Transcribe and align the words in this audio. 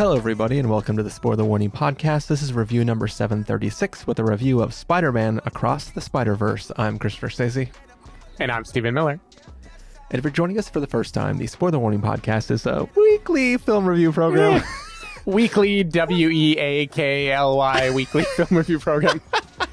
Hello, 0.00 0.16
everybody, 0.16 0.58
and 0.58 0.70
welcome 0.70 0.96
to 0.96 1.02
the 1.02 1.10
Spoiler 1.10 1.44
Warning 1.44 1.70
podcast. 1.70 2.26
This 2.26 2.40
is 2.40 2.54
review 2.54 2.86
number 2.86 3.06
736 3.06 4.06
with 4.06 4.18
a 4.18 4.24
review 4.24 4.62
of 4.62 4.72
Spider 4.72 5.12
Man 5.12 5.42
Across 5.44 5.90
the 5.90 6.00
Spider 6.00 6.34
Verse. 6.34 6.72
I'm 6.78 6.98
Christopher 6.98 7.28
Schnese. 7.28 7.68
And 8.38 8.50
I'm 8.50 8.64
Stephen 8.64 8.94
Miller. 8.94 9.20
And 10.10 10.18
if 10.18 10.24
you're 10.24 10.30
joining 10.30 10.58
us 10.58 10.70
for 10.70 10.80
the 10.80 10.86
first 10.86 11.12
time, 11.12 11.36
the 11.36 11.46
Spoiler 11.46 11.78
Warning 11.78 12.00
podcast 12.00 12.50
is 12.50 12.64
a 12.64 12.88
weekly 12.96 13.58
film 13.58 13.84
review 13.84 14.10
program. 14.10 14.62
weekly 15.26 15.84
W 15.84 16.30
E 16.30 16.56
A 16.56 16.86
K 16.86 17.30
L 17.30 17.58
Y 17.58 17.90
weekly 17.90 18.22
film 18.36 18.56
review 18.56 18.78
program. 18.78 19.20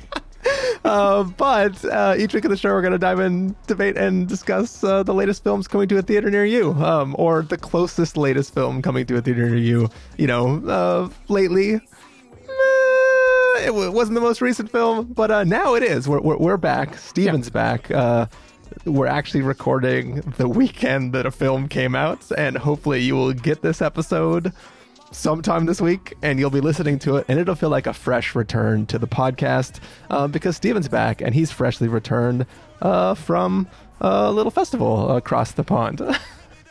Uh, 0.83 1.23
but 1.23 1.83
uh, 1.85 2.15
each 2.17 2.33
week 2.33 2.45
of 2.45 2.51
the 2.51 2.57
show, 2.57 2.69
we're 2.69 2.81
going 2.81 2.91
to 2.93 2.97
dive 2.97 3.19
in, 3.19 3.55
debate, 3.67 3.97
and 3.97 4.27
discuss 4.27 4.83
uh, 4.83 5.03
the 5.03 5.13
latest 5.13 5.43
films 5.43 5.67
coming 5.67 5.87
to 5.87 5.97
a 5.97 6.01
theater 6.01 6.29
near 6.29 6.45
you, 6.45 6.71
um, 6.73 7.15
or 7.17 7.41
the 7.41 7.57
closest 7.57 8.17
latest 8.17 8.53
film 8.53 8.81
coming 8.81 9.05
to 9.05 9.17
a 9.17 9.21
theater 9.21 9.45
near 9.49 9.57
you. 9.57 9.89
You 10.17 10.27
know, 10.27 10.57
uh, 10.67 11.09
lately, 11.27 11.75
eh, 11.75 11.79
it 13.59 13.67
w- 13.67 13.91
wasn't 13.91 14.15
the 14.15 14.21
most 14.21 14.41
recent 14.41 14.71
film, 14.71 15.05
but 15.05 15.31
uh, 15.31 15.43
now 15.43 15.75
it 15.75 15.83
is. 15.83 16.07
We're, 16.07 16.21
we're, 16.21 16.37
we're 16.37 16.57
back. 16.57 16.97
Stephen's 16.97 17.47
yeah. 17.47 17.53
back. 17.53 17.91
Uh, 17.91 18.27
we're 18.85 19.07
actually 19.07 19.41
recording 19.41 20.21
the 20.37 20.47
weekend 20.47 21.13
that 21.13 21.25
a 21.25 21.31
film 21.31 21.67
came 21.67 21.95
out, 21.95 22.31
and 22.37 22.57
hopefully, 22.57 23.01
you 23.01 23.15
will 23.15 23.33
get 23.33 23.61
this 23.61 23.81
episode 23.81 24.53
sometime 25.11 25.65
this 25.65 25.79
week 25.79 26.15
and 26.21 26.39
you'll 26.39 26.49
be 26.49 26.61
listening 26.61 26.99
to 26.99 27.15
it 27.17 27.25
and 27.27 27.39
it'll 27.39 27.55
feel 27.55 27.69
like 27.69 27.87
a 27.87 27.93
fresh 27.93 28.35
return 28.35 28.85
to 28.87 28.99
the 28.99 29.07
podcast 29.07 29.79
uh, 30.09 30.27
because 30.27 30.55
Stephen's 30.55 30.87
back 30.87 31.21
and 31.21 31.33
he's 31.33 31.51
freshly 31.51 31.87
returned 31.87 32.45
uh, 32.81 33.13
from 33.13 33.67
a 34.01 34.31
little 34.31 34.51
festival 34.51 35.15
across 35.15 35.53
the 35.53 35.63
pond. 35.63 36.01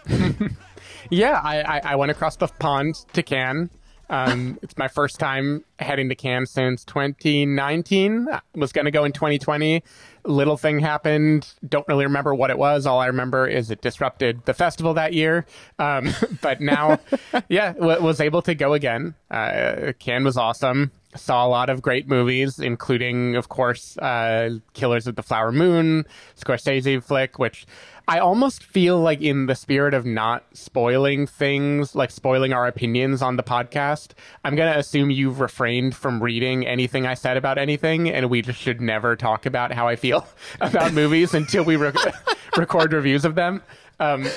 yeah, 1.11 1.41
I, 1.43 1.61
I, 1.63 1.81
I, 1.85 1.97
went 1.97 2.11
across 2.11 2.37
the 2.37 2.47
pond 2.47 2.95
to 3.13 3.23
Cannes. 3.23 3.71
Um, 4.09 4.59
it's 4.63 4.77
my 4.77 4.89
first 4.89 5.19
time 5.19 5.65
heading 5.79 6.09
to 6.09 6.15
Cannes 6.15 6.47
since 6.47 6.85
2019. 6.85 8.29
I 8.31 8.41
was 8.55 8.73
going 8.73 8.85
to 8.85 8.91
go 8.91 9.05
in 9.05 9.13
2020 9.13 9.83
little 10.27 10.57
thing 10.57 10.79
happened. 10.81 11.47
Don't 11.67 11.87
really 11.89 12.05
remember 12.05 12.35
what 12.35 12.51
it 12.51 12.59
was. 12.59 12.87
All 12.87 13.01
I 13.01 13.07
remember 13.07 13.47
is 13.47 13.71
it 13.71 13.81
disrupted 13.81 14.45
the 14.45 14.55
festival 14.55 14.95
that 14.95 15.13
year. 15.13 15.47
Um, 15.79 16.09
but 16.43 16.61
now, 16.61 17.01
yeah, 17.49 17.73
w- 17.73 18.01
was 18.03 18.21
able 18.21 18.43
to 18.43 18.55
go 18.55 18.75
again. 18.75 19.15
Uh, 19.31 19.93
Cannes 19.99 20.25
was 20.25 20.37
awesome. 20.37 20.91
Saw 21.15 21.47
a 21.47 21.49
lot 21.49 21.71
of 21.71 21.81
great 21.81 22.07
movies, 22.07 22.59
including, 22.59 23.37
of 23.37 23.49
course, 23.49 23.97
uh, 23.99 24.59
Killers 24.75 25.07
of 25.07 25.17
the 25.17 25.23
Flower 25.23 25.51
Moon, 25.51 26.05
Scorsese 26.39 27.03
flick, 27.03 27.39
which 27.39 27.67
I 28.09 28.21
almost 28.21 28.63
feel 28.63 29.01
like 29.01 29.21
in 29.21 29.47
the 29.47 29.57
spirit 29.57 29.93
of 29.93 30.07
not 30.07 30.45
spoiling 30.53 31.27
things, 31.27 31.97
like 31.97 32.13
spoiling 32.13 32.53
our 32.53 32.67
opinions 32.67 33.21
on 33.21 33.35
the 33.35 33.43
podcast, 33.43 34.13
I'm 34.45 34.55
going 34.55 34.73
to 34.73 34.79
assume 34.79 35.11
you've 35.11 35.41
refrained 35.41 35.97
from 35.97 36.23
reading 36.23 36.65
anything 36.65 37.05
I 37.05 37.15
said 37.15 37.37
about 37.37 37.59
anything, 37.59 38.09
and 38.09 38.31
we 38.31 38.43
just 38.43 38.61
should 38.61 38.81
never 38.81 39.17
talk 39.17 39.45
about 39.45 39.73
how 39.73 39.89
I 39.89 39.97
feel 39.97 40.25
about 40.61 40.93
movies 40.93 41.35
until 41.35 41.65
we 41.65 41.75
re- 41.75 41.93
record 42.57 42.93
reviews 42.93 43.25
of 43.25 43.35
them. 43.35 43.61
Um, 43.99 44.29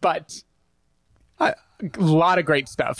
but 0.00 0.42
I, 1.38 1.54
a 1.82 2.00
lot 2.00 2.38
of 2.38 2.44
great 2.44 2.68
stuff. 2.68 2.98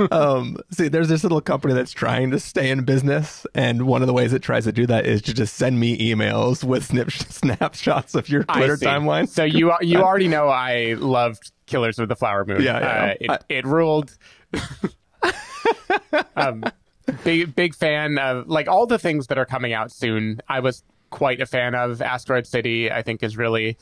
um, 0.12 0.56
see, 0.70 0.88
there's 0.88 1.08
this 1.08 1.22
little 1.22 1.40
company 1.40 1.74
that's 1.74 1.92
trying 1.92 2.30
to 2.30 2.40
stay 2.40 2.70
in 2.70 2.84
business, 2.84 3.46
and 3.54 3.86
one 3.86 4.02
of 4.02 4.08
the 4.08 4.12
ways 4.12 4.32
it 4.32 4.42
tries 4.42 4.64
to 4.64 4.72
do 4.72 4.86
that 4.86 5.06
is 5.06 5.22
to 5.22 5.34
just 5.34 5.54
send 5.54 5.78
me 5.78 5.96
emails 5.98 6.64
with 6.64 6.84
snip- 6.84 7.10
snapshots 7.12 8.14
of 8.14 8.28
your 8.28 8.44
Twitter 8.44 8.76
timeline. 8.76 9.28
So 9.28 9.44
you 9.44 9.72
you 9.80 9.98
already 10.02 10.28
know 10.28 10.48
I 10.48 10.94
loved 10.94 11.52
Killers 11.66 11.98
of 11.98 12.08
the 12.08 12.16
Flower 12.16 12.44
Moon. 12.44 12.62
Yeah, 12.62 12.80
yeah. 12.80 13.04
Uh, 13.04 13.14
it, 13.20 13.30
I, 13.30 13.38
it 13.48 13.66
ruled. 13.66 14.16
um, 16.36 16.64
big 17.22 17.54
big 17.54 17.74
fan 17.74 18.18
of 18.18 18.48
like 18.48 18.68
all 18.68 18.86
the 18.86 18.98
things 18.98 19.28
that 19.28 19.38
are 19.38 19.46
coming 19.46 19.72
out 19.72 19.92
soon. 19.92 20.40
I 20.48 20.60
was 20.60 20.82
quite 21.10 21.40
a 21.40 21.46
fan 21.46 21.74
of 21.74 22.02
Asteroid 22.02 22.46
City. 22.46 22.90
I 22.90 23.02
think 23.02 23.22
is 23.22 23.36
really 23.36 23.78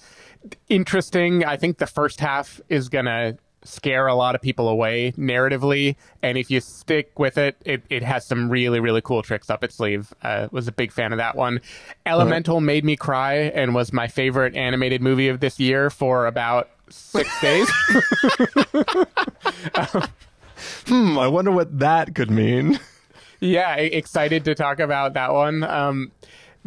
interesting. 0.69 1.45
I 1.45 1.57
think 1.57 1.79
the 1.79 1.87
first 1.87 2.21
half 2.21 2.61
is 2.69 2.89
gonna 2.89 3.39
scare 3.67 4.07
a 4.07 4.15
lot 4.15 4.35
of 4.35 4.41
people 4.41 4.69
away 4.69 5.13
narratively. 5.13 5.97
And 6.23 6.39
if 6.39 6.51
you 6.51 6.61
stick 6.61 7.19
with 7.19 7.39
it, 7.39 7.57
it, 7.65 7.83
it 7.91 8.03
has 8.03 8.27
some 8.27 8.49
really, 8.49 8.81
really 8.81 9.01
cool 9.01 9.23
tricks 9.23 9.51
up 9.51 9.63
its 9.65 9.75
sleeve. 9.75 10.13
Uh, 10.23 10.49
was 10.51 10.69
a 10.69 10.73
big 10.73 10.93
fan 10.93 11.13
of 11.13 11.19
that 11.19 11.37
one. 11.37 11.61
Elemental 12.05 12.61
made 12.61 12.85
me 12.85 12.97
cry 12.97 13.35
and 13.35 13.75
was 13.75 13.93
my 13.93 14.09
favorite 14.09 14.55
animated 14.57 15.03
movie 15.03 15.29
of 15.29 15.41
this 15.41 15.59
year 15.61 15.91
for 15.91 16.27
about 16.27 16.71
six 16.89 17.41
days. 17.41 17.71
um, 19.75 20.03
hmm, 20.87 21.19
I 21.19 21.29
wonder 21.29 21.51
what 21.51 21.79
that 21.79 22.15
could 22.15 22.31
mean. 22.31 22.79
Yeah, 23.41 23.75
excited 23.75 24.45
to 24.47 24.55
talk 24.55 24.81
about 24.81 25.15
that 25.15 25.33
one. 25.33 25.63
Um, 25.63 26.13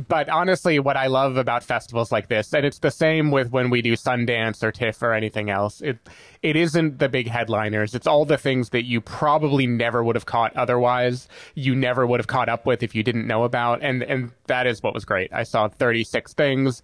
but 0.08 0.30
honestly, 0.30 0.80
what 0.80 0.96
I 0.96 1.08
love 1.08 1.36
about 1.36 1.62
festivals 1.62 2.10
like 2.10 2.30
this, 2.30 2.54
and 2.54 2.66
it's 2.66 2.80
the 2.80 2.92
same 2.92 3.32
with 3.32 3.52
when 3.52 3.70
we 3.70 3.82
do 3.82 3.94
Sundance 3.94 4.64
or 4.64 4.72
TIFF 4.72 5.02
or 5.04 5.14
anything 5.14 5.50
else, 5.50 5.82
it 5.82 5.98
it 6.42 6.56
isn't 6.56 7.00
the 7.00 7.10
big 7.10 7.28
headliners. 7.28 7.94
It's 7.94 8.08
all 8.08 8.24
the 8.24 8.38
things 8.38 8.70
that 8.70 8.86
you 8.86 9.02
probably 9.02 9.68
never 9.68 10.02
would 10.02 10.16
have 10.16 10.26
caught 10.26 10.56
otherwise. 10.56 11.28
You 11.54 11.76
never 11.76 12.08
would 12.08 12.22
have 12.22 12.28
caught 12.28 12.48
up 12.48 12.66
with 12.66 12.82
if 12.82 12.96
you 12.96 13.04
didn't 13.04 13.28
know 13.28 13.44
about, 13.44 13.82
and 13.82 14.02
and 14.04 14.32
that 14.48 14.68
is 14.68 14.82
what 14.82 14.94
was 14.94 15.04
great. 15.04 15.34
I 15.34 15.44
saw 15.44 15.68
36 15.68 16.34
things, 16.34 16.82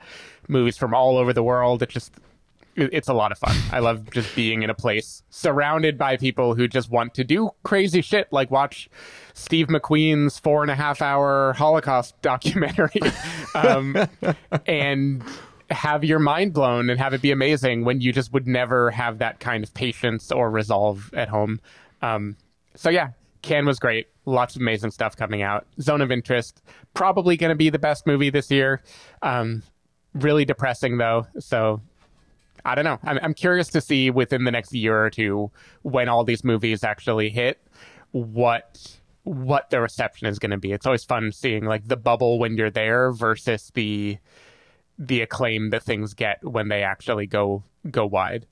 movies 0.49 0.77
from 0.77 0.93
all 0.93 1.17
over 1.17 1.31
the 1.31 1.43
world. 1.43 1.81
It 1.81 1.89
just 1.89 2.11
it's 2.75 3.07
a 3.07 3.13
lot 3.13 3.31
of 3.31 3.37
fun. 3.37 3.55
I 3.71 3.79
love 3.79 4.09
just 4.11 4.35
being 4.35 4.63
in 4.63 4.69
a 4.69 4.73
place 4.73 5.23
surrounded 5.29 5.97
by 5.97 6.17
people 6.17 6.55
who 6.55 6.67
just 6.67 6.89
want 6.89 7.13
to 7.15 7.23
do 7.23 7.51
crazy 7.63 8.01
shit, 8.01 8.31
like 8.31 8.51
watch 8.51 8.89
Steve 9.33 9.67
McQueen's 9.67 10.39
four 10.39 10.61
and 10.61 10.71
a 10.71 10.75
half 10.75 11.01
hour 11.01 11.53
Holocaust 11.53 12.15
documentary, 12.21 13.01
um, 13.53 13.97
and 14.65 15.23
have 15.69 16.03
your 16.03 16.19
mind 16.19 16.53
blown 16.53 16.89
and 16.89 16.99
have 16.99 17.13
it 17.13 17.21
be 17.21 17.31
amazing 17.31 17.85
when 17.85 18.01
you 18.01 18.13
just 18.13 18.33
would 18.33 18.47
never 18.47 18.91
have 18.91 19.17
that 19.19 19.39
kind 19.39 19.63
of 19.63 19.73
patience 19.73 20.31
or 20.31 20.49
resolve 20.49 21.11
at 21.13 21.29
home. 21.29 21.59
Um, 22.01 22.35
so 22.75 22.89
yeah, 22.89 23.09
Cannes 23.41 23.65
was 23.65 23.79
great. 23.79 24.07
Lots 24.25 24.55
of 24.55 24.61
amazing 24.61 24.91
stuff 24.91 25.15
coming 25.15 25.41
out. 25.41 25.65
Zone 25.79 26.01
of 26.01 26.11
Interest, 26.11 26.61
probably 26.93 27.37
going 27.37 27.49
to 27.49 27.55
be 27.55 27.69
the 27.69 27.79
best 27.79 28.05
movie 28.05 28.29
this 28.29 28.51
year. 28.51 28.81
Um, 29.21 29.63
really 30.13 30.45
depressing 30.45 30.97
though. 30.97 31.27
So 31.39 31.81
I 32.65 32.75
don't 32.75 32.85
know. 32.85 32.99
I'm, 33.03 33.19
I'm 33.21 33.33
curious 33.33 33.69
to 33.69 33.81
see 33.81 34.09
within 34.09 34.43
the 34.43 34.51
next 34.51 34.73
year 34.73 35.05
or 35.05 35.09
two 35.09 35.51
when 35.83 36.09
all 36.09 36.23
these 36.23 36.43
movies 36.43 36.83
actually 36.83 37.29
hit 37.29 37.61
what 38.11 38.97
what 39.23 39.69
the 39.71 39.81
reception 39.81 40.27
is 40.27 40.37
going 40.37 40.51
to 40.51 40.57
be. 40.57 40.71
It's 40.71 40.85
always 40.85 41.03
fun 41.03 41.31
seeing 41.31 41.65
like 41.65 41.87
the 41.87 41.97
bubble 41.97 42.37
when 42.37 42.57
you're 42.57 42.69
there 42.69 43.11
versus 43.11 43.71
the 43.73 44.17
the 44.97 45.21
acclaim 45.21 45.71
that 45.71 45.83
things 45.83 46.13
get 46.13 46.43
when 46.43 46.69
they 46.69 46.83
actually 46.83 47.27
go 47.27 47.63
go 47.91 48.05
wide. 48.05 48.47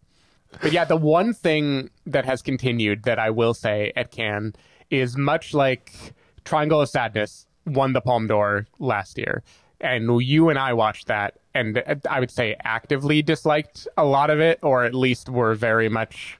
But 0.62 0.72
yeah, 0.72 0.86
the 0.86 0.98
one 0.98 1.34
thing 1.34 1.90
that 2.06 2.26
has 2.26 2.42
continued 2.42 3.04
that 3.04 3.18
I 3.18 3.32
will 3.32 3.56
say 3.56 3.92
at 3.96 4.12
Cannes 4.12 4.54
is 4.92 5.18
much 5.18 5.54
like 5.54 6.14
Triangle 6.46 6.82
of 6.82 6.90
Sadness 6.90 7.48
won 7.66 7.94
the 7.94 8.02
Palme 8.02 8.28
d'Or 8.28 8.68
last 8.78 9.18
year 9.18 9.44
and 9.84 10.22
you 10.24 10.50
and 10.50 10.58
I 10.58 10.74
watched 10.74 11.08
that, 11.08 11.36
and 11.54 11.84
I 12.10 12.20
would 12.20 12.32
say 12.32 12.56
actively 12.64 13.22
disliked 13.22 13.88
a 13.98 14.06
lot 14.06 14.30
of 14.30 14.40
it, 14.40 14.60
or 14.64 14.86
at 14.86 14.96
least 14.96 15.30
were 15.30 15.54
very 15.54 15.90
much 15.90 16.38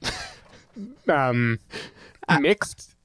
um, 1.08 1.60
mixed. 2.40 2.96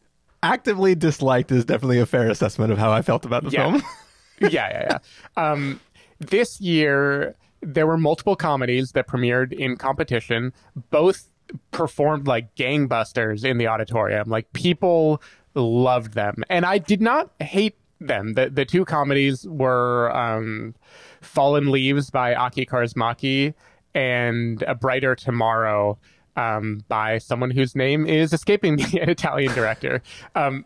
Actively 0.42 0.96
disliked 0.96 1.52
is 1.52 1.66
definitely 1.66 2.00
a 2.00 2.06
fair 2.06 2.30
assessment 2.30 2.72
of 2.72 2.78
how 2.78 2.92
I 2.92 3.02
felt 3.02 3.26
about 3.26 3.44
the 3.44 3.52
yeah. 3.52 3.72
film. 3.72 3.84
yeah, 4.42 4.50
yeah, 4.50 4.88
yeah. 4.90 5.52
Um, 5.52 5.82
this 6.20 6.62
year, 6.62 7.36
there 7.62 7.86
were 7.86 7.98
multiple 7.98 8.38
comedies 8.38 8.94
that 8.94 9.08
premiered 9.08 9.52
in 9.52 9.76
competition. 9.76 10.54
Both 10.90 11.30
performed 11.72 12.26
like 12.26 12.56
gangbusters 12.56 13.44
in 13.44 13.58
the 13.58 13.68
auditorium. 13.68 14.30
Like 14.30 14.52
people 14.54 15.22
loved 15.56 16.14
them, 16.14 16.46
and 16.50 16.66
I 16.66 16.78
did 16.78 17.02
not 17.02 17.32
hate 17.42 17.76
them. 18.00 18.34
The 18.34 18.50
the 18.50 18.66
two 18.66 18.86
comedies 18.86 19.48
were 19.48 20.16
um, 20.16 20.76
Fallen 21.22 21.72
Leaves 21.72 22.10
by 22.10 22.36
Aki 22.36 22.66
Kaurismäki 22.66 23.54
and 23.94 24.62
A 24.64 24.76
Brighter 24.76 25.16
Tomorrow 25.16 25.98
um, 26.36 26.84
by 26.88 27.18
someone 27.18 27.52
whose 27.52 27.76
name 27.76 28.06
is 28.06 28.34
escaping 28.34 28.76
me, 28.76 28.86
an 29.02 29.10
Italian 29.10 29.54
director. 29.54 30.02
Um, 30.36 30.66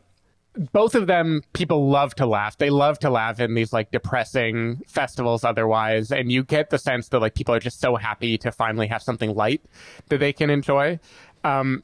both 0.72 0.94
of 0.94 1.08
them, 1.08 1.42
people 1.54 1.90
love 1.90 2.14
to 2.16 2.28
laugh. 2.28 2.58
They 2.60 2.70
love 2.70 3.00
to 3.00 3.10
laugh 3.10 3.40
in 3.40 3.56
these 3.56 3.74
like 3.74 3.90
depressing 3.90 4.84
festivals 4.88 5.44
otherwise. 5.44 6.12
And 6.12 6.32
you 6.32 6.44
get 6.44 6.70
the 6.70 6.78
sense 6.78 7.10
that 7.10 7.20
like 7.20 7.34
people 7.34 7.56
are 7.56 7.60
just 7.60 7.80
so 7.80 7.96
happy 7.96 8.38
to 8.38 8.52
finally 8.52 8.86
have 8.88 9.02
something 9.02 9.34
light 9.34 9.62
that 10.10 10.20
they 10.20 10.32
can 10.32 10.52
enjoy. 10.52 11.00
Um, 11.44 11.84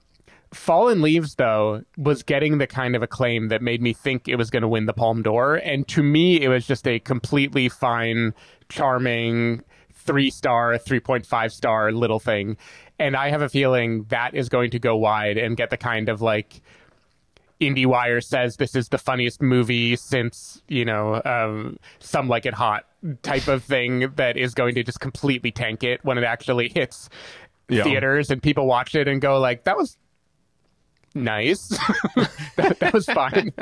Fallen 0.52 1.02
Leaves, 1.02 1.36
though, 1.36 1.84
was 1.98 2.24
getting 2.24 2.58
the 2.58 2.66
kind 2.68 2.96
of 2.96 3.04
acclaim 3.04 3.50
that 3.50 3.62
made 3.62 3.82
me 3.82 3.94
think 3.94 4.28
it 4.28 4.36
was 4.36 4.50
going 4.50 4.62
to 4.64 4.68
win 4.68 4.86
the 4.88 4.94
Palme 4.94 5.22
d'Or. 5.22 5.56
And 5.56 5.88
to 5.90 6.02
me, 6.02 6.42
it 6.42 6.48
was 6.48 6.66
just 6.66 6.88
a 6.88 7.00
completely 7.00 7.70
fine, 7.70 8.34
charming, 8.68 9.64
three 9.94 10.32
star, 10.32 10.74
3.5 10.74 11.52
star 11.52 11.92
little 11.92 12.20
thing. 12.20 12.58
and 12.98 13.16
I 13.16 13.30
have 13.30 13.42
a 13.44 13.50
feeling 13.50 14.06
that 14.10 14.34
is 14.34 14.50
going 14.50 14.72
to 14.72 14.80
go 14.80 14.96
wide 14.98 15.38
and 15.38 15.56
get 15.56 15.70
the 15.70 15.78
kind 15.78 16.10
of 16.10 16.22
like 16.22 16.62
IndieWire 17.62 18.24
says 18.24 18.56
this 18.58 18.74
is 18.76 18.88
the 18.90 18.98
funniest 18.98 19.42
movie 19.42 19.96
since 19.98 20.64
you 20.68 20.86
know 20.86 21.22
um, 21.26 21.78
Some 22.00 22.28
Like 22.30 22.46
It 22.46 22.54
Hot 22.54 22.86
type 23.22 23.48
of 23.48 23.64
thing 23.64 24.12
that 24.16 24.38
is 24.38 24.54
going 24.54 24.76
to 24.76 24.84
just 24.84 25.00
completely 25.00 25.52
tank 25.52 25.84
it 25.84 26.04
when 26.04 26.18
it 26.18 26.24
actually 26.24 26.70
hits 26.70 27.10
Yeah. 27.70 27.84
theaters 27.84 28.32
and 28.32 28.42
people 28.42 28.66
watch 28.66 28.96
it 28.96 29.08
and 29.08 29.22
go 29.22 29.40
like 29.40 29.66
that 29.66 29.78
was 29.78 29.98
nice. 31.16 31.78
That, 32.56 32.80
that 32.80 32.94
was 32.94 33.06
fine. 33.06 33.54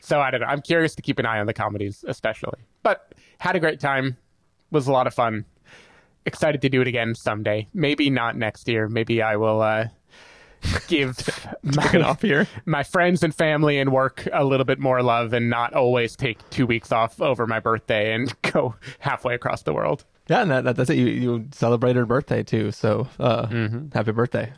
So 0.00 0.20
i 0.20 0.30
don't 0.30 0.40
know. 0.40 0.46
I'm 0.48 0.62
curious 0.62 0.94
to 0.96 1.02
keep 1.02 1.18
an 1.20 1.26
eye 1.26 1.38
on 1.38 1.46
the 1.46 1.54
comedies 1.54 2.04
especially. 2.08 2.58
But 2.82 3.14
had 3.38 3.54
a 3.56 3.60
great 3.60 3.78
time. 3.80 4.16
Was 4.70 4.86
a 4.88 4.92
lot 4.92 5.06
of 5.06 5.14
fun. 5.14 5.44
Excited 6.26 6.60
to 6.62 6.68
do 6.68 6.80
it 6.80 6.88
again 6.88 7.14
someday. 7.14 7.68
Maybe 7.72 8.10
not 8.10 8.36
next 8.36 8.66
year. 8.68 8.88
Maybe 8.88 9.22
i 9.22 9.36
will 9.36 9.62
uh 9.62 9.86
give 10.88 11.16
my, 11.62 12.00
off 12.02 12.22
here. 12.22 12.48
my 12.66 12.82
friends 12.82 13.22
and 13.22 13.32
family 13.34 13.78
and 13.78 13.92
work 13.92 14.26
a 14.32 14.44
little 14.44 14.64
bit 14.66 14.80
more 14.80 15.00
love 15.02 15.32
and 15.32 15.48
not 15.48 15.72
always 15.74 16.16
take 16.16 16.38
two 16.50 16.66
weeks 16.66 16.90
off 16.90 17.20
over 17.20 17.46
my 17.46 17.60
birthday 17.60 18.12
and 18.12 18.34
go 18.52 18.74
halfway 18.98 19.34
across 19.34 19.62
the 19.62 19.72
world. 19.72 20.04
Yeah, 20.28 20.42
and 20.42 20.50
that, 20.50 20.64
that, 20.64 20.76
that's 20.76 20.90
it. 20.90 20.96
You, 20.98 21.06
you 21.06 21.48
celebrated 21.52 22.00
her 22.00 22.06
birthday 22.06 22.42
too, 22.42 22.72
so 22.72 23.06
uh, 23.20 23.46
Mm-hmm. 23.46 23.88
happy 23.94 24.10
birthday. 24.12 24.52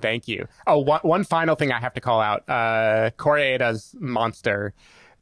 Thank 0.00 0.28
you. 0.28 0.46
Oh, 0.66 0.78
one, 0.78 1.00
one 1.02 1.24
final 1.24 1.54
thing 1.54 1.72
I 1.72 1.80
have 1.80 1.94
to 1.94 2.00
call 2.00 2.20
out. 2.20 2.48
Uh, 2.48 3.10
Koreeda's 3.16 3.94
Monster. 3.98 4.74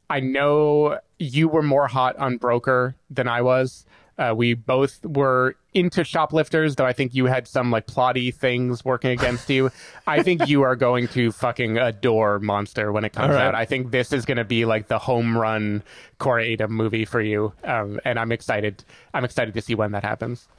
I 0.09 0.19
know 0.19 0.99
you 1.19 1.47
were 1.47 1.61
more 1.61 1.87
hot 1.87 2.17
on 2.17 2.37
Broker 2.37 2.95
than 3.09 3.27
I 3.27 3.41
was. 3.41 3.85
Uh, 4.19 4.33
we 4.35 4.53
both 4.53 5.05
were 5.05 5.55
into 5.73 6.03
shoplifters, 6.03 6.75
though 6.75 6.85
I 6.85 6.91
think 6.91 7.15
you 7.15 7.27
had 7.27 7.47
some 7.47 7.71
like 7.71 7.87
plotty 7.87 8.35
things 8.35 8.83
working 8.83 9.11
against 9.11 9.49
you. 9.49 9.71
I 10.07 10.23
think 10.23 10.47
you 10.47 10.63
are 10.63 10.75
going 10.75 11.07
to 11.09 11.31
fucking 11.31 11.77
adore 11.77 12.39
Monster 12.39 12.91
when 12.91 13.05
it 13.05 13.13
comes 13.13 13.35
right. 13.35 13.45
out. 13.45 13.55
I 13.55 13.63
think 13.63 13.91
this 13.91 14.11
is 14.11 14.25
going 14.25 14.37
to 14.37 14.43
be 14.43 14.65
like 14.65 14.87
the 14.87 14.99
home 14.99 15.37
run 15.37 15.83
Koreeda 16.19 16.67
movie 16.67 17.05
for 17.05 17.21
you, 17.21 17.53
um, 17.63 18.01
and 18.03 18.19
I'm 18.19 18.33
excited. 18.33 18.83
I'm 19.13 19.23
excited 19.23 19.53
to 19.53 19.61
see 19.61 19.73
when 19.73 19.93
that 19.93 20.03
happens. 20.03 20.49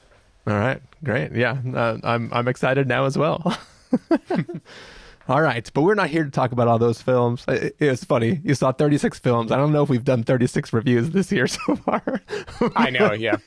All 0.47 0.55
right, 0.55 0.81
great. 1.03 1.33
Yeah, 1.33 1.57
uh, 1.75 1.99
I'm 2.03 2.33
I'm 2.33 2.47
excited 2.47 2.87
now 2.87 3.05
as 3.05 3.15
well. 3.15 3.55
all 5.27 5.41
right, 5.41 5.69
but 5.73 5.81
we're 5.81 5.95
not 5.95 6.09
here 6.09 6.23
to 6.23 6.29
talk 6.31 6.51
about 6.51 6.67
all 6.67 6.79
those 6.79 7.01
films. 7.01 7.43
It, 7.47 7.75
it's 7.79 8.03
funny. 8.03 8.41
You 8.43 8.55
saw 8.55 8.71
36 8.71 9.19
films. 9.19 9.51
I 9.51 9.57
don't 9.57 9.71
know 9.71 9.83
if 9.83 9.89
we've 9.89 10.03
done 10.03 10.23
36 10.23 10.73
reviews 10.73 11.09
this 11.11 11.31
year 11.31 11.47
so 11.47 11.75
far, 11.75 12.21
I 12.75 12.89
know, 12.89 13.13
yeah. 13.13 13.37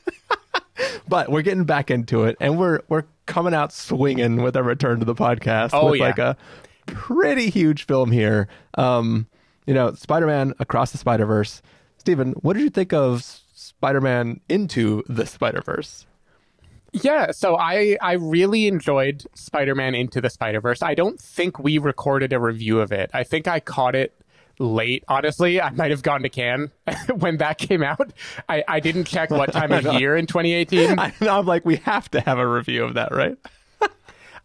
but 1.07 1.29
we're 1.29 1.41
getting 1.41 1.65
back 1.65 1.91
into 1.91 2.23
it, 2.25 2.37
and 2.39 2.57
we're 2.57 2.79
we're 2.89 3.03
coming 3.25 3.53
out 3.53 3.73
swinging 3.73 4.41
with 4.41 4.55
a 4.55 4.63
return 4.63 4.99
to 4.99 5.05
the 5.05 5.15
podcast 5.15 5.71
Oh, 5.73 5.91
with 5.91 5.99
yeah. 5.99 6.05
like 6.05 6.19
a 6.19 6.37
pretty 6.85 7.49
huge 7.49 7.85
film 7.85 8.11
here. 8.11 8.47
Um, 8.75 9.27
you 9.65 9.73
know, 9.73 9.93
Spider-Man 9.95 10.53
Across 10.59 10.91
the 10.91 10.97
Spider-Verse. 10.99 11.61
Stephen, 11.97 12.33
what 12.33 12.53
did 12.53 12.61
you 12.61 12.69
think 12.69 12.93
of 12.93 13.23
Spider-Man 13.23 14.39
Into 14.47 15.01
the 15.07 15.25
Spider-Verse? 15.25 16.05
Yeah, 17.03 17.31
so 17.31 17.57
I 17.57 17.97
I 18.01 18.13
really 18.13 18.67
enjoyed 18.67 19.25
Spider-Man 19.33 19.95
Into 19.95 20.21
the 20.21 20.29
Spider-Verse. 20.29 20.81
I 20.81 20.95
don't 20.95 21.19
think 21.19 21.59
we 21.59 21.77
recorded 21.77 22.31
a 22.31 22.39
review 22.39 22.79
of 22.79 22.93
it. 22.93 23.09
I 23.13 23.23
think 23.23 23.49
I 23.49 23.59
caught 23.59 23.95
it 23.95 24.13
late. 24.59 25.03
Honestly, 25.09 25.59
I 25.59 25.71
might 25.71 25.91
have 25.91 26.03
gone 26.03 26.21
to 26.21 26.29
Cannes 26.29 26.71
when 27.17 27.35
that 27.37 27.57
came 27.57 27.83
out. 27.83 28.13
I, 28.47 28.63
I 28.65 28.79
didn't 28.79 29.05
check 29.05 29.29
what 29.29 29.51
time 29.51 29.73
of 29.73 29.83
year 29.99 30.15
in 30.15 30.25
2018. 30.25 30.97
I, 30.97 31.11
I'm 31.19 31.45
like, 31.45 31.65
we 31.65 31.75
have 31.77 32.09
to 32.11 32.21
have 32.21 32.37
a 32.37 32.47
review 32.47 32.85
of 32.85 32.93
that, 32.93 33.13
right? 33.13 33.37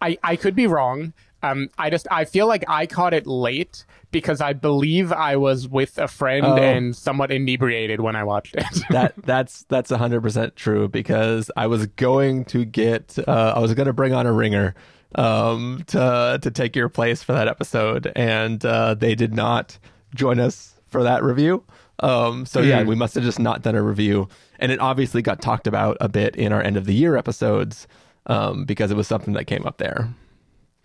I, 0.02 0.18
I 0.24 0.34
could 0.34 0.56
be 0.56 0.66
wrong. 0.66 1.12
Um, 1.42 1.68
I 1.78 1.90
just 1.90 2.06
I 2.10 2.24
feel 2.24 2.46
like 2.46 2.64
I 2.68 2.86
caught 2.86 3.14
it 3.14 3.26
late 3.26 3.84
because 4.10 4.40
I 4.40 4.52
believe 4.52 5.12
I 5.12 5.36
was 5.36 5.68
with 5.68 5.96
a 5.98 6.08
friend 6.08 6.44
Oh. 6.44 6.56
and 6.56 6.94
somewhat 6.94 7.30
inebriated 7.30 8.00
when 8.00 8.16
I 8.16 8.24
watched 8.24 8.56
it. 8.56 8.64
that 8.90 9.14
that's 9.24 9.62
that's 9.64 9.90
hundred 9.90 10.22
percent 10.22 10.56
true 10.56 10.88
because 10.88 11.50
I 11.56 11.66
was 11.66 11.86
going 11.86 12.44
to 12.46 12.64
get 12.64 13.18
uh, 13.26 13.54
I 13.56 13.58
was 13.60 13.72
going 13.74 13.86
to 13.86 13.92
bring 13.92 14.12
on 14.12 14.26
a 14.26 14.32
ringer 14.32 14.74
um, 15.14 15.82
to 15.88 16.38
to 16.42 16.50
take 16.50 16.76
your 16.76 16.88
place 16.88 17.22
for 17.22 17.32
that 17.32 17.48
episode, 17.48 18.12
and 18.14 18.64
uh, 18.64 18.94
they 18.94 19.14
did 19.14 19.34
not 19.34 19.78
join 20.14 20.38
us 20.40 20.74
for 20.88 21.02
that 21.04 21.22
review. 21.22 21.64
Um, 22.00 22.46
so 22.46 22.60
yeah, 22.60 22.82
we 22.82 22.94
must 22.94 23.14
have 23.14 23.24
just 23.24 23.38
not 23.38 23.62
done 23.62 23.74
a 23.74 23.82
review, 23.82 24.28
and 24.58 24.72
it 24.72 24.80
obviously 24.80 25.20
got 25.22 25.40
talked 25.42 25.66
about 25.66 25.96
a 26.00 26.08
bit 26.08 26.34
in 26.36 26.52
our 26.52 26.62
end 26.62 26.76
of 26.76 26.84
the 26.86 26.94
year 26.94 27.16
episodes 27.16 27.86
um, 28.26 28.64
because 28.64 28.90
it 28.90 28.96
was 28.96 29.06
something 29.06 29.34
that 29.34 29.44
came 29.46 29.66
up 29.66 29.78
there. 29.78 30.08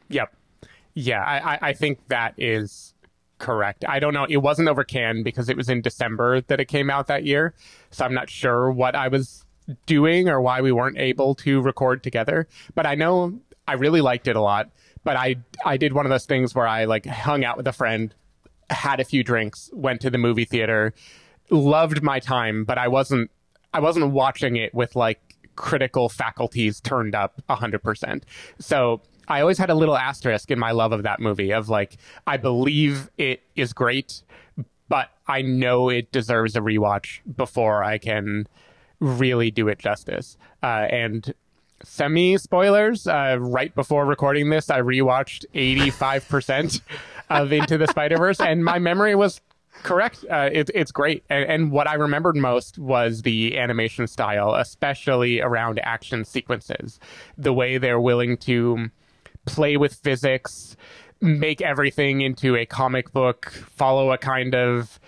Yep. 0.09 0.33
Yeah, 0.95 1.21
I, 1.21 1.69
I, 1.69 1.73
think 1.73 1.99
that 2.07 2.35
is 2.37 2.93
correct. 3.37 3.83
I 3.87 3.99
don't 3.99 4.13
know. 4.13 4.25
It 4.29 4.37
wasn't 4.37 4.69
over 4.69 4.85
Cannes 4.85 5.23
because 5.23 5.49
it 5.49 5.57
was 5.57 5.67
in 5.67 5.81
December 5.81 6.39
that 6.41 6.61
it 6.61 6.65
came 6.65 6.89
out 6.89 7.07
that 7.07 7.25
year. 7.25 7.53
So 7.91 8.05
I'm 8.05 8.13
not 8.13 8.29
sure 8.29 8.71
what 8.71 8.95
I 8.95 9.09
was 9.09 9.45
doing 9.85 10.29
or 10.29 10.39
why 10.39 10.61
we 10.61 10.71
weren't 10.71 10.97
able 10.97 11.35
to 11.35 11.61
record 11.61 12.01
together. 12.01 12.47
But 12.75 12.85
I 12.85 12.95
know 12.95 13.39
I 13.67 13.73
really 13.73 14.01
liked 14.01 14.27
it 14.27 14.35
a 14.35 14.41
lot. 14.41 14.69
But 15.03 15.17
I 15.17 15.35
I 15.63 15.77
did 15.77 15.93
one 15.93 16.05
of 16.05 16.09
those 16.09 16.25
things 16.25 16.55
where 16.55 16.67
I 16.67 16.85
like 16.85 17.05
hung 17.05 17.45
out 17.45 17.57
with 17.57 17.67
a 17.67 17.73
friend, 17.73 18.13
had 18.69 18.99
a 18.99 19.03
few 19.03 19.23
drinks, 19.23 19.69
went 19.71 20.01
to 20.01 20.09
the 20.09 20.17
movie 20.17 20.45
theater, 20.45 20.93
loved 21.49 22.01
my 22.01 22.19
time, 22.19 22.63
but 22.63 22.77
I 22.77 22.87
wasn't 22.87 23.29
I 23.73 23.81
wasn't 23.81 24.11
watching 24.11 24.55
it 24.55 24.73
with 24.73 24.95
like 24.95 25.19
critical 25.55 26.09
faculties 26.09 26.81
turned 26.81 27.15
up 27.15 27.41
100%. 27.49 28.23
So 28.59 29.01
I 29.27 29.41
always 29.41 29.57
had 29.57 29.69
a 29.69 29.75
little 29.75 29.97
asterisk 29.97 30.51
in 30.51 30.59
my 30.59 30.71
love 30.71 30.91
of 30.91 31.03
that 31.03 31.19
movie 31.19 31.51
of 31.51 31.69
like 31.69 31.97
I 32.27 32.37
believe 32.37 33.09
it 33.17 33.43
is 33.55 33.73
great, 33.73 34.23
but 34.89 35.09
I 35.27 35.41
know 35.41 35.89
it 35.89 36.11
deserves 36.11 36.55
a 36.55 36.61
rewatch 36.61 37.19
before 37.35 37.83
I 37.83 37.97
can 37.97 38.47
really 38.99 39.51
do 39.51 39.67
it 39.67 39.79
justice. 39.79 40.37
Uh, 40.61 40.87
and 40.89 41.33
semi 41.83 42.37
spoilers, 42.37 43.07
uh, 43.07 43.37
right 43.39 43.73
before 43.75 44.05
recording 44.05 44.49
this, 44.49 44.69
I 44.69 44.81
rewatched 44.81 45.45
85% 45.53 46.81
of 47.29 47.51
Into 47.51 47.77
the 47.77 47.87
Spider 47.87 48.17
Verse, 48.17 48.39
and 48.39 48.63
my 48.63 48.79
memory 48.79 49.15
was 49.15 49.41
correct. 49.83 50.25
Uh, 50.29 50.49
it, 50.51 50.69
it's 50.73 50.91
great. 50.91 51.23
And, 51.29 51.49
and 51.49 51.71
what 51.71 51.87
I 51.87 51.95
remembered 51.95 52.35
most 52.35 52.77
was 52.77 53.21
the 53.21 53.57
animation 53.57 54.07
style, 54.07 54.55
especially 54.55 55.41
around 55.41 55.79
action 55.83 56.25
sequences. 56.25 56.99
The 57.37 57.53
way 57.53 57.77
they're 57.77 57.99
willing 57.99 58.37
to 58.37 58.89
play 59.45 59.77
with 59.77 59.93
physics, 59.95 60.75
make 61.21 61.61
everything 61.61 62.21
into 62.21 62.55
a 62.55 62.65
comic 62.65 63.11
book, 63.13 63.51
follow 63.51 64.11
a 64.11 64.17
kind 64.17 64.55
of 64.55 64.99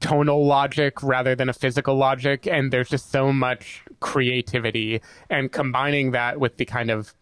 tonal 0.00 0.46
logic 0.46 1.02
rather 1.02 1.34
than 1.34 1.48
a 1.48 1.52
physical 1.52 1.96
logic. 1.96 2.46
And 2.46 2.72
there's 2.72 2.88
just 2.88 3.10
so 3.10 3.32
much 3.32 3.82
creativity. 4.00 5.00
And 5.30 5.50
combining 5.50 6.10
that 6.12 6.38
with 6.38 6.56
the 6.56 6.64
kind 6.64 6.90
of 6.90 7.14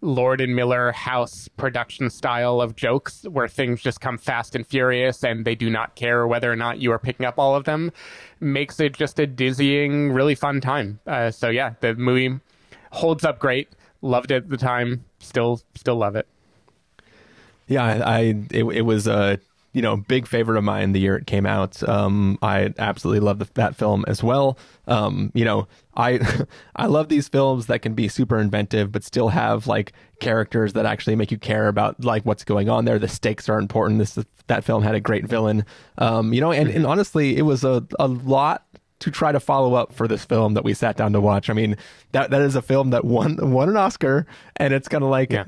Lord 0.00 0.40
and 0.40 0.54
Miller 0.54 0.92
house 0.92 1.48
production 1.48 2.10
style 2.10 2.60
of 2.60 2.76
jokes 2.76 3.24
where 3.30 3.48
things 3.48 3.80
just 3.80 4.00
come 4.00 4.18
fast 4.18 4.54
and 4.54 4.66
furious 4.66 5.24
and 5.24 5.44
they 5.44 5.54
do 5.54 5.70
not 5.70 5.96
care 5.96 6.26
whether 6.26 6.52
or 6.52 6.56
not 6.56 6.78
you 6.78 6.92
are 6.92 6.98
picking 6.98 7.24
up 7.24 7.38
all 7.38 7.54
of 7.54 7.64
them 7.64 7.90
makes 8.38 8.80
it 8.80 8.92
just 8.92 9.18
a 9.18 9.26
dizzying, 9.26 10.12
really 10.12 10.34
fun 10.34 10.60
time. 10.60 11.00
Uh, 11.06 11.30
so 11.30 11.48
yeah, 11.48 11.74
the 11.80 11.94
movie 11.94 12.38
holds 12.92 13.24
up 13.24 13.38
great. 13.38 13.68
Loved 14.02 14.30
it 14.30 14.44
at 14.44 14.48
the 14.50 14.58
time. 14.58 15.04
Still, 15.24 15.60
still 15.74 15.96
love 15.96 16.16
it. 16.16 16.26
Yeah, 17.66 17.82
I, 17.82 18.16
I 18.16 18.20
it, 18.50 18.64
it 18.64 18.82
was 18.82 19.06
a 19.06 19.38
you 19.72 19.82
know 19.82 19.96
big 19.96 20.26
favorite 20.26 20.56
of 20.56 20.64
mine 20.64 20.92
the 20.92 21.00
year 21.00 21.16
it 21.16 21.26
came 21.26 21.46
out. 21.46 21.86
Um, 21.88 22.38
I 22.42 22.72
absolutely 22.78 23.20
love 23.20 23.38
the, 23.38 23.48
that 23.54 23.76
film 23.76 24.04
as 24.06 24.22
well. 24.22 24.58
Um, 24.86 25.32
you 25.34 25.44
know, 25.44 25.66
I 25.96 26.20
I 26.76 26.86
love 26.86 27.08
these 27.08 27.28
films 27.28 27.66
that 27.66 27.82
can 27.82 27.94
be 27.94 28.08
super 28.08 28.38
inventive 28.38 28.92
but 28.92 29.04
still 29.04 29.28
have 29.28 29.66
like 29.66 29.92
characters 30.20 30.74
that 30.74 30.86
actually 30.86 31.16
make 31.16 31.30
you 31.30 31.38
care 31.38 31.68
about 31.68 32.02
like 32.04 32.24
what's 32.24 32.44
going 32.44 32.68
on 32.68 32.84
there. 32.84 32.98
The 32.98 33.08
stakes 33.08 33.48
are 33.48 33.58
important. 33.58 33.98
This 33.98 34.18
that 34.46 34.64
film 34.64 34.82
had 34.82 34.94
a 34.94 35.00
great 35.00 35.26
villain. 35.26 35.64
Um, 35.98 36.32
you 36.32 36.40
know, 36.40 36.52
and, 36.52 36.68
and 36.68 36.86
honestly, 36.86 37.36
it 37.36 37.42
was 37.42 37.64
a 37.64 37.84
a 37.98 38.08
lot 38.08 38.64
to 39.04 39.10
try 39.10 39.30
to 39.32 39.38
follow 39.40 39.74
up 39.74 39.92
for 39.92 40.08
this 40.08 40.24
film 40.24 40.54
that 40.54 40.64
we 40.64 40.72
sat 40.74 40.96
down 40.96 41.12
to 41.12 41.20
watch. 41.20 41.50
I 41.50 41.52
mean, 41.52 41.76
that 42.12 42.30
that 42.30 42.40
is 42.40 42.56
a 42.56 42.62
film 42.62 42.90
that 42.90 43.04
won 43.04 43.36
won 43.52 43.68
an 43.68 43.76
Oscar, 43.76 44.26
and 44.56 44.72
it's 44.72 44.88
kind 44.88 45.04
of 45.04 45.10
like 45.10 45.30
Yeah. 45.32 45.44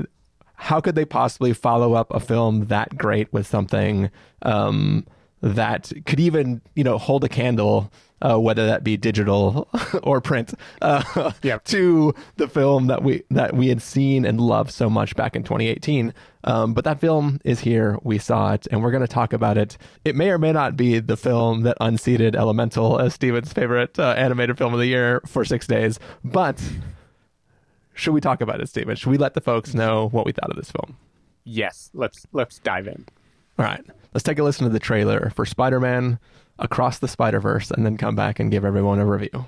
how 0.54 0.80
could 0.80 0.94
they 0.94 1.04
possibly 1.06 1.52
follow 1.54 1.94
up 1.94 2.12
a 2.14 2.20
film 2.20 2.66
that 2.66 2.96
great 2.98 3.32
with 3.32 3.46
something 3.46 4.10
um, 4.42 5.06
that 5.40 5.90
could 6.04 6.20
even 6.20 6.60
you 6.74 6.84
know 6.84 6.98
hold 6.98 7.24
a 7.24 7.28
candle 7.28 7.90
uh, 8.22 8.38
whether 8.38 8.66
that 8.66 8.82
be 8.82 8.96
digital 8.96 9.68
or 10.02 10.20
print 10.20 10.54
uh, 10.82 11.32
Yep. 11.42 11.64
to 11.66 12.14
the 12.36 12.48
film 12.48 12.86
that 12.86 13.02
we 13.02 13.22
that 13.30 13.54
we 13.54 13.68
had 13.68 13.82
seen 13.82 14.24
and 14.24 14.40
loved 14.40 14.70
so 14.70 14.88
much 14.88 15.14
back 15.16 15.36
in 15.36 15.42
2018 15.42 16.14
um, 16.44 16.74
but 16.74 16.84
that 16.84 17.00
film 17.00 17.40
is 17.44 17.60
here 17.60 17.98
we 18.02 18.18
saw 18.18 18.52
it 18.52 18.66
and 18.70 18.82
we're 18.82 18.90
going 18.90 19.02
to 19.02 19.08
talk 19.08 19.32
about 19.32 19.58
it 19.58 19.76
it 20.04 20.16
may 20.16 20.30
or 20.30 20.38
may 20.38 20.52
not 20.52 20.76
be 20.76 20.98
the 20.98 21.16
film 21.16 21.62
that 21.62 21.76
unseated 21.80 22.34
elemental 22.34 22.98
as 22.98 23.14
Stephen's 23.14 23.52
favorite 23.52 23.98
uh, 23.98 24.14
animated 24.16 24.56
film 24.56 24.72
of 24.72 24.80
the 24.80 24.86
year 24.86 25.20
for 25.26 25.44
six 25.44 25.66
days 25.66 25.98
but 26.24 26.60
should 27.96 28.12
we 28.12 28.20
talk 28.20 28.42
about 28.42 28.60
it, 28.60 28.68
Stephen? 28.68 28.94
Should 28.94 29.08
we 29.10 29.16
let 29.16 29.32
the 29.32 29.40
folks 29.40 29.72
know 29.72 30.08
what 30.10 30.26
we 30.26 30.32
thought 30.32 30.50
of 30.50 30.56
this 30.56 30.70
film? 30.70 30.98
Yes, 31.44 31.90
let's 31.94 32.26
let's 32.32 32.58
dive 32.58 32.86
in. 32.86 33.06
All 33.58 33.64
right, 33.64 33.82
let's 34.12 34.22
take 34.22 34.38
a 34.38 34.42
listen 34.42 34.66
to 34.66 34.72
the 34.72 34.78
trailer 34.78 35.30
for 35.34 35.46
Spider-Man 35.46 36.18
Across 36.58 37.00
the 37.00 37.08
Spider-Verse, 37.08 37.70
and 37.70 37.84
then 37.84 37.96
come 37.96 38.16
back 38.16 38.40
and 38.40 38.50
give 38.50 38.64
everyone 38.64 38.98
a 38.98 39.06
review. 39.06 39.46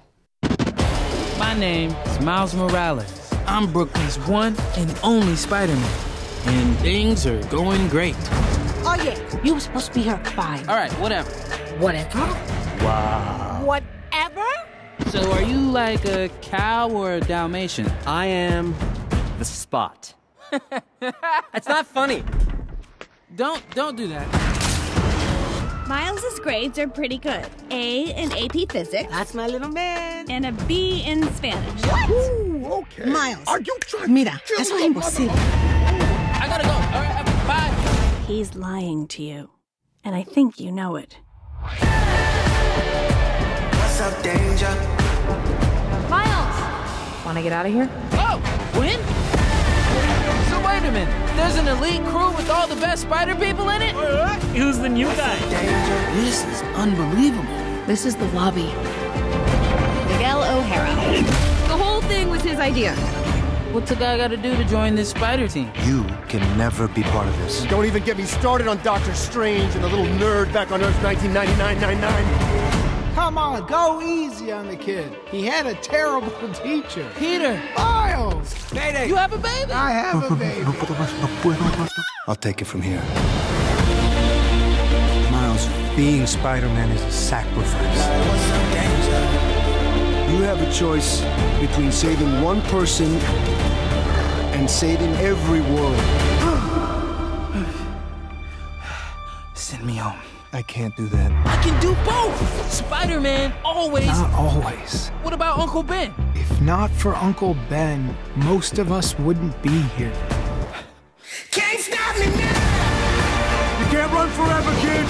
My 1.38 1.55
name 1.59 1.91
is 1.91 2.21
Miles 2.21 2.55
Morales. 2.55 3.33
I'm 3.47 3.73
Brooklyn's 3.73 4.19
one 4.29 4.55
and 4.77 4.95
only 5.03 5.35
Spider-Man, 5.37 5.91
and 6.47 6.77
things 6.79 7.27
are 7.27 7.43
going 7.45 7.88
great. 7.88 8.17
Oh 8.85 8.97
yeah, 9.03 9.43
you 9.43 9.55
were 9.55 9.61
supposed 9.61 9.87
to 9.87 9.95
be 9.95 10.03
here 10.03 10.15
at 10.15 10.27
five. 10.29 10.69
All 10.69 10.77
right, 10.77 10.93
whatever. 11.00 11.31
Whatever. 11.79 12.19
Wow. 12.85 13.62
Whatever. 13.65 14.45
So, 15.07 15.33
are 15.33 15.43
you 15.43 15.57
like 15.57 16.05
a 16.05 16.29
cow 16.43 16.91
or 16.91 17.15
a 17.15 17.21
Dalmatian? 17.21 17.91
I 18.07 18.27
am 18.27 18.75
the 19.38 19.45
spot. 19.45 20.15
It's 21.55 21.69
not 21.69 21.87
funny. 21.87 22.23
Don't 23.35 23.62
don't 23.75 23.97
do 23.97 24.09
that. 24.09 24.48
Miles's 25.88 26.38
grades 26.40 26.78
are 26.78 26.87
pretty 26.87 27.16
good. 27.16 27.47
A 27.71 28.11
in 28.11 28.30
AP 28.33 28.71
Physics 28.71 29.11
That's 29.11 29.33
my 29.33 29.47
little 29.47 29.71
man. 29.71 30.30
and 30.30 30.45
a 30.45 30.52
B 30.66 31.02
in 31.07 31.23
Spanish. 31.33 31.83
What? 31.87 33.07
Miles. 33.07 33.49
Are 33.49 33.59
you 33.61 33.75
trying? 33.80 34.04
To. 34.04 34.11
Mira, 34.12 34.38
eso 34.59 34.75
es 34.76 34.83
imposible. 34.83 35.30
I 35.30 36.47
gotta 36.47 36.64
go. 36.64 36.73
All 36.73 37.02
right, 37.02 37.25
bye. 37.47 38.25
He's 38.26 38.54
lying 38.54 39.07
to 39.09 39.23
you, 39.23 39.49
and 40.04 40.14
I 40.14 40.25
think 40.25 40.61
you 40.61 40.71
know 40.73 40.97
it. 40.97 41.16
What's 43.80 44.00
up, 44.02 44.23
danger? 44.23 44.68
Miles! 46.11 47.25
Want 47.25 47.38
to 47.38 47.42
get 47.42 47.52
out 47.52 47.64
of 47.64 47.73
here? 47.73 47.88
Oh, 48.12 48.38
Gwen? 48.75 49.00
So 50.50 50.61
wait 50.66 50.85
a 50.87 50.92
minute. 50.92 51.27
There's 51.38 51.57
an 51.57 51.68
elite 51.68 52.04
crew 52.07 52.30
with 52.37 52.50
all 52.50 52.66
the 52.66 52.75
best 52.76 53.02
spider 53.02 53.35
people 53.37 53.68
in 53.68 53.80
it? 53.80 53.95
Who's 54.57 54.78
the 54.78 54.88
new 54.88 55.07
guy? 55.07 55.38
Danger. 55.49 56.21
This 56.21 56.45
is 56.45 56.62
unbelievable. 56.76 57.54
This 57.87 58.04
is 58.04 58.16
the 58.16 58.26
lobby. 58.33 58.66
Miguel 60.11 60.42
O'Hara. 60.42 60.95
The 61.68 61.76
whole 61.76 62.02
thing 62.02 62.28
was 62.28 62.42
his 62.42 62.59
idea. 62.59 62.95
What's 63.73 63.92
a 63.92 63.97
guy 63.97 64.16
gotta 64.16 64.37
do 64.37 64.57
to 64.57 64.64
join 64.64 64.97
this 64.97 65.11
spider 65.11 65.47
team? 65.47 65.71
You 65.85 66.04
can 66.28 66.42
never 66.59 66.88
be 66.88 67.04
part 67.04 67.28
of 67.28 67.38
this. 67.38 67.64
Don't 67.66 67.85
even 67.85 68.02
get 68.02 68.16
me 68.18 68.25
started 68.25 68.66
on 68.66 68.83
Doctor 68.83 69.14
Strange 69.14 69.75
and 69.76 69.85
the 69.85 69.88
little 69.88 70.07
nerd 70.18 70.52
back 70.52 70.73
on 70.73 70.83
Earth 70.83 70.97
1999-99. 70.97 72.77
Come 73.19 73.37
on, 73.37 73.67
go 73.67 74.01
easy 74.01 74.53
on 74.53 74.69
the 74.69 74.77
kid. 74.77 75.13
He 75.29 75.45
had 75.45 75.67
a 75.67 75.75
terrible 75.75 76.31
teacher. 76.63 77.05
Peter, 77.19 77.61
Miles! 77.77 78.55
you 78.73 79.17
have 79.17 79.33
a 79.33 79.39
baby? 79.39 79.73
I 79.73 79.91
have 79.91 80.31
a 80.31 80.37
baby. 80.37 80.65
I'll 82.29 82.37
take 82.37 82.63
it 82.63 82.67
from 82.67 82.81
here. 82.81 83.03
Miles, 85.33 85.69
being 85.97 86.29
Spider-Man 86.29 86.91
is 86.93 87.03
a 87.03 87.11
sacrifice. 87.11 88.07
You 90.31 90.43
have 90.45 90.63
a 90.63 90.73
choice 90.73 91.23
between 91.61 91.91
saving 91.91 92.41
one 92.41 92.63
person 92.71 93.13
and 94.55 94.71
saving 94.71 95.13
every 95.17 95.61
world. 95.73 95.99
Send 99.55 99.85
me 99.85 99.97
home. 99.97 100.27
I 100.52 100.62
can't 100.62 100.97
do 100.97 101.07
that. 101.09 101.31
I 101.47 101.62
can 101.62 101.78
do 101.81 101.95
both. 102.07 102.73
Spider-Man 102.73 103.52
always. 103.64 104.07
Not 104.07 104.33
always. 104.33 105.09
What 105.23 105.35
about 105.35 105.59
Uncle 105.59 105.83
Ben? 105.83 106.14
If 106.35 106.61
not 106.62 106.90
for 106.90 107.14
Uncle 107.14 107.55
Ben, 107.69 108.17
most 108.35 108.78
of 108.78 108.90
us 108.90 109.19
wouldn't 109.19 109.61
be 109.62 109.83
here. 109.99 110.12
Can't 111.50 111.78
stop 111.78 112.19
me 112.19 112.26
now! 112.26 113.81
You 113.81 113.87
can't 113.93 114.12
run 114.12 114.31
forever, 114.31 114.73
kid! 114.81 115.05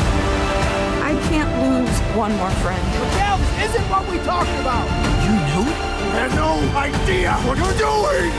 I 1.07 1.16
can't 1.30 1.50
lose 1.62 1.99
one 2.16 2.35
more 2.37 2.50
friend. 2.62 2.83
That 3.14 3.38
isn't 3.62 3.88
what 3.88 4.09
we 4.11 4.18
talked 4.26 4.50
about. 4.61 4.87
You 5.23 5.64
knew? 5.64 5.71
have 6.18 6.35
no 6.35 6.59
idea 6.76 7.33
what 7.47 7.59
you're 7.59 7.78
doing! 7.78 8.33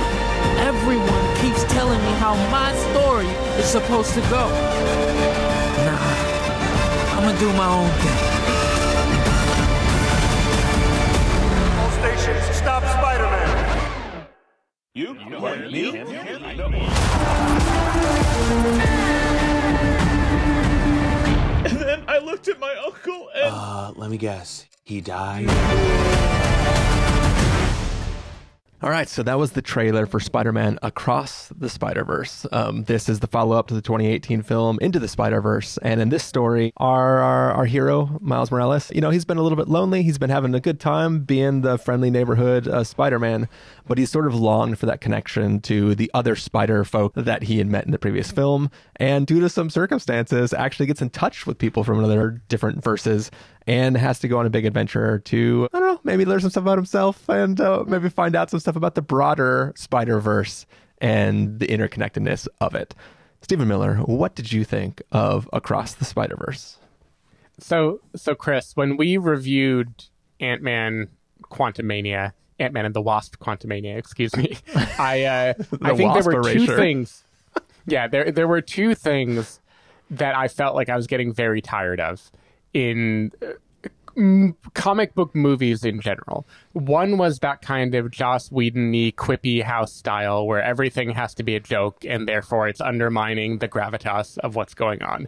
Everyone 0.60 1.36
keeps 1.38 1.64
telling 1.72 2.00
me 2.02 2.12
how 2.20 2.36
my 2.52 2.76
story 2.92 3.28
is 3.58 3.66
supposed 3.66 4.14
to 4.16 4.22
go. 4.22 4.50
Nah, 5.88 6.29
I'm 7.20 7.26
gonna 7.26 7.38
do 7.38 7.52
my 7.52 7.68
own 7.68 7.90
thing. 8.00 8.18
All 11.78 11.92
stations, 11.92 12.56
stop 12.56 12.82
Spider-Man! 12.82 14.28
You? 14.94 15.20
you 15.28 15.38
what, 15.38 15.70
me? 15.70 15.90
And 21.66 21.78
then 21.78 22.06
I 22.08 22.20
looked 22.24 22.48
at 22.48 22.58
my 22.58 22.74
uncle 22.86 23.30
and. 23.36 23.54
Uh, 23.54 23.92
let 23.98 24.10
me 24.10 24.18
guess. 24.18 24.66
He 24.86 25.02
died? 25.02 25.50
All 28.82 28.90
right, 28.90 29.10
so 29.10 29.24
that 29.24 29.38
was 29.38 29.52
the 29.52 29.62
trailer 29.62 30.06
for 30.06 30.22
Spider-Man 30.22 30.80
Across 30.82 31.50
the 31.50 31.68
Spider-Verse. 31.68 32.46
Um, 32.54 32.86
this 32.86 33.10
is 33.10 33.20
the 33.20 33.28
follow-up 33.28 33.68
to 33.68 33.74
the 33.74 33.82
2018 33.82 34.42
film 34.42 34.78
Into 34.80 35.00
the 35.00 35.10
Spider-Verse, 35.10 35.80
and 35.80 36.00
in 36.00 36.08
this 36.08 36.24
story, 36.24 36.72
our, 36.78 37.20
our 37.20 37.52
our 37.52 37.66
hero 37.66 38.18
Miles 38.22 38.52
Morales, 38.52 38.90
you 38.96 39.02
know, 39.02 39.10
he's 39.10 39.26
been 39.26 39.36
a 39.36 39.42
little 39.42 39.58
bit 39.58 39.68
lonely. 39.68 40.02
He's 40.02 40.18
been 40.18 40.30
having 40.30 40.56
a 40.56 40.62
good 40.62 40.80
time 40.80 41.26
being 41.26 41.60
the 41.60 41.78
friendly 41.78 42.10
neighborhood 42.10 42.70
uh, 42.70 42.86
Spider-Man, 42.86 43.50
but 43.86 43.98
he's 43.98 44.12
sort 44.12 44.28
of 44.28 44.34
longed 44.34 44.80
for 44.80 44.86
that 44.86 45.02
connection 45.02 45.60
to 45.64 45.94
the 45.94 46.10
other 46.14 46.38
Spider 46.38 46.86
folk 46.86 47.12
that 47.16 47.44
he 47.44 47.58
had 47.58 47.68
met 47.68 47.84
in 47.84 47.92
the 47.92 48.00
previous 48.00 48.32
film, 48.32 48.72
and 48.96 49.28
due 49.28 49.42
to 49.42 49.50
some 49.50 49.70
circumstances, 49.70 50.54
actually 50.54 50.86
gets 50.86 51.02
in 51.02 51.10
touch 51.10 51.46
with 51.46 51.58
people 51.58 51.84
from 51.84 52.00
another 52.00 52.42
different 52.48 52.82
verses 52.82 53.30
and 53.68 53.96
has 53.98 54.20
to 54.20 54.28
go 54.28 54.40
on 54.40 54.46
a 54.46 54.50
big 54.50 54.66
adventure 54.66 55.20
to 55.20 55.68
I 55.74 55.80
don't 55.80 55.88
know, 55.88 56.00
maybe 56.04 56.26
learn 56.26 56.40
some 56.42 56.50
stuff 56.50 56.64
about 56.64 56.78
himself 56.78 57.28
and 57.30 57.60
uh, 57.60 57.84
maybe 57.88 58.10
find 58.10 58.36
out 58.36 58.50
some 58.50 58.60
stuff 58.60 58.76
about 58.76 58.96
the 58.96 59.02
broader 59.02 59.74
Spider 59.76 60.20
Verse 60.20 60.66
and 61.00 61.60
the 61.60 61.68
interconnectedness 61.68 62.48
of 62.62 62.76
it. 62.76 62.96
Stephen 63.42 63.68
Miller, 63.68 63.96
what 63.98 64.36
did 64.36 64.52
you 64.52 64.64
think 64.66 65.02
of 65.12 65.50
Across 65.54 65.96
the 65.96 66.06
Spider 66.06 66.36
Verse? 66.36 66.78
So, 67.60 68.02
so 68.16 68.36
Chris, 68.36 68.76
when 68.76 68.98
we 68.98 69.18
reviewed 69.18 70.06
Ant 70.40 70.62
Man 70.62 71.10
Quantumania, 71.44 72.34
Ant 72.60 72.74
Man 72.74 72.86
and 72.86 72.94
the 72.94 73.02
Wasp 73.02 73.38
Quantumania, 73.38 73.98
excuse 73.98 74.36
me, 74.36 74.58
I 74.98 75.24
uh, 75.24 75.54
I 75.82 75.96
think 75.96 76.14
there 76.14 76.24
were 76.24 76.54
two 76.54 76.68
things. 76.68 77.24
Yeah, 77.86 78.08
there 78.08 78.32
there 78.32 78.48
were 78.48 78.62
two 78.62 78.96
things 78.96 79.60
that 80.12 80.36
I 80.36 80.48
felt 80.48 80.76
like 80.76 80.90
I 80.90 80.96
was 80.96 81.08
getting 81.08 81.34
very 81.34 81.62
tired 81.62 82.00
of 82.00 82.32
in 82.74 83.32
uh, 83.42 83.54
comic 84.74 85.16
book 85.16 85.34
movies 85.34 85.86
in 85.86 86.02
general. 86.02 86.46
One 86.74 87.18
was 87.18 87.40
that 87.40 87.62
kind 87.62 87.96
of 87.96 88.12
Joss 88.12 88.52
Whedon-y 88.52 89.14
quippy 89.16 89.64
house 89.64 89.94
style 89.94 90.46
where 90.46 90.62
everything 90.62 91.12
has 91.12 91.34
to 91.36 91.44
be 91.44 91.56
a 91.56 91.60
joke 91.60 92.04
and 92.06 92.28
therefore 92.28 92.68
it's 92.68 92.82
undermining 92.82 93.60
the 93.60 93.68
gravitas 93.68 94.38
of 94.40 94.56
what's 94.56 94.74
going 94.74 95.02
on. 95.04 95.28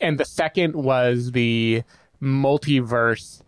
And 0.00 0.18
the 0.18 0.24
second 0.24 0.74
was 0.74 1.32
the 1.32 1.82
multiverse 2.22 3.42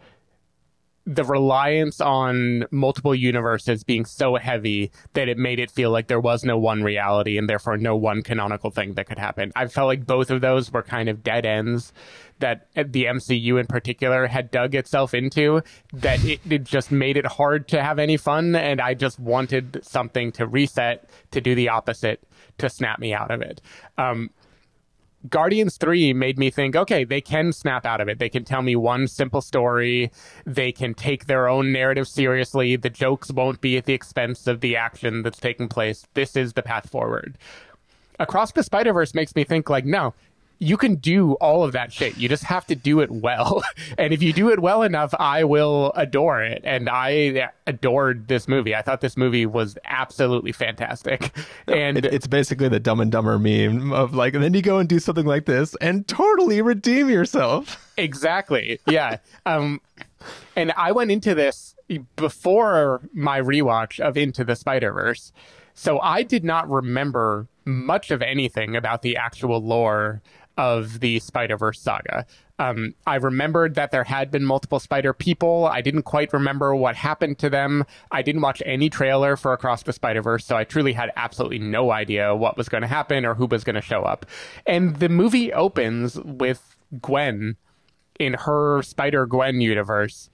the 1.06 1.24
reliance 1.24 2.00
on 2.00 2.64
multiple 2.72 3.14
universes 3.14 3.84
being 3.84 4.04
so 4.04 4.34
heavy 4.34 4.90
that 5.12 5.28
it 5.28 5.38
made 5.38 5.60
it 5.60 5.70
feel 5.70 5.92
like 5.92 6.08
there 6.08 6.20
was 6.20 6.44
no 6.44 6.58
one 6.58 6.82
reality 6.82 7.38
and 7.38 7.48
therefore 7.48 7.76
no 7.76 7.94
one 7.94 8.22
canonical 8.22 8.70
thing 8.70 8.94
that 8.94 9.06
could 9.06 9.18
happen. 9.18 9.52
I 9.54 9.68
felt 9.68 9.86
like 9.86 10.04
both 10.04 10.30
of 10.30 10.40
those 10.40 10.72
were 10.72 10.82
kind 10.82 11.08
of 11.08 11.22
dead 11.22 11.46
ends 11.46 11.92
that 12.40 12.66
the 12.74 13.04
MCU 13.04 13.58
in 13.58 13.66
particular 13.66 14.26
had 14.26 14.50
dug 14.50 14.74
itself 14.74 15.14
into 15.14 15.62
that 15.92 16.22
it, 16.24 16.40
it 16.50 16.64
just 16.64 16.90
made 16.90 17.16
it 17.16 17.26
hard 17.26 17.68
to 17.68 17.82
have 17.82 18.00
any 18.00 18.16
fun 18.16 18.56
and 18.56 18.80
I 18.80 18.94
just 18.94 19.20
wanted 19.20 19.78
something 19.82 20.32
to 20.32 20.46
reset 20.46 21.08
to 21.30 21.40
do 21.40 21.54
the 21.54 21.68
opposite 21.68 22.22
to 22.58 22.68
snap 22.68 22.98
me 22.98 23.14
out 23.14 23.30
of 23.30 23.42
it. 23.42 23.60
Um, 23.96 24.30
Guardians 25.28 25.76
3 25.76 26.12
made 26.12 26.38
me 26.38 26.50
think, 26.50 26.76
okay, 26.76 27.04
they 27.04 27.20
can 27.20 27.52
snap 27.52 27.84
out 27.84 28.00
of 28.00 28.08
it. 28.08 28.18
They 28.18 28.28
can 28.28 28.44
tell 28.44 28.62
me 28.62 28.76
one 28.76 29.08
simple 29.08 29.40
story. 29.40 30.10
They 30.44 30.72
can 30.72 30.94
take 30.94 31.26
their 31.26 31.48
own 31.48 31.72
narrative 31.72 32.06
seriously. 32.06 32.76
The 32.76 32.90
jokes 32.90 33.30
won't 33.30 33.60
be 33.60 33.76
at 33.76 33.86
the 33.86 33.94
expense 33.94 34.46
of 34.46 34.60
the 34.60 34.76
action 34.76 35.22
that's 35.22 35.40
taking 35.40 35.68
place. 35.68 36.06
This 36.14 36.36
is 36.36 36.52
the 36.52 36.62
path 36.62 36.88
forward. 36.90 37.38
Across 38.18 38.52
the 38.52 38.62
Spider 38.62 38.92
Verse 38.92 39.14
makes 39.14 39.34
me 39.34 39.44
think, 39.44 39.68
like, 39.68 39.84
no, 39.84 40.14
you 40.58 40.76
can 40.76 40.94
do 40.96 41.32
all 41.34 41.62
of 41.64 41.72
that 41.72 41.92
shit. 41.92 42.16
You 42.16 42.28
just 42.28 42.44
have 42.44 42.66
to 42.66 42.74
do 42.74 43.00
it 43.00 43.10
well. 43.10 43.62
and 43.98 44.12
if 44.12 44.22
you 44.22 44.32
do 44.32 44.50
it 44.50 44.58
well 44.60 44.82
enough, 44.82 45.14
I 45.18 45.44
will 45.44 45.92
adore 45.94 46.42
it. 46.42 46.62
And 46.64 46.88
I 46.88 47.50
adored 47.66 48.28
this 48.28 48.48
movie. 48.48 48.74
I 48.74 48.82
thought 48.82 49.00
this 49.00 49.16
movie 49.16 49.44
was 49.46 49.76
absolutely 49.84 50.52
fantastic. 50.52 51.36
And 51.66 51.98
It, 51.98 52.06
it's 52.06 52.26
basically 52.26 52.68
the 52.68 52.80
Dumb 52.80 53.00
and 53.00 53.12
Dumber 53.12 53.38
meme 53.38 53.92
of 53.92 54.14
like, 54.14 54.34
and 54.34 54.42
then 54.42 54.54
you 54.54 54.62
go 54.62 54.78
and 54.78 54.88
do 54.88 54.98
something 54.98 55.26
like 55.26 55.44
this 55.46 55.74
and 55.80 56.06
totally 56.08 56.62
redeem 56.62 57.10
yourself. 57.10 57.82
Exactly. 57.98 58.78
Yeah. 58.86 59.16
um, 59.46 59.80
and 60.54 60.70
I 60.76 60.92
went 60.92 61.10
into 61.10 61.34
this 61.34 61.74
before 62.16 63.00
my 63.14 63.40
rewatch 63.40 64.00
of 64.00 64.18
Into 64.18 64.44
the 64.44 64.54
Spider 64.54 64.92
Verse. 64.92 65.32
So 65.72 65.98
I 66.00 66.22
did 66.22 66.44
not 66.44 66.68
remember 66.68 67.48
much 67.64 68.10
of 68.10 68.20
anything 68.20 68.76
about 68.76 69.00
the 69.00 69.16
actual 69.16 69.62
lore 69.62 70.20
of 70.56 71.00
the 71.00 71.18
Spider 71.18 71.56
Verse 71.56 71.80
saga. 71.80 72.26
Um, 72.58 72.94
I 73.06 73.16
remembered 73.16 73.74
that 73.74 73.90
there 73.90 74.04
had 74.04 74.30
been 74.30 74.44
multiple 74.44 74.80
Spider 74.80 75.12
people. 75.12 75.66
I 75.66 75.82
didn't 75.82 76.04
quite 76.04 76.32
remember 76.32 76.74
what 76.74 76.96
happened 76.96 77.38
to 77.40 77.50
them. 77.50 77.84
I 78.10 78.22
didn't 78.22 78.40
watch 78.40 78.62
any 78.64 78.88
trailer 78.88 79.36
for 79.36 79.52
Across 79.52 79.82
the 79.82 79.92
Spider 79.92 80.22
Verse, 80.22 80.44
so 80.44 80.56
I 80.56 80.64
truly 80.64 80.94
had 80.94 81.12
absolutely 81.16 81.58
no 81.58 81.90
idea 81.90 82.34
what 82.34 82.56
was 82.56 82.68
going 82.68 82.82
to 82.82 82.88
happen 82.88 83.26
or 83.26 83.34
who 83.34 83.46
was 83.46 83.64
going 83.64 83.74
to 83.74 83.82
show 83.82 84.02
up. 84.02 84.24
And 84.66 84.96
the 84.96 85.10
movie 85.10 85.52
opens 85.52 86.18
with 86.20 86.76
Gwen 87.02 87.56
in 88.18 88.34
her 88.34 88.82
Spider 88.82 89.26
Gwen 89.26 89.60
universe 89.60 90.30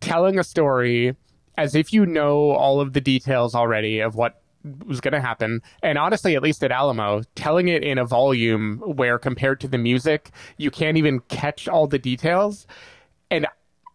telling 0.00 0.38
a 0.38 0.44
story 0.44 1.16
as 1.56 1.74
if 1.74 1.92
you 1.92 2.04
know 2.04 2.50
all 2.50 2.80
of 2.80 2.92
the 2.92 3.00
details 3.00 3.54
already 3.54 4.00
of 4.00 4.14
what 4.14 4.42
was 4.86 5.00
going 5.00 5.12
to 5.12 5.20
happen. 5.20 5.62
And 5.82 5.98
honestly, 5.98 6.36
at 6.36 6.42
least 6.42 6.64
at 6.64 6.72
Alamo, 6.72 7.22
telling 7.34 7.68
it 7.68 7.82
in 7.82 7.98
a 7.98 8.04
volume 8.04 8.78
where 8.78 9.18
compared 9.18 9.60
to 9.60 9.68
the 9.68 9.78
music, 9.78 10.30
you 10.56 10.70
can't 10.70 10.96
even 10.96 11.20
catch 11.20 11.68
all 11.68 11.86
the 11.86 11.98
details. 11.98 12.66
And 13.30 13.46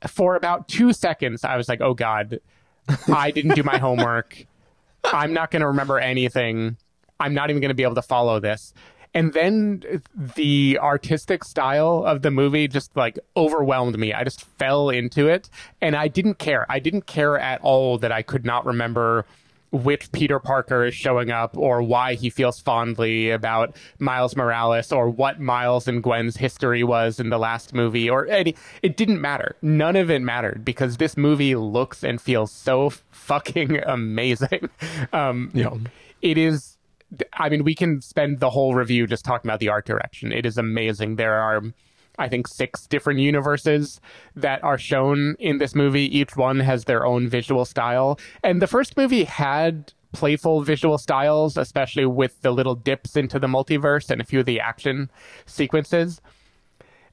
for 0.07 0.35
about 0.35 0.67
two 0.67 0.93
seconds, 0.93 1.43
I 1.43 1.57
was 1.57 1.67
like, 1.67 1.81
oh 1.81 1.93
God, 1.93 2.39
I 3.07 3.31
didn't 3.31 3.55
do 3.55 3.63
my 3.63 3.77
homework. 3.79 4.45
I'm 5.03 5.33
not 5.33 5.51
going 5.51 5.61
to 5.61 5.67
remember 5.67 5.99
anything. 5.99 6.77
I'm 7.19 7.33
not 7.33 7.49
even 7.49 7.61
going 7.61 7.69
to 7.69 7.75
be 7.75 7.83
able 7.83 7.95
to 7.95 8.01
follow 8.01 8.39
this. 8.39 8.73
And 9.13 9.33
then 9.33 10.03
the 10.13 10.77
artistic 10.79 11.43
style 11.43 12.03
of 12.05 12.21
the 12.21 12.29
movie 12.29 12.67
just 12.67 12.95
like 12.95 13.17
overwhelmed 13.35 13.97
me. 13.97 14.13
I 14.13 14.23
just 14.23 14.45
fell 14.59 14.89
into 14.91 15.27
it 15.27 15.49
and 15.81 15.95
I 15.95 16.07
didn't 16.07 16.37
care. 16.37 16.65
I 16.69 16.79
didn't 16.79 17.07
care 17.07 17.37
at 17.37 17.59
all 17.61 17.97
that 17.99 18.11
I 18.11 18.21
could 18.21 18.45
not 18.45 18.65
remember 18.65 19.25
which 19.71 20.11
Peter 20.11 20.39
Parker 20.39 20.85
is 20.85 20.95
showing 20.95 21.29
up 21.29 21.55
or 21.57 21.81
why 21.83 22.15
he 22.15 22.29
feels 22.29 22.59
fondly 22.59 23.29
about 23.29 23.75
Miles 23.99 24.35
Morales 24.35 24.91
or 24.91 25.09
what 25.09 25.39
Miles 25.39 25.87
and 25.87 26.01
Gwen's 26.01 26.37
history 26.37 26.83
was 26.83 27.19
in 27.19 27.29
the 27.29 27.37
last 27.37 27.73
movie 27.73 28.09
or 28.09 28.27
any 28.27 28.55
it 28.81 28.97
didn't 28.97 29.21
matter. 29.21 29.55
None 29.61 29.95
of 29.95 30.09
it 30.09 30.21
mattered 30.21 30.65
because 30.65 30.97
this 30.97 31.15
movie 31.15 31.55
looks 31.55 32.03
and 32.03 32.19
feels 32.19 32.51
so 32.51 32.89
fucking 33.11 33.79
amazing. 33.85 34.69
Um 35.13 35.51
Yeah. 35.53 35.75
it 36.21 36.37
is 36.37 36.77
I 37.33 37.49
mean 37.49 37.63
we 37.63 37.75
can 37.75 38.01
spend 38.01 38.39
the 38.39 38.49
whole 38.49 38.75
review 38.75 39.07
just 39.07 39.25
talking 39.25 39.49
about 39.49 39.59
the 39.59 39.69
art 39.69 39.85
direction. 39.85 40.31
It 40.31 40.45
is 40.45 40.57
amazing. 40.57 41.15
There 41.17 41.35
are 41.35 41.61
I 42.19 42.27
think 42.27 42.47
six 42.47 42.85
different 42.85 43.19
universes 43.19 43.99
that 44.35 44.63
are 44.63 44.77
shown 44.77 45.35
in 45.39 45.57
this 45.57 45.73
movie. 45.73 46.17
Each 46.17 46.35
one 46.35 46.59
has 46.59 46.83
their 46.83 47.05
own 47.05 47.27
visual 47.27 47.65
style. 47.65 48.19
And 48.43 48.61
the 48.61 48.67
first 48.67 48.97
movie 48.97 49.23
had 49.23 49.93
playful 50.11 50.61
visual 50.61 50.97
styles, 50.97 51.57
especially 51.57 52.05
with 52.05 52.41
the 52.41 52.51
little 52.51 52.75
dips 52.75 53.15
into 53.15 53.39
the 53.39 53.47
multiverse 53.47 54.09
and 54.09 54.21
a 54.21 54.25
few 54.25 54.41
of 54.41 54.45
the 54.45 54.59
action 54.59 55.09
sequences. 55.45 56.21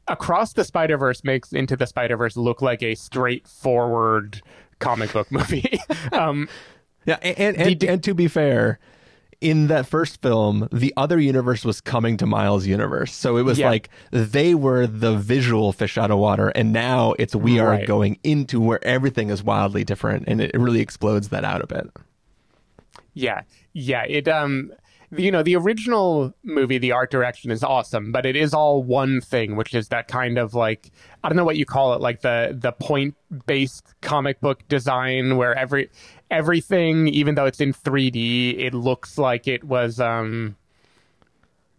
Across 0.09 0.55
the 0.55 0.65
Spider 0.65 0.97
Verse 0.97 1.25
makes 1.25 1.53
Into 1.53 1.77
the 1.77 1.87
Spider 1.87 2.17
Verse 2.17 2.37
look 2.37 2.63
like 2.63 2.83
a 2.83 2.95
straightforward 2.95 4.43
comic 4.79 5.13
book 5.13 5.31
movie. 5.33 5.81
um, 6.13 6.49
yeah, 7.05 7.19
and 7.23 7.39
and, 7.39 7.57
and, 7.57 7.85
and 7.85 8.05
to 8.05 8.15
be 8.15 8.29
fair, 8.29 8.79
in 9.41 9.67
that 9.69 9.87
first 9.87 10.23
film, 10.23 10.69
the 10.73 10.93
other 10.97 11.19
universe 11.19 11.65
was 11.65 11.81
coming 11.81 12.17
to 12.17 12.27
Miles' 12.27 12.67
universe. 12.67 13.13
So 13.13 13.37
it 13.37 13.43
was 13.43 13.59
Yeah. 13.59 13.71
like 13.71 13.89
they 14.11 14.55
were 14.55 14.87
the 14.87 15.17
visual 15.17 15.73
fish 15.73 15.99
out 15.99 16.11
of 16.11 16.19
water, 16.19 16.49
and 16.49 16.73
now 16.73 17.15
it's 17.19 17.35
we 17.37 17.59
are 17.59 17.69
Right. 17.71 17.87
going 17.87 18.19
into 18.25 18.61
where 18.61 18.83
everything 18.85 19.31
is 19.31 19.43
wildly 19.43 19.85
different, 19.85 20.25
and 20.27 20.41
it 20.41 20.51
really 20.55 20.81
explodes 20.81 21.29
that 21.29 21.45
out 21.45 21.63
a 21.63 21.67
bit. 21.67 21.91
Yeah, 23.15 23.43
yeah. 23.73 24.05
It 24.09 24.29
um, 24.29 24.73
you 25.17 25.31
know, 25.31 25.43
the 25.43 25.55
original 25.57 26.35
movie, 26.43 26.79
the 26.79 26.93
art 26.93 27.11
direction 27.11 27.51
is 27.51 27.63
awesome, 27.63 28.11
but 28.13 28.27
it 28.27 28.35
is 28.37 28.53
all 28.53 28.83
one 28.83 29.21
thing, 29.21 29.55
which 29.55 29.73
is 29.75 29.89
that 29.89 30.09
kind 30.09 30.37
of 30.37 30.53
like 30.55 30.91
I 31.23 31.29
don't 31.29 31.37
know 31.37 31.45
what 31.45 31.57
you 31.57 31.65
call 31.65 31.95
it, 31.95 32.01
like 32.01 32.21
the 32.23 32.57
the 32.59 32.73
point 32.73 33.15
based 33.47 33.95
comic 34.03 34.41
book 34.41 34.67
design 34.69 35.37
where 35.37 35.57
every 35.57 35.91
everything, 36.31 37.09
even 37.09 37.35
though 37.35 37.47
it's 37.47 37.61
in 37.61 37.73
3D, 37.73 38.59
it 38.59 38.75
looks 38.75 39.19
like 39.19 39.47
it 39.49 39.65
was 39.65 40.01
um. 40.01 40.57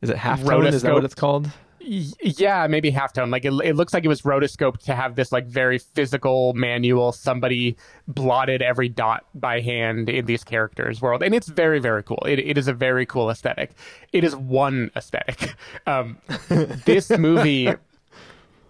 Is 0.01 0.09
it 0.09 0.17
halftone? 0.17 0.71
Is 0.71 0.83
that 0.83 0.93
what 0.93 1.05
it's 1.05 1.15
called? 1.15 1.49
Yeah, 1.79 2.67
maybe 2.67 2.91
halftone. 2.91 3.31
Like 3.31 3.45
it, 3.45 3.53
it 3.63 3.75
looks 3.75 3.93
like 3.93 4.03
it 4.03 4.09
was 4.09 4.23
rotoscoped 4.23 4.79
to 4.83 4.95
have 4.95 5.15
this 5.15 5.31
like 5.31 5.47
very 5.47 5.79
physical 5.79 6.53
manual. 6.53 7.11
Somebody 7.13 7.77
blotted 8.07 8.61
every 8.61 8.89
dot 8.89 9.25
by 9.33 9.61
hand 9.61 10.09
in 10.09 10.25
these 10.25 10.43
characters' 10.43 11.01
world, 11.01 11.23
and 11.23 11.33
it's 11.33 11.47
very 11.47 11.79
very 11.79 12.03
cool. 12.03 12.21
It, 12.27 12.39
it 12.39 12.57
is 12.57 12.67
a 12.67 12.73
very 12.73 13.05
cool 13.05 13.29
aesthetic. 13.29 13.71
It 14.11 14.23
is 14.23 14.35
one 14.35 14.91
aesthetic. 14.95 15.55
Um, 15.85 16.17
this 16.85 17.09
movie. 17.09 17.73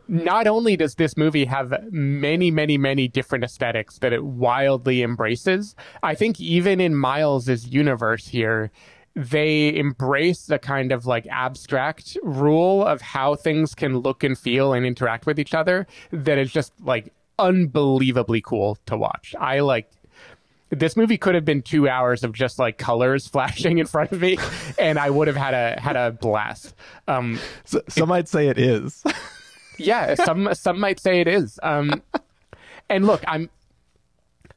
Not 0.07 0.47
only 0.47 0.77
does 0.77 0.95
this 0.95 1.17
movie 1.17 1.45
have 1.45 1.73
many, 1.91 2.51
many, 2.51 2.77
many 2.77 3.07
different 3.07 3.43
aesthetics 3.43 3.99
that 3.99 4.13
it 4.13 4.23
wildly 4.23 5.01
embraces, 5.01 5.75
I 6.03 6.15
think 6.15 6.39
even 6.39 6.79
in 6.79 6.95
Miles's 6.95 7.67
universe 7.67 8.27
here, 8.27 8.71
they 9.15 9.75
embrace 9.75 10.49
a 10.49 10.59
kind 10.59 10.91
of 10.91 11.05
like 11.05 11.25
abstract 11.27 12.17
rule 12.23 12.85
of 12.85 13.01
how 13.01 13.35
things 13.35 13.73
can 13.73 13.97
look 13.97 14.23
and 14.23 14.37
feel 14.37 14.73
and 14.73 14.85
interact 14.85 15.25
with 15.25 15.39
each 15.39 15.53
other 15.55 15.87
that 16.11 16.37
is 16.37 16.51
just 16.51 16.71
like 16.83 17.11
unbelievably 17.39 18.41
cool 18.41 18.77
to 18.85 18.95
watch. 18.95 19.35
I 19.39 19.59
like 19.61 19.89
this 20.69 20.97
movie 20.97 21.17
could 21.17 21.33
have 21.33 21.45
been 21.45 21.61
two 21.61 21.87
hours 21.87 22.23
of 22.23 22.33
just 22.33 22.59
like 22.59 22.77
colors 22.77 23.25
flashing 23.33 23.79
in 23.79 23.87
front 23.87 24.11
of 24.11 24.21
me, 24.21 24.37
and 24.77 24.99
I 24.99 25.09
would 25.09 25.27
have 25.27 25.37
had 25.37 25.53
a 25.53 25.79
had 25.79 25.95
a 25.95 26.11
blast. 26.11 26.75
Um, 27.07 27.39
So, 27.65 27.81
some 27.89 28.09
might 28.09 28.27
say 28.27 28.47
it 28.47 28.57
is. 28.57 29.03
yeah, 29.77 30.15
some 30.15 30.53
some 30.53 30.79
might 30.79 30.99
say 30.99 31.21
it 31.21 31.27
is. 31.27 31.59
Um, 31.63 32.01
and 32.89 33.05
look, 33.05 33.23
I'm 33.27 33.49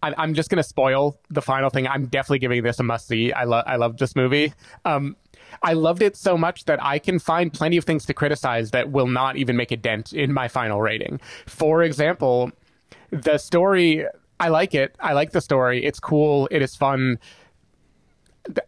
I'm, 0.02 0.14
I'm 0.16 0.35
just 0.35 0.50
gonna 0.50 0.62
spoil 0.62 1.18
the 1.30 1.42
final 1.42 1.70
thing. 1.70 1.87
I'm 1.87 2.06
definitely 2.06 2.38
giving 2.38 2.62
this 2.62 2.78
a 2.80 2.83
must 2.83 3.09
see. 3.09 3.33
I 3.33 3.44
love 3.44 3.64
I 3.66 3.76
love 3.76 3.96
this 3.98 4.16
movie. 4.16 4.52
Um, 4.85 5.16
I 5.62 5.72
loved 5.72 6.02
it 6.02 6.16
so 6.16 6.38
much 6.38 6.64
that 6.66 6.83
I 6.83 6.98
can 6.98 7.18
find 7.18 7.52
plenty 7.52 7.76
of 7.76 7.85
things 7.85 8.06
to 8.06 8.14
criticize 8.14 8.70
that 8.70 8.90
will 8.90 9.09
not 9.09 9.37
even 9.37 9.56
make 9.56 9.72
a 9.72 9.76
dent 9.76 10.12
in 10.12 10.33
my 10.33 10.48
final 10.48 10.80
rating. 10.80 11.20
For 11.46 11.83
example, 11.83 12.52
the 13.11 13.38
story. 13.38 14.06
I 14.38 14.48
like 14.48 14.74
it. 14.74 14.96
I 15.00 15.12
like 15.12 15.33
the 15.33 15.42
story. 15.42 15.85
It's 15.85 16.00
cool. 16.00 16.48
It 16.50 16.62
is 16.62 16.74
fun. 16.74 17.18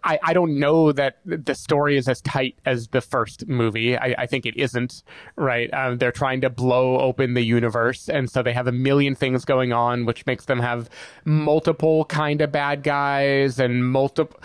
I, 0.05 0.19
I 0.23 0.33
don't 0.33 0.59
know 0.59 0.93
that 0.93 1.19
the 1.25 1.55
story 1.55 1.97
is 1.97 2.09
as 2.09 2.21
tight 2.21 2.57
as 2.65 2.89
the 2.89 3.01
first 3.01 3.47
movie. 3.49 3.97
I, 3.97 4.15
I 4.19 4.27
think 4.27 4.47
it 4.47 4.57
isn't, 4.57 5.03
right? 5.37 5.73
Um, 5.73 5.99
they're 5.99 6.13
trying 6.13 6.41
to 6.43 6.51
blow 6.51 6.99
open 6.99 7.35
the 7.35 7.43
universe, 7.43 8.09
and 8.09 8.31
so 8.31 8.43
they 8.43 8.53
have 8.53 8.67
a 8.67 8.73
million 8.73 9.15
things 9.15 9.45
going 9.45 9.73
on, 9.73 10.05
which 10.05 10.27
makes 10.27 10.45
them 10.47 10.61
have 10.61 10.89
multiple 11.25 12.05
kind 12.07 12.41
of 12.41 12.53
bad 12.53 12.83
guys 12.83 13.59
and 13.59 13.91
multiple. 13.91 14.39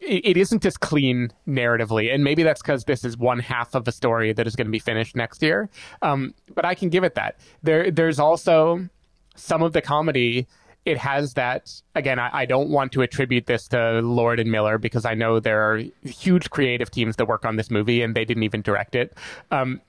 It, 0.00 0.36
isn't 0.36 0.66
as 0.66 0.76
clean 0.76 1.32
narratively, 1.46 2.12
and 2.12 2.24
maybe 2.24 2.42
that's 2.42 2.60
because 2.60 2.84
this 2.84 3.04
is 3.04 3.16
one 3.16 3.38
half 3.38 3.76
of 3.76 3.86
a 3.86 3.92
story 3.92 4.32
that 4.32 4.48
is 4.48 4.56
going 4.56 4.66
to 4.66 4.72
be 4.72 4.80
finished 4.80 5.14
next 5.14 5.42
year. 5.42 5.68
Um, 6.02 6.34
but 6.56 6.64
I 6.64 6.74
can 6.74 6.88
give 6.88 7.04
it 7.04 7.14
that. 7.14 7.38
There, 7.62 7.88
there's 7.88 8.18
also 8.18 8.88
some 9.36 9.62
of 9.62 9.72
the 9.72 9.80
comedy 9.80 10.48
it 10.84 10.98
has 10.98 11.34
that 11.34 11.80
again 11.94 12.18
I, 12.18 12.30
I 12.32 12.44
don't 12.46 12.70
want 12.70 12.92
to 12.92 13.02
attribute 13.02 13.46
this 13.46 13.68
to 13.68 14.00
lord 14.00 14.40
and 14.40 14.50
miller 14.50 14.78
because 14.78 15.04
i 15.04 15.14
know 15.14 15.38
there 15.40 15.62
are 15.62 15.82
huge 16.04 16.50
creative 16.50 16.90
teams 16.90 17.16
that 17.16 17.26
work 17.26 17.44
on 17.44 17.56
this 17.56 17.70
movie 17.70 18.02
and 18.02 18.14
they 18.14 18.24
didn't 18.24 18.42
even 18.42 18.62
direct 18.62 18.94
it. 18.94 19.16
Um, 19.50 19.80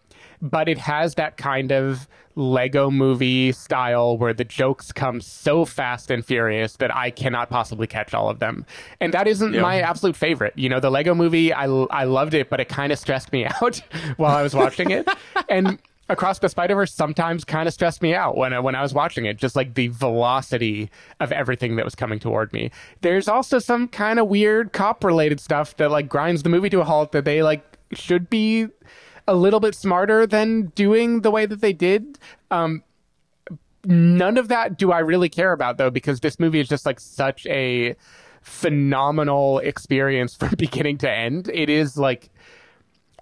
but 0.41 0.67
it 0.67 0.77
has 0.77 1.15
that 1.15 1.38
kind 1.38 1.71
of 1.71 2.08
lego 2.36 2.89
movie 2.89 3.51
style 3.51 4.17
where 4.17 4.34
the 4.34 4.43
jokes 4.43 4.91
come 4.91 5.21
so 5.21 5.65
fast 5.65 6.10
and 6.10 6.25
furious 6.25 6.77
that 6.77 6.93
i 6.93 7.12
cannot 7.12 7.49
possibly 7.49 7.88
catch 7.88 8.13
all 8.13 8.29
of 8.29 8.39
them. 8.39 8.65
And 8.99 9.13
that 9.13 9.27
isn't 9.27 9.56
my 9.60 9.82
absolute 9.82 10.15
favorite. 10.15 10.53
You 10.58 10.67
know 10.67 10.79
the 10.79 10.89
lego 10.89 11.13
movie 11.13 11.53
i, 11.53 11.65
I 11.65 12.03
loved 12.06 12.34
it 12.34 12.49
but 12.49 12.60
it 12.60 12.69
kind 12.69 12.91
of 12.91 12.99
stressed 12.99 13.32
me 13.32 13.45
out 13.62 13.82
while 14.17 14.36
i 14.36 14.41
was 14.41 14.53
watching 14.53 14.91
it. 14.91 15.08
And 15.47 15.79
Across 16.10 16.39
the 16.39 16.50
Spider 16.50 16.76
Verse 16.76 16.94
sometimes 16.94 17.46
kind 17.46 17.68
of 17.68 17.74
stressed 17.74 18.02
me 18.02 18.13
out 18.13 18.36
when 18.36 18.54
I, 18.54 18.60
when 18.60 18.76
I 18.76 18.82
was 18.82 18.94
watching 18.94 19.26
it, 19.26 19.38
just 19.38 19.56
like 19.56 19.76
the 19.76 19.88
velocity 19.88 20.89
of 21.22 21.32
everything 21.32 21.78
that 21.78 21.86
was 21.86 21.96
coming 21.96 22.20
toward 22.20 22.52
me. 22.52 22.72
There's 23.02 23.28
also 23.28 23.58
some 23.58 23.88
kind 23.88 24.20
of 24.20 24.28
weird 24.28 24.74
cop 24.74 25.04
related 25.04 25.39
stuff 25.39 25.78
that 25.78 25.92
like 25.92 26.10
grinds 26.10 26.44
the 26.44 26.50
movie 26.50 26.70
to 26.72 26.82
a 26.82 26.84
halt 26.84 27.13
that 27.13 27.24
they 27.24 27.42
like 27.42 27.63
should 27.94 28.30
be 28.30 28.68
a 29.28 29.36
little 29.36 29.60
bit 29.60 29.76
smarter 29.76 30.28
than 30.28 30.74
doing 30.76 31.22
the 31.22 31.32
way 31.32 31.46
that 31.46 31.62
they 31.62 31.74
did. 31.74 32.20
Um, 32.52 32.84
none 33.86 34.38
of 34.38 34.50
that 34.50 34.78
do 34.78 34.92
I 34.92 35.00
really 35.00 35.30
care 35.30 35.54
about 35.54 35.78
though, 35.78 35.89
because 35.89 36.20
this 36.20 36.39
movie 36.39 36.60
is 36.60 36.68
just 36.68 36.86
like 36.86 37.00
such 37.00 37.46
a 37.48 37.96
phenomenal 38.42 39.60
experience 39.60 40.36
from 40.39 40.54
beginning 40.58 40.98
to 41.00 41.10
end. 41.10 41.50
It 41.54 41.70
is 41.70 41.98
like 41.98 42.30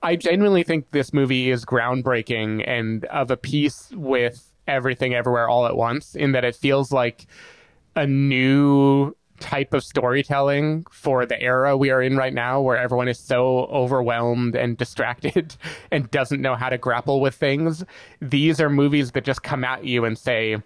I 0.03 0.15
genuinely 0.15 0.63
think 0.63 0.91
this 0.91 1.13
movie 1.13 1.51
is 1.51 1.65
groundbreaking 1.65 2.63
and 2.67 3.05
of 3.05 3.29
a 3.29 3.37
piece 3.37 3.91
with 3.91 4.51
everything 4.67 5.13
everywhere 5.13 5.47
all 5.47 5.65
at 5.65 5.75
once 5.75 6.15
in 6.15 6.31
that 6.31 6.43
it 6.43 6.55
feels 6.55 6.91
like 6.91 7.27
a 7.95 8.07
new 8.07 9.15
type 9.39 9.73
of 9.73 9.83
storytelling 9.83 10.85
for 10.91 11.25
the 11.25 11.39
era 11.41 11.75
we 11.75 11.89
are 11.89 12.01
in 12.01 12.15
right 12.15 12.33
now 12.33 12.61
where 12.61 12.77
everyone 12.77 13.07
is 13.07 13.19
so 13.19 13.65
overwhelmed 13.65 14.55
and 14.55 14.77
distracted 14.77 15.55
and 15.91 16.09
doesn't 16.11 16.41
know 16.41 16.55
how 16.55 16.69
to 16.69 16.77
grapple 16.77 17.19
with 17.19 17.35
things. 17.35 17.83
These 18.21 18.61
are 18.61 18.69
movies 18.69 19.11
that 19.11 19.25
just 19.25 19.43
come 19.43 19.63
at 19.63 19.83
you 19.83 20.05
and 20.05 20.17
say, 20.17 20.57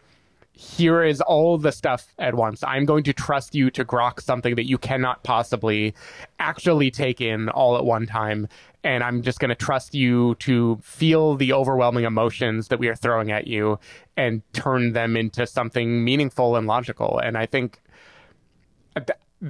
here 0.58 1.04
is 1.04 1.20
all 1.22 1.58
the 1.58 1.72
stuff 1.72 2.14
at 2.18 2.34
once. 2.34 2.64
I'm 2.64 2.86
going 2.86 3.04
to 3.04 3.14
trust 3.14 3.54
you 3.54 3.70
to 3.72 3.84
grok 3.84 4.22
something 4.22 4.56
that 4.56 4.68
you 4.68 4.78
cannot 4.78 5.24
possibly 5.24 5.94
actually 6.40 6.92
take 6.92 7.20
in 7.20 7.50
all 7.50 7.78
at 7.78 7.84
one 7.84 8.08
time. 8.08 8.48
And 8.84 9.04
I'm 9.04 9.22
just 9.22 9.40
going 9.40 9.50
to 9.50 9.56
trust 9.56 9.94
you 9.94 10.36
to 10.36 10.78
feel 10.82 11.36
the 11.36 11.52
overwhelming 11.52 12.06
emotions 12.06 12.70
that 12.70 12.80
we 12.80 12.88
are 12.88 12.96
throwing 12.96 13.32
at 13.32 13.48
you 13.48 13.80
and 14.16 14.42
turn 14.54 14.94
them 14.94 15.18
into 15.18 15.46
something 15.46 16.04
meaningful 16.04 16.56
and 16.56 16.68
logical. 16.68 17.20
And 17.20 17.38
I 17.38 17.48
think 17.48 17.82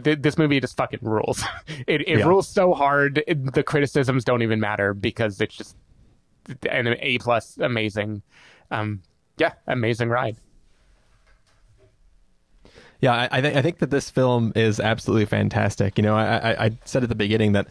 th- 0.04 0.20
this 0.22 0.38
movie 0.38 0.60
just 0.60 0.76
fucking 0.76 1.00
rules. 1.02 1.44
it 1.88 2.02
it 2.02 2.20
yeah. 2.20 2.26
rules 2.26 2.48
so 2.48 2.74
hard. 2.74 3.24
It, 3.28 3.54
the 3.54 3.64
criticisms 3.64 4.24
don't 4.24 4.42
even 4.42 4.60
matter 4.60 4.94
because 4.94 5.40
it's 5.40 5.56
just 5.56 5.76
an 6.70 6.96
A 7.00 7.20
plus 7.20 7.58
amazing. 7.58 8.24
Um, 8.72 9.02
yeah, 9.38 9.54
amazing 9.68 10.10
ride. 10.10 10.38
Yeah, 13.02 13.14
I, 13.14 13.28
I, 13.32 13.38
I 13.38 13.62
think 13.62 13.80
that 13.80 13.92
this 13.92 14.10
film 14.10 14.52
is 14.56 14.80
absolutely 14.80 15.26
fantastic. 15.26 15.98
You 15.98 16.04
know, 16.04 16.16
I, 16.16 16.38
I, 16.38 16.66
I 16.66 16.72
said 16.86 17.04
at 17.04 17.10
the 17.10 17.16
beginning 17.16 17.54
that 17.54 17.68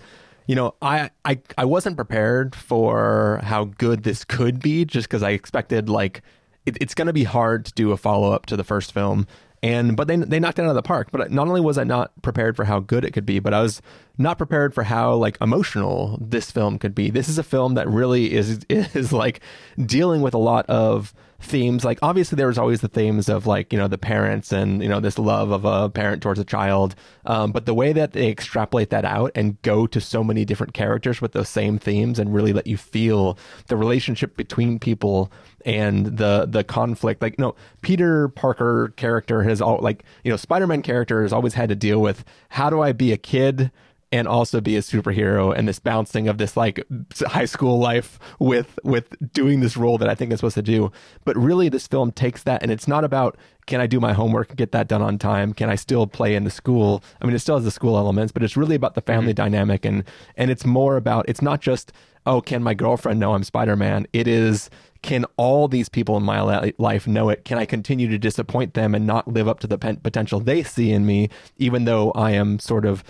you 0.47 0.55
know, 0.55 0.75
I, 0.83 1.11
I 1.25 1.39
I 1.57 1.65
wasn't 1.65 1.97
prepared 1.97 2.55
for 2.55 3.41
how 3.43 3.65
good 3.65 4.03
this 4.03 4.25
could 4.25 4.61
be, 4.61 4.85
just 4.85 5.09
because 5.09 5.23
I 5.23 5.31
expected 5.31 5.89
like 5.89 6.23
it, 6.67 6.77
it's 6.81 6.95
going 6.95 7.07
to 7.07 7.13
be 7.13 7.25
hard 7.25 7.65
to 7.67 7.73
do 7.73 7.93
a 7.93 7.97
follow 7.97 8.33
up 8.33 8.47
to 8.47 8.57
the 8.57 8.65
first 8.65 8.93
film, 8.93 9.27
and 9.63 9.97
but 9.97 10.07
they 10.07 10.17
they 10.17 10.39
knocked 10.39 10.59
it 10.59 10.63
out 10.63 10.69
of 10.69 10.75
the 10.75 10.83
park. 10.83 11.09
But 11.11 11.31
not 11.31 11.49
only 11.49 11.63
was 11.63 11.79
I 11.79 11.85
not 11.85 12.11
prepared 12.21 12.57
for 12.57 12.65
how 12.65 12.81
good 12.81 13.05
it 13.05 13.13
could 13.13 13.25
be, 13.25 13.39
but 13.39 13.55
I 13.55 13.63
was 13.63 13.81
not 14.19 14.37
prepared 14.37 14.75
for 14.75 14.83
how 14.83 15.15
like 15.15 15.39
emotional 15.41 16.19
this 16.21 16.51
film 16.51 16.79
could 16.79 16.95
be. 16.95 17.09
This 17.09 17.29
is 17.29 17.39
a 17.39 17.43
film 17.43 17.75
that 17.75 17.89
really 17.89 18.33
is 18.33 18.61
is 18.69 19.13
like 19.13 19.41
dealing 19.85 20.21
with 20.21 20.35
a 20.35 20.39
lot 20.39 20.67
of 20.67 21.15
themes 21.45 21.85
like 21.85 21.99
obviously 22.03 22.37
there 22.37 22.47
was 22.47 22.59
always 22.59 22.81
the 22.81 22.89
themes 22.89 23.29
of 23.29 23.47
like 23.47 23.73
you 23.73 23.79
know 23.79 23.89
the 23.89 23.99
parents 23.99 24.53
and 24.53 24.83
you 24.83 24.89
know 24.89 25.01
this 25.01 25.19
love 25.19 25.51
of 25.51 25.65
a 25.65 25.89
parent 25.91 26.23
towards 26.23 26.41
a 26.41 26.45
child. 26.45 26.95
Um, 27.27 27.53
but 27.53 27.67
the 27.67 27.75
way 27.75 27.93
that 27.93 28.13
they 28.13 28.29
extrapolate 28.29 28.91
that 28.91 29.05
out 29.05 29.33
and 29.35 29.61
go 29.63 29.87
to 29.87 30.01
so 30.01 30.25
many 30.25 30.45
different 30.45 30.75
characters 30.75 31.21
with 31.21 31.33
those 31.33 31.49
same 31.49 31.79
themes 31.79 32.19
and 32.19 32.35
really 32.35 32.53
let 32.53 32.67
you 32.67 32.77
feel 32.77 33.39
the 33.69 33.77
relationship 33.77 34.37
between 34.37 34.79
people 34.79 35.31
and 35.65 36.19
the 36.19 36.47
the 36.49 36.65
conflict. 36.65 37.23
Like 37.23 37.37
you 37.39 37.43
know 37.45 37.55
peter 37.83 38.29
parker 38.29 38.93
character 38.97 39.43
has 39.43 39.61
all 39.61 39.79
like 39.81 40.05
you 40.25 40.31
know 40.31 40.37
spider-man 40.37 40.83
character 40.83 41.23
has 41.23 41.33
always 41.33 41.55
had 41.55 41.69
to 41.69 41.75
deal 41.75 42.01
with 42.01 42.25
how 42.49 42.71
do 42.71 42.81
i 42.81 42.93
be 42.93 43.13
a 43.13 43.17
kid 43.17 43.71
and 44.15 44.29
also 44.29 44.61
be 44.61 44.77
a 44.77 44.81
superhero 44.81 45.53
and 45.53 45.67
this 45.67 45.81
bouncing 45.81 46.29
of 46.29 46.39
this 46.39 46.57
like 46.57 46.87
high 47.27 47.45
school 47.45 47.81
life 47.81 48.21
with 48.39 48.79
with 48.85 49.09
doing 49.33 49.59
this 49.59 49.77
role 49.77 49.99
that 49.99 50.09
I 50.09 50.15
think 50.15 50.33
is 50.33 50.39
supposed 50.39 50.55
to 50.55 50.63
do. 50.63 50.93
But 51.25 51.37
really 51.37 51.69
this 51.69 51.89
film 51.89 52.13
takes 52.13 52.45
that 52.45 52.63
and 52.63 52.71
it's 52.71 52.87
not 52.87 53.03
about 53.03 53.37
can 53.67 53.81
I 53.81 53.89
do 53.89 53.99
my 53.99 54.13
homework 54.13 54.51
and 54.51 54.59
get 54.59 54.71
that 54.71 54.87
done 54.87 55.03
on 55.03 55.19
time? 55.19 55.53
Can 55.53 55.69
I 55.69 55.75
still 55.75 56.07
play 56.07 56.37
in 56.37 56.45
the 56.45 56.51
school? 56.51 57.03
I 57.21 57.27
mean 57.27 57.35
it 57.35 57.41
still 57.41 57.57
has 57.57 57.65
the 57.65 57.73
school 57.73 57.99
elements, 57.99 58.31
but 58.31 58.45
it's 58.45 58.57
really 58.57 58.77
about 58.77 58.95
the 58.95 59.01
family 59.01 59.33
mm-hmm. 59.33 59.51
dynamic 59.51 59.85
and 59.85 60.05
and 60.37 60.49
it's 60.49 60.65
more 60.65 60.97
about 60.97 61.29
it's 61.29 61.43
not 61.43 61.61
just 61.61 61.91
oh 62.25 62.41
can 62.41 62.63
my 62.63 62.73
girlfriend 62.73 63.19
know 63.19 63.35
I'm 63.35 63.43
Spider-Man? 63.43 64.07
It 64.13 64.29
is 64.29 64.71
can 65.03 65.27
all 65.37 65.67
these 65.67 65.89
people 65.89 66.17
in 66.17 66.23
my 66.23 66.41
life 66.79 67.09
know 67.09 67.31
it? 67.31 67.45
Can 67.45 67.59
I 67.59 67.67
continue 67.67 68.09
to 68.09 68.17
disappoint 68.17 68.75
them 68.75 68.95
and 68.95 69.09
not 69.09 69.27
live 69.27 69.49
up 69.49 69.59
to 69.61 69.67
the 69.67 69.77
potential 69.77 70.39
they 70.39 70.63
see 70.63 70.93
in 70.93 71.05
me, 71.05 71.31
even 71.57 71.85
though 71.85 72.13
I 72.13 72.31
am 72.31 72.61
sort 72.61 72.87
of 72.87 73.03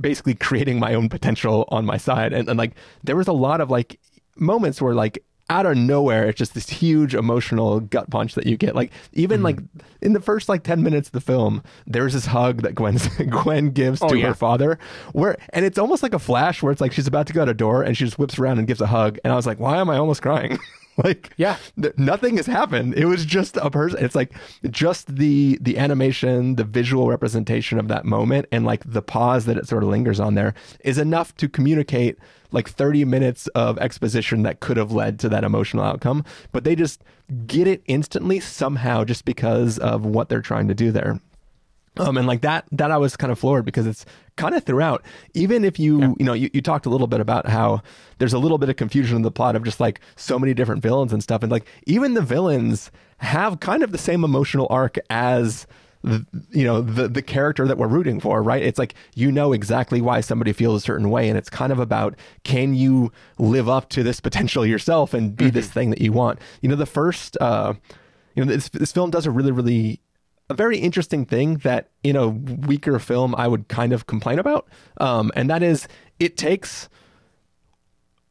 basically 0.00 0.34
creating 0.34 0.78
my 0.78 0.94
own 0.94 1.08
potential 1.08 1.66
on 1.68 1.84
my 1.84 1.96
side. 1.96 2.32
And, 2.32 2.48
and 2.48 2.58
like 2.58 2.72
there 3.02 3.16
was 3.16 3.28
a 3.28 3.32
lot 3.32 3.60
of 3.60 3.70
like 3.70 4.00
moments 4.36 4.80
where 4.80 4.94
like 4.94 5.22
out 5.50 5.66
of 5.66 5.76
nowhere 5.76 6.26
it's 6.26 6.38
just 6.38 6.54
this 6.54 6.70
huge 6.70 7.14
emotional 7.14 7.80
gut 7.80 8.08
punch 8.08 8.34
that 8.34 8.46
you 8.46 8.56
get 8.56 8.74
like 8.74 8.90
even 9.12 9.42
mm-hmm. 9.42 9.44
like 9.44 9.58
in 10.00 10.14
the 10.14 10.20
first 10.20 10.48
like 10.48 10.62
10 10.62 10.82
minutes 10.82 11.08
of 11.08 11.12
the 11.12 11.20
film 11.20 11.62
there's 11.86 12.14
this 12.14 12.24
hug 12.24 12.62
that 12.62 12.74
Gwen 12.74 12.96
Gwen 13.28 13.70
gives 13.70 14.00
oh, 14.00 14.08
to 14.08 14.18
yeah. 14.18 14.28
her 14.28 14.34
father 14.34 14.78
where 15.12 15.36
and 15.50 15.66
it's 15.66 15.78
almost 15.78 16.02
like 16.02 16.14
a 16.14 16.18
flash 16.18 16.62
where 16.62 16.72
it's 16.72 16.80
like 16.80 16.92
she's 16.92 17.06
about 17.06 17.26
to 17.26 17.34
go 17.34 17.42
out 17.42 17.48
a 17.50 17.54
door 17.54 17.82
and 17.82 17.94
she 17.94 18.04
just 18.04 18.18
whips 18.18 18.38
around 18.38 18.58
and 18.58 18.66
gives 18.66 18.80
a 18.80 18.86
hug 18.86 19.18
and 19.22 19.32
I 19.32 19.36
was 19.36 19.46
like 19.46 19.60
why 19.60 19.76
am 19.76 19.90
I 19.90 19.98
almost 19.98 20.22
crying 20.22 20.58
like 21.04 21.30
yeah. 21.36 21.56
th- 21.80 21.96
nothing 21.96 22.36
has 22.36 22.46
happened. 22.46 22.94
It 22.94 23.06
was 23.06 23.24
just 23.24 23.56
a 23.56 23.70
person 23.70 24.04
it's 24.04 24.14
like 24.14 24.32
just 24.70 25.16
the 25.16 25.58
the 25.60 25.78
animation 25.78 26.56
the 26.56 26.64
visual 26.64 27.08
representation 27.08 27.78
of 27.78 27.88
that 27.88 28.04
moment 28.04 28.46
and 28.52 28.64
like 28.64 28.82
the 28.84 29.02
pause 29.02 29.46
that 29.46 29.56
it 29.56 29.66
sort 29.66 29.82
of 29.82 29.88
lingers 29.88 30.20
on 30.20 30.34
there 30.34 30.54
is 30.84 30.98
enough 30.98 31.34
to 31.36 31.48
communicate 31.48 32.18
like 32.52 32.68
30 32.68 33.04
minutes 33.04 33.48
of 33.48 33.78
exposition 33.78 34.42
that 34.42 34.60
could 34.60 34.76
have 34.76 34.92
led 34.92 35.18
to 35.18 35.28
that 35.28 35.44
emotional 35.44 35.82
outcome 35.82 36.24
but 36.52 36.64
they 36.64 36.76
just 36.76 37.02
get 37.46 37.66
it 37.66 37.82
instantly 37.86 38.38
somehow 38.38 39.02
just 39.04 39.24
because 39.24 39.78
of 39.78 40.04
what 40.04 40.28
they're 40.28 40.40
trying 40.40 40.68
to 40.68 40.74
do 40.74 40.92
there 40.92 41.20
um, 41.96 42.16
and 42.16 42.26
like 42.26 42.40
that, 42.42 42.66
that 42.72 42.90
I 42.90 42.96
was 42.96 43.16
kind 43.16 43.30
of 43.30 43.38
floored 43.38 43.64
because 43.64 43.86
it's 43.86 44.04
kind 44.36 44.54
of 44.54 44.64
throughout. 44.64 45.02
Even 45.34 45.64
if 45.64 45.78
you, 45.78 46.00
yeah. 46.00 46.12
you 46.18 46.24
know, 46.24 46.32
you, 46.32 46.50
you 46.52 46.60
talked 46.60 46.86
a 46.86 46.90
little 46.90 47.06
bit 47.06 47.20
about 47.20 47.46
how 47.46 47.82
there's 48.18 48.32
a 48.32 48.38
little 48.38 48.58
bit 48.58 48.68
of 48.68 48.76
confusion 48.76 49.16
in 49.16 49.22
the 49.22 49.30
plot 49.30 49.56
of 49.56 49.64
just 49.64 49.80
like 49.80 50.00
so 50.16 50.38
many 50.38 50.54
different 50.54 50.82
villains 50.82 51.12
and 51.12 51.22
stuff. 51.22 51.42
And 51.42 51.52
like 51.52 51.66
even 51.86 52.14
the 52.14 52.22
villains 52.22 52.90
have 53.18 53.60
kind 53.60 53.82
of 53.82 53.92
the 53.92 53.98
same 53.98 54.24
emotional 54.24 54.66
arc 54.70 54.98
as 55.08 55.66
the, 56.04 56.26
you 56.50 56.64
know 56.64 56.82
the 56.82 57.08
the 57.08 57.22
character 57.22 57.66
that 57.66 57.78
we're 57.78 57.88
rooting 57.88 58.20
for 58.20 58.42
right 58.42 58.62
it's 58.62 58.78
like 58.78 58.94
you 59.14 59.32
know 59.32 59.54
exactly 59.54 60.02
why 60.02 60.20
somebody 60.20 60.52
feels 60.52 60.82
a 60.82 60.84
certain 60.84 61.08
way 61.08 61.30
and 61.30 61.38
it's 61.38 61.48
kind 61.48 61.72
of 61.72 61.78
about 61.78 62.14
can 62.42 62.74
you 62.74 63.10
live 63.38 63.70
up 63.70 63.88
to 63.88 64.02
this 64.02 64.20
potential 64.20 64.66
yourself 64.66 65.14
and 65.14 65.34
be 65.34 65.46
mm-hmm. 65.46 65.54
this 65.54 65.66
thing 65.68 65.88
that 65.88 66.02
you 66.02 66.12
want 66.12 66.38
you 66.60 66.68
know 66.68 66.76
the 66.76 66.84
first 66.84 67.38
uh 67.40 67.72
you 68.34 68.44
know 68.44 68.52
this 68.52 68.68
this 68.68 68.92
film 68.92 69.10
does 69.10 69.24
a 69.24 69.30
really 69.30 69.50
really 69.50 69.98
a 70.50 70.54
very 70.54 70.78
interesting 70.78 71.24
thing 71.24 71.56
that 71.58 71.90
in 72.02 72.16
a 72.16 72.28
weaker 72.28 72.98
film 72.98 73.34
I 73.34 73.48
would 73.48 73.68
kind 73.68 73.92
of 73.92 74.06
complain 74.06 74.38
about, 74.38 74.68
um, 74.98 75.32
and 75.34 75.48
that 75.50 75.62
is 75.62 75.88
it 76.18 76.36
takes 76.36 76.88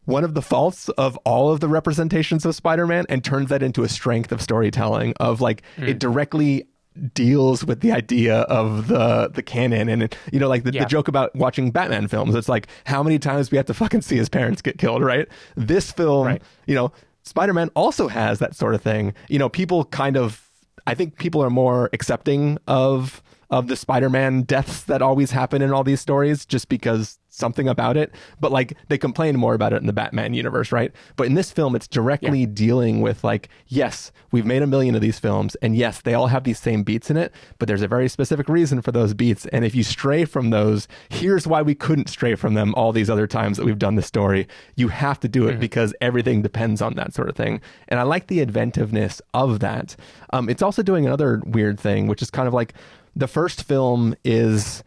one 0.06 0.24
of 0.24 0.34
the 0.34 0.42
faults 0.42 0.90
of 0.90 1.18
all 1.18 1.52
of 1.52 1.60
the 1.60 1.70
representations 1.70 2.46
of 2.46 2.54
Spider-Man 2.56 3.06
and 3.08 3.24
turns 3.24 3.50
that 3.50 3.64
into 3.64 3.84
a 3.84 3.90
strength 3.90 4.32
of 4.32 4.42
storytelling. 4.42 5.14
Of 5.20 5.42
like 5.42 5.64
mm. 5.78 5.88
it 5.88 6.00
directly 6.00 6.68
deals 7.14 7.66
with 7.66 7.82
the 7.82 7.92
idea 7.92 8.42
of 8.42 8.88
the 8.88 9.30
the 9.34 9.42
canon 9.42 9.90
and 9.90 10.16
you 10.32 10.40
know 10.40 10.48
like 10.48 10.64
the, 10.64 10.72
yeah. 10.72 10.84
the, 10.84 10.88
joke 10.88 11.08
about 11.08 11.36
watching 11.36 11.72
batman 11.72 12.08
films 12.08 12.36
it's 12.36 12.48
like 12.48 12.68
how 12.86 13.02
many 13.02 13.18
times 13.18 13.50
we 13.50 13.58
have 13.58 13.66
to 13.66 13.74
fucking 13.74 14.02
see 14.02 14.16
his 14.16 14.30
parents 14.30 14.62
get 14.62 14.78
killed 14.78 15.02
right 15.02 15.28
this 15.56 15.92
film 15.92 16.28
right. 16.28 16.42
you 16.68 16.76
know 16.76 16.92
spider-man 17.24 17.70
also 17.76 18.08
has 18.08 18.38
that 18.38 18.56
sort 18.56 18.76
of 18.76 18.82
thing 18.82 19.12
you 19.28 19.40
know 19.40 19.50
people 19.50 19.86
kind 19.86 20.16
of 20.16 20.48
I 20.86 20.94
think 20.96 21.18
people 21.18 21.44
are 21.44 21.50
more 21.50 21.90
accepting 21.94 22.58
of 22.68 23.23
of 23.54 23.68
the 23.68 23.76
Spider-Man 23.76 24.42
deaths 24.42 24.82
that 24.86 25.04
always 25.04 25.30
happen 25.30 25.62
in 25.62 25.72
all 25.72 25.84
these 25.84 26.02
stories 26.02 26.44
just 26.44 26.70
because 26.70 27.20
something 27.30 27.68
about 27.68 27.98
it. 27.98 28.12
But 28.40 28.52
like 28.52 28.76
they 28.88 28.98
complain 28.98 29.38
more 29.38 29.54
about 29.54 29.74
it 29.74 29.78
in 29.78 29.86
the 29.86 29.94
Batman 29.94 30.34
universe 30.34 30.72
right? 30.72 30.92
But 31.18 31.28
in 31.28 31.36
this 31.36 31.52
film 31.52 31.76
it's 31.76 31.88
directly 31.88 32.42
yeah. 32.42 32.48
dealing 32.52 33.02
with 33.02 33.24
like 33.24 33.50
yes 33.68 34.12
we've 34.32 34.46
made 34.46 34.64
a 34.64 34.68
million 34.68 34.96
of 34.96 35.02
these 35.02 35.20
films 35.20 35.54
and 35.62 35.76
yes 35.76 36.02
they 36.02 36.16
all 36.16 36.28
have 36.28 36.46
these 36.46 36.60
same 36.60 36.82
beats 36.82 37.12
in 37.12 37.18
it 37.18 37.32
but 37.60 37.68
there's 37.68 37.84
a 37.84 37.88
very 37.88 38.08
specific 38.08 38.50
reason 38.50 38.82
for 38.82 38.92
those 38.92 39.14
beats. 39.14 39.46
And 39.48 39.64
if 39.64 39.76
you 39.76 39.84
stray 39.84 40.26
from 40.26 40.50
those 40.50 40.88
here's 41.10 41.46
why 41.46 41.62
we 41.62 41.76
couldn't 41.76 42.10
stray 42.10 42.34
from 42.34 42.56
them 42.56 42.74
all 42.74 42.92
these 42.92 43.10
other 43.10 43.28
times 43.28 43.58
that 43.58 43.66
we've 43.66 43.78
done 43.78 43.94
the 43.94 44.02
story. 44.02 44.48
You 44.76 44.88
have 44.88 45.20
to 45.20 45.28
do 45.28 45.48
it 45.48 45.52
mm-hmm. 45.52 45.60
because 45.60 45.94
everything 46.02 46.42
depends 46.42 46.82
on 46.82 46.96
that 46.96 47.14
sort 47.14 47.30
of 47.30 47.36
thing. 47.36 47.62
And 47.88 48.00
I 48.00 48.04
like 48.04 48.28
the 48.28 48.40
inventiveness 48.40 49.22
of 49.36 49.60
that. 49.60 49.96
Um, 50.32 50.50
it's 50.50 50.64
also 50.64 50.82
doing 50.82 51.06
another 51.06 51.40
weird 51.46 51.80
thing 51.80 52.08
which 52.08 52.24
is 52.24 52.32
kind 52.32 52.48
of 52.48 52.54
like 52.56 52.74
the 53.16 53.28
first 53.28 53.64
film 53.64 54.16
is 54.24 54.84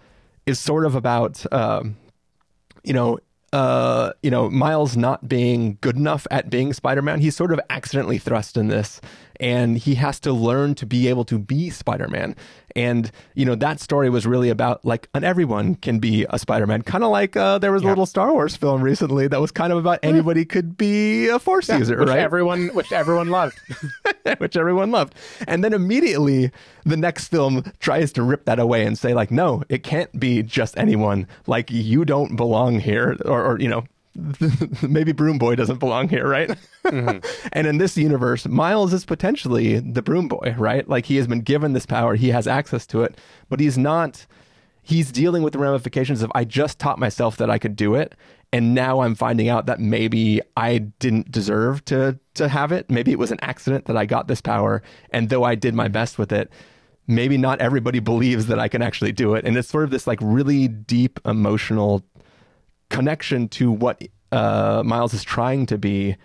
is 0.47 0.59
sort 0.61 0.87
of 0.87 0.95
about 0.95 1.45
um, 1.53 1.97
you 2.85 2.93
know 2.93 3.19
uh, 3.53 4.13
you 4.23 4.31
know 4.31 4.51
Miles 4.51 4.97
not 4.97 5.29
being 5.29 5.79
good 5.81 5.97
enough 5.97 6.27
at 6.31 6.51
being 6.51 6.73
Spider-Man. 6.73 7.21
He's 7.21 7.37
sort 7.37 7.53
of 7.53 7.61
accidentally 7.71 8.19
thrust 8.19 8.57
in 8.57 8.69
this, 8.69 9.01
and 9.41 9.79
he 9.79 9.95
has 9.97 10.21
to 10.21 10.33
learn 10.33 10.75
to 10.77 10.87
be 10.87 11.09
able 11.09 11.25
to 11.25 11.39
be 11.39 11.71
Spider-Man. 11.71 12.37
And 12.75 13.11
you 13.35 13.47
know 13.47 13.55
that 13.55 13.81
story 13.81 14.11
was 14.11 14.27
really 14.27 14.51
about 14.51 14.85
like 14.85 15.09
an 15.15 15.25
everyone 15.25 15.77
can 15.77 15.99
be 15.99 16.27
a 16.29 16.39
Spider-Man, 16.39 16.83
kind 16.83 17.05
of 17.05 17.11
like 17.11 17.35
uh, 17.37 17.59
there 17.59 17.73
was 17.73 17.83
yeah. 17.83 17.89
a 17.89 17.91
little 17.91 18.05
Star 18.07 18.33
Wars 18.33 18.55
film 18.55 18.83
recently 18.83 19.29
that 19.29 19.41
was 19.41 19.51
kind 19.51 19.73
of 19.73 19.79
about 19.79 19.99
anybody 20.03 20.45
could 20.45 20.77
be 20.77 21.29
a 21.29 21.39
Force 21.39 21.69
yeah, 21.69 21.79
user, 21.79 21.99
which 21.99 22.09
right? 22.09 22.19
Everyone, 22.19 22.69
which 22.69 22.93
everyone 22.93 23.31
loved, 23.31 23.59
which 24.39 24.57
everyone 24.57 24.91
loved. 24.91 25.15
And 25.47 25.65
then 25.65 25.73
immediately 25.73 26.51
the 26.85 26.97
next 26.97 27.29
film 27.29 27.65
tries 27.81 28.13
to 28.13 28.23
rip 28.23 28.45
that 28.45 28.59
away 28.59 28.85
and 28.85 28.99
say 28.99 29.15
like, 29.15 29.31
no, 29.31 29.63
it 29.69 29.83
can't 29.83 30.19
be 30.19 30.43
just 30.43 30.77
anyone. 30.77 31.27
Like 31.47 31.71
you 31.71 32.05
don't 32.05 32.37
belong 32.37 32.81
here, 32.81 33.17
or, 33.25 33.43
or 33.43 33.59
you 33.59 33.69
know 33.69 33.85
maybe 34.83 35.13
Broom 35.13 35.39
Boy 35.39 35.57
doesn't 35.57 35.79
belong 35.79 36.09
here, 36.09 36.27
right? 36.27 36.51
Mm-hmm. 36.85 37.49
and 37.53 37.67
in 37.67 37.79
this 37.79 37.97
universe, 37.97 38.47
Miles 38.47 38.93
is 38.93 39.05
potentially 39.05 39.79
the 39.79 40.03
Broom 40.03 40.29
Boy, 40.29 40.55
right? 40.59 40.89
Like 40.89 41.07
he 41.07 41.17
has 41.17 41.27
been 41.27 41.41
given 41.41 41.73
this 41.73 41.87
power, 41.87 42.15
he 42.15 42.31
has 42.31 42.47
access 42.47 42.87
to 42.89 43.03
it, 43.03 43.19
but 43.49 43.61
he's 43.61 43.79
not. 43.79 44.27
He's 44.83 45.11
dealing 45.11 45.43
with 45.43 45.53
the 45.53 45.59
ramifications 45.59 46.23
of 46.23 46.31
I 46.33 46.45
just 46.45 46.79
taught 46.79 47.01
myself 47.01 47.39
that 47.39 47.51
I 47.51 47.59
could 47.59 47.75
do 47.75 47.97
it, 47.97 48.15
and 48.53 48.73
now 48.73 49.01
I'm 49.01 49.17
finding 49.17 49.49
out 49.49 49.67
that 49.67 49.81
maybe 49.81 50.41
I 50.57 50.79
didn't 50.79 51.33
deserve 51.33 51.85
to 51.87 52.21
to 52.35 52.49
have 52.49 52.71
it. 52.71 52.89
Maybe 52.89 53.11
it 53.11 53.19
was 53.19 53.33
an 53.33 53.41
accident 53.43 53.87
that 53.87 53.97
I 53.97 54.07
got 54.07 54.29
this 54.29 54.41
power, 54.41 54.85
and 55.11 55.29
though 55.29 55.43
I 55.43 55.57
did 55.57 55.75
my 55.75 55.89
best 55.89 56.19
with 56.19 56.31
it, 56.31 56.53
maybe 57.09 57.37
not 57.37 57.61
everybody 57.61 57.99
believes 57.99 58.47
that 58.47 58.61
I 58.61 58.69
can 58.69 58.81
actually 58.81 59.13
do 59.13 59.35
it. 59.35 59.45
And 59.45 59.57
it's 59.57 59.69
sort 59.69 59.85
of 59.85 59.91
this 59.91 60.07
like 60.07 60.21
really 60.23 60.69
deep 60.69 61.19
emotional 61.25 62.05
connection 62.89 63.49
to 63.49 63.71
what 63.71 64.03
uh, 64.33 64.83
Miles 64.85 65.15
is 65.15 65.23
trying 65.23 65.67
to 65.67 65.79
be 65.79 66.17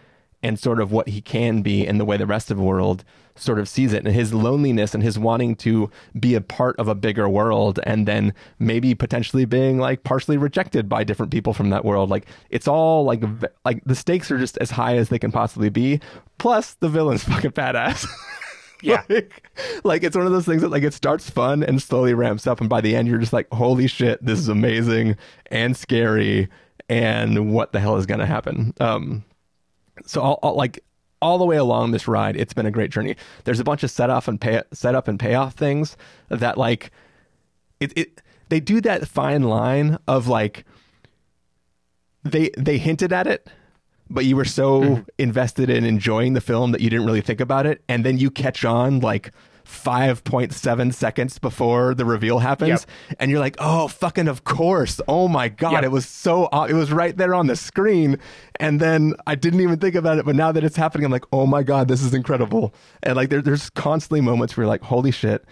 and 0.44 0.58
sort 0.58 0.80
of 0.80 0.92
what 0.92 1.08
he 1.08 1.22
can 1.22 1.62
be 1.62 1.86
in 1.86 1.98
the 1.98 2.06
way 2.06 2.18
the 2.18 2.26
rest 2.26 2.50
of 2.50 2.58
the 2.58 2.64
world 2.64 3.04
sort 3.36 3.60
of 3.60 3.70
sees 3.70 3.94
it. 3.94 4.06
And 4.06 4.14
his 4.14 4.34
loneliness 4.34 4.94
and 4.94 5.04
his 5.04 5.18
wanting 5.18 5.56
to 5.58 5.90
be 6.20 6.36
a 6.36 6.42
part 6.42 6.78
of 6.78 6.88
a 6.88 6.96
bigger 6.96 7.30
world 7.30 7.80
and 7.84 8.08
then 8.08 8.34
maybe 8.60 8.96
potentially 8.96 9.46
being 9.46 9.78
like 9.78 10.04
partially 10.04 10.38
rejected 10.38 10.90
by 10.90 11.04
different 11.04 11.32
people 11.32 11.54
from 11.54 11.70
that 11.70 11.86
world. 11.86 12.10
Like 12.10 12.26
it's 12.50 12.68
all 12.68 13.04
like 13.04 13.24
like 13.64 13.84
the 13.86 13.96
stakes 13.96 14.32
are 14.32 14.38
just 14.38 14.58
as 14.58 14.72
high 14.72 14.98
as 14.98 15.10
they 15.10 15.20
can 15.20 15.32
possibly 15.32 15.70
be. 15.70 16.00
Plus 16.38 16.74
the 16.76 16.90
villain's 16.90 17.24
fucking 17.32 17.52
badass 17.52 18.08
yeah. 18.84 19.04
Like, 19.10 19.50
like 19.84 20.04
it's 20.04 20.16
one 20.16 20.26
of 20.26 20.32
those 20.32 20.46
things 20.46 20.62
that 20.62 20.70
like 20.70 20.84
it 20.84 20.94
starts 20.94 21.30
fun 21.30 21.64
and 21.64 21.82
slowly 21.82 22.14
ramps 22.14 22.48
up 22.48 22.60
and 22.60 22.70
by 22.70 22.82
the 22.82 22.96
end 22.96 23.08
you're 23.08 23.20
just 23.20 23.34
like 23.34 23.48
holy 23.52 23.88
shit 23.88 24.24
this 24.26 24.40
is 24.40 24.48
amazing 24.48 25.18
and 25.48 25.76
scary 25.78 26.50
and 26.90 27.54
what 27.54 27.72
the 27.72 27.80
hell 27.80 27.98
is 27.98 28.06
going 28.06 28.20
to 28.20 28.26
happen? 28.26 28.74
Um 28.80 29.24
so 30.06 30.22
I'll, 30.22 30.40
I'll, 30.42 30.56
like 30.56 30.84
all 31.22 31.38
the 31.38 31.46
way 31.46 31.58
along 31.58 31.92
this 31.92 32.08
ride 32.08 32.36
it's 32.36 32.54
been 32.54 32.66
a 32.66 32.72
great 32.72 32.92
journey. 32.92 33.16
There's 33.44 33.60
a 33.60 33.64
bunch 33.64 33.84
of 33.84 33.92
set 33.92 34.10
off 34.10 34.28
and 34.28 34.40
pay 34.40 34.62
set 34.74 34.96
up 34.96 35.08
and 35.08 35.20
payoff 35.20 35.54
things 35.54 35.96
that 36.30 36.58
like 36.58 36.92
it, 37.80 37.94
it 37.98 38.22
they 38.50 38.60
do 38.60 38.82
that 38.82 39.08
fine 39.08 39.44
line 39.44 39.98
of 40.08 40.28
like 40.28 40.66
they 42.24 42.50
they 42.58 42.78
hinted 42.78 43.14
at 43.14 43.28
it 43.28 43.48
but 44.14 44.26
you 44.26 44.36
were 44.36 44.46
so 44.46 44.82
mm-hmm. 44.82 45.02
invested 45.18 45.70
in 45.70 45.86
enjoying 45.86 46.34
the 46.34 46.42
film 46.42 46.72
that 46.72 46.82
you 46.82 46.90
didn't 46.90 47.06
really 47.06 47.22
think 47.22 47.40
about 47.40 47.66
it 47.66 47.82
and 47.88 48.06
then 48.06 48.18
you 48.18 48.30
catch 48.30 48.66
on 48.66 49.00
like 49.00 49.32
5.7 49.66 50.94
seconds 50.94 51.40
before 51.40 51.94
the 51.94 52.04
reveal 52.04 52.40
happens 52.40 52.70
yep. 52.70 53.18
and 53.20 53.32
you're 53.32 53.40
like 53.40 53.56
oh 53.60 53.88
fucking 53.88 54.28
of 54.28 54.44
course 54.44 55.00
oh 55.08 55.28
my 55.28 55.50
god 55.50 55.74
yep. 55.74 55.84
it 55.84 55.92
was 55.92 56.06
so 56.06 56.48
it 56.68 56.74
was 56.74 56.92
right 56.92 57.16
there 57.16 57.34
on 57.34 57.48
the 57.48 57.56
screen 57.56 58.18
and 58.60 58.80
then 58.80 59.14
i 59.28 59.36
didn't 59.36 59.62
even 59.62 59.80
think 59.80 59.96
about 59.96 60.18
it 60.18 60.26
but 60.26 60.36
now 60.36 60.52
that 60.52 60.64
it's 60.64 60.76
happening 60.76 61.06
i'm 61.06 61.12
like 61.12 61.26
oh 61.32 61.46
my 61.46 61.64
god 61.64 61.88
this 61.88 62.02
is 62.02 62.14
incredible 62.14 62.74
and 63.04 63.16
like 63.16 63.30
there, 63.30 63.42
there's 63.42 63.70
constantly 63.70 64.20
moments 64.20 64.58
where 64.58 64.64
you're 64.64 64.70
like 64.70 64.84
holy 64.84 65.12
shit 65.12 65.46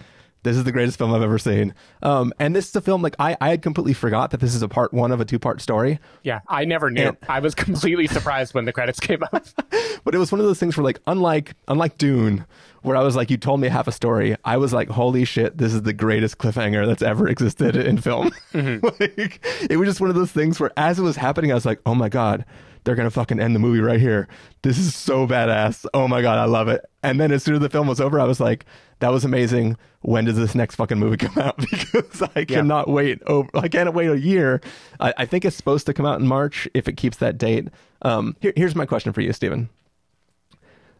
this 0.43 0.55
is 0.55 0.63
the 0.63 0.71
greatest 0.71 0.97
film 0.97 1.13
I've 1.13 1.21
ever 1.21 1.37
seen. 1.37 1.73
Um, 2.01 2.33
and 2.39 2.55
this 2.55 2.69
is 2.69 2.75
a 2.75 2.81
film 2.81 3.01
like 3.01 3.15
I, 3.19 3.35
I 3.41 3.49
had 3.49 3.61
completely 3.61 3.93
forgot 3.93 4.31
that 4.31 4.39
this 4.39 4.55
is 4.55 4.61
a 4.61 4.67
part 4.67 4.93
one 4.93 5.11
of 5.11 5.19
a 5.19 5.25
two 5.25 5.39
part 5.39 5.61
story. 5.61 5.99
Yeah, 6.23 6.39
I 6.47 6.65
never 6.65 6.89
knew. 6.89 7.09
And, 7.09 7.17
I 7.27 7.39
was 7.39 7.53
completely 7.55 8.07
surprised 8.07 8.53
when 8.53 8.65
the 8.65 8.73
credits 8.73 8.99
came 8.99 9.21
up. 9.23 9.45
but 10.03 10.15
it 10.15 10.17
was 10.17 10.31
one 10.31 10.39
of 10.39 10.45
those 10.47 10.59
things 10.59 10.77
where 10.77 10.83
like 10.83 10.99
unlike 11.07 11.55
unlike 11.67 11.97
Dune, 11.97 12.45
where 12.83 12.95
I 12.95 13.03
was 13.03 13.15
like, 13.15 13.29
you 13.29 13.37
told 13.37 13.59
me 13.59 13.67
half 13.67 13.87
a 13.87 13.91
story. 13.91 14.35
I 14.45 14.57
was 14.57 14.73
like, 14.73 14.89
holy 14.89 15.25
shit, 15.25 15.57
this 15.57 15.73
is 15.73 15.81
the 15.81 15.93
greatest 15.93 16.37
cliffhanger 16.37 16.85
that's 16.87 17.01
ever 17.01 17.27
existed 17.27 17.75
in 17.75 17.97
film. 17.97 18.31
Mm-hmm. 18.49 18.83
like, 18.83 19.45
it 19.69 19.77
was 19.77 19.87
just 19.87 20.01
one 20.01 20.09
of 20.09 20.15
those 20.15 20.31
things 20.31 20.59
where 20.59 20.71
as 20.75 20.97
it 20.97 21.03
was 21.03 21.15
happening, 21.15 21.51
I 21.51 21.53
was 21.53 21.67
like, 21.67 21.79
oh 21.85 21.93
my 21.93 22.09
god 22.09 22.45
they're 22.83 22.95
gonna 22.95 23.11
fucking 23.11 23.39
end 23.39 23.55
the 23.55 23.59
movie 23.59 23.81
right 23.81 23.99
here. 23.99 24.27
This 24.61 24.77
is 24.77 24.95
so 24.95 25.27
badass. 25.27 25.85
Oh 25.93 26.07
my 26.07 26.21
god, 26.21 26.39
I 26.39 26.45
love 26.45 26.67
it. 26.67 26.83
And 27.03 27.19
then 27.19 27.31
as 27.31 27.43
soon 27.43 27.55
as 27.55 27.61
the 27.61 27.69
film 27.69 27.87
was 27.87 28.01
over, 28.01 28.19
I 28.19 28.23
was 28.23 28.39
like, 28.39 28.65
that 28.99 29.09
was 29.09 29.25
amazing. 29.25 29.77
When 30.01 30.25
does 30.25 30.37
this 30.37 30.55
next 30.55 30.75
fucking 30.75 30.97
movie 30.97 31.17
come 31.25 31.37
out? 31.37 31.57
because 31.71 32.21
I 32.35 32.45
cannot 32.45 32.87
yeah. 32.87 32.93
wait. 32.93 33.23
Over, 33.23 33.49
I 33.53 33.67
can't 33.67 33.93
wait 33.93 34.09
a 34.09 34.19
year. 34.19 34.61
I, 34.99 35.13
I, 35.17 35.25
think 35.25 35.45
it's 35.45 35.55
supposed 35.55 35.85
to 35.87 35.93
come 35.93 36.05
out 36.05 36.19
in 36.19 36.27
March 36.27 36.67
if 36.73 36.87
it 36.87 36.97
keeps 36.97 37.17
that 37.17 37.37
date. 37.37 37.67
Um, 38.01 38.35
here, 38.39 38.53
here's 38.55 38.75
my 38.75 38.85
question 38.85 39.13
for 39.13 39.21
you, 39.21 39.33
Stephen. 39.33 39.69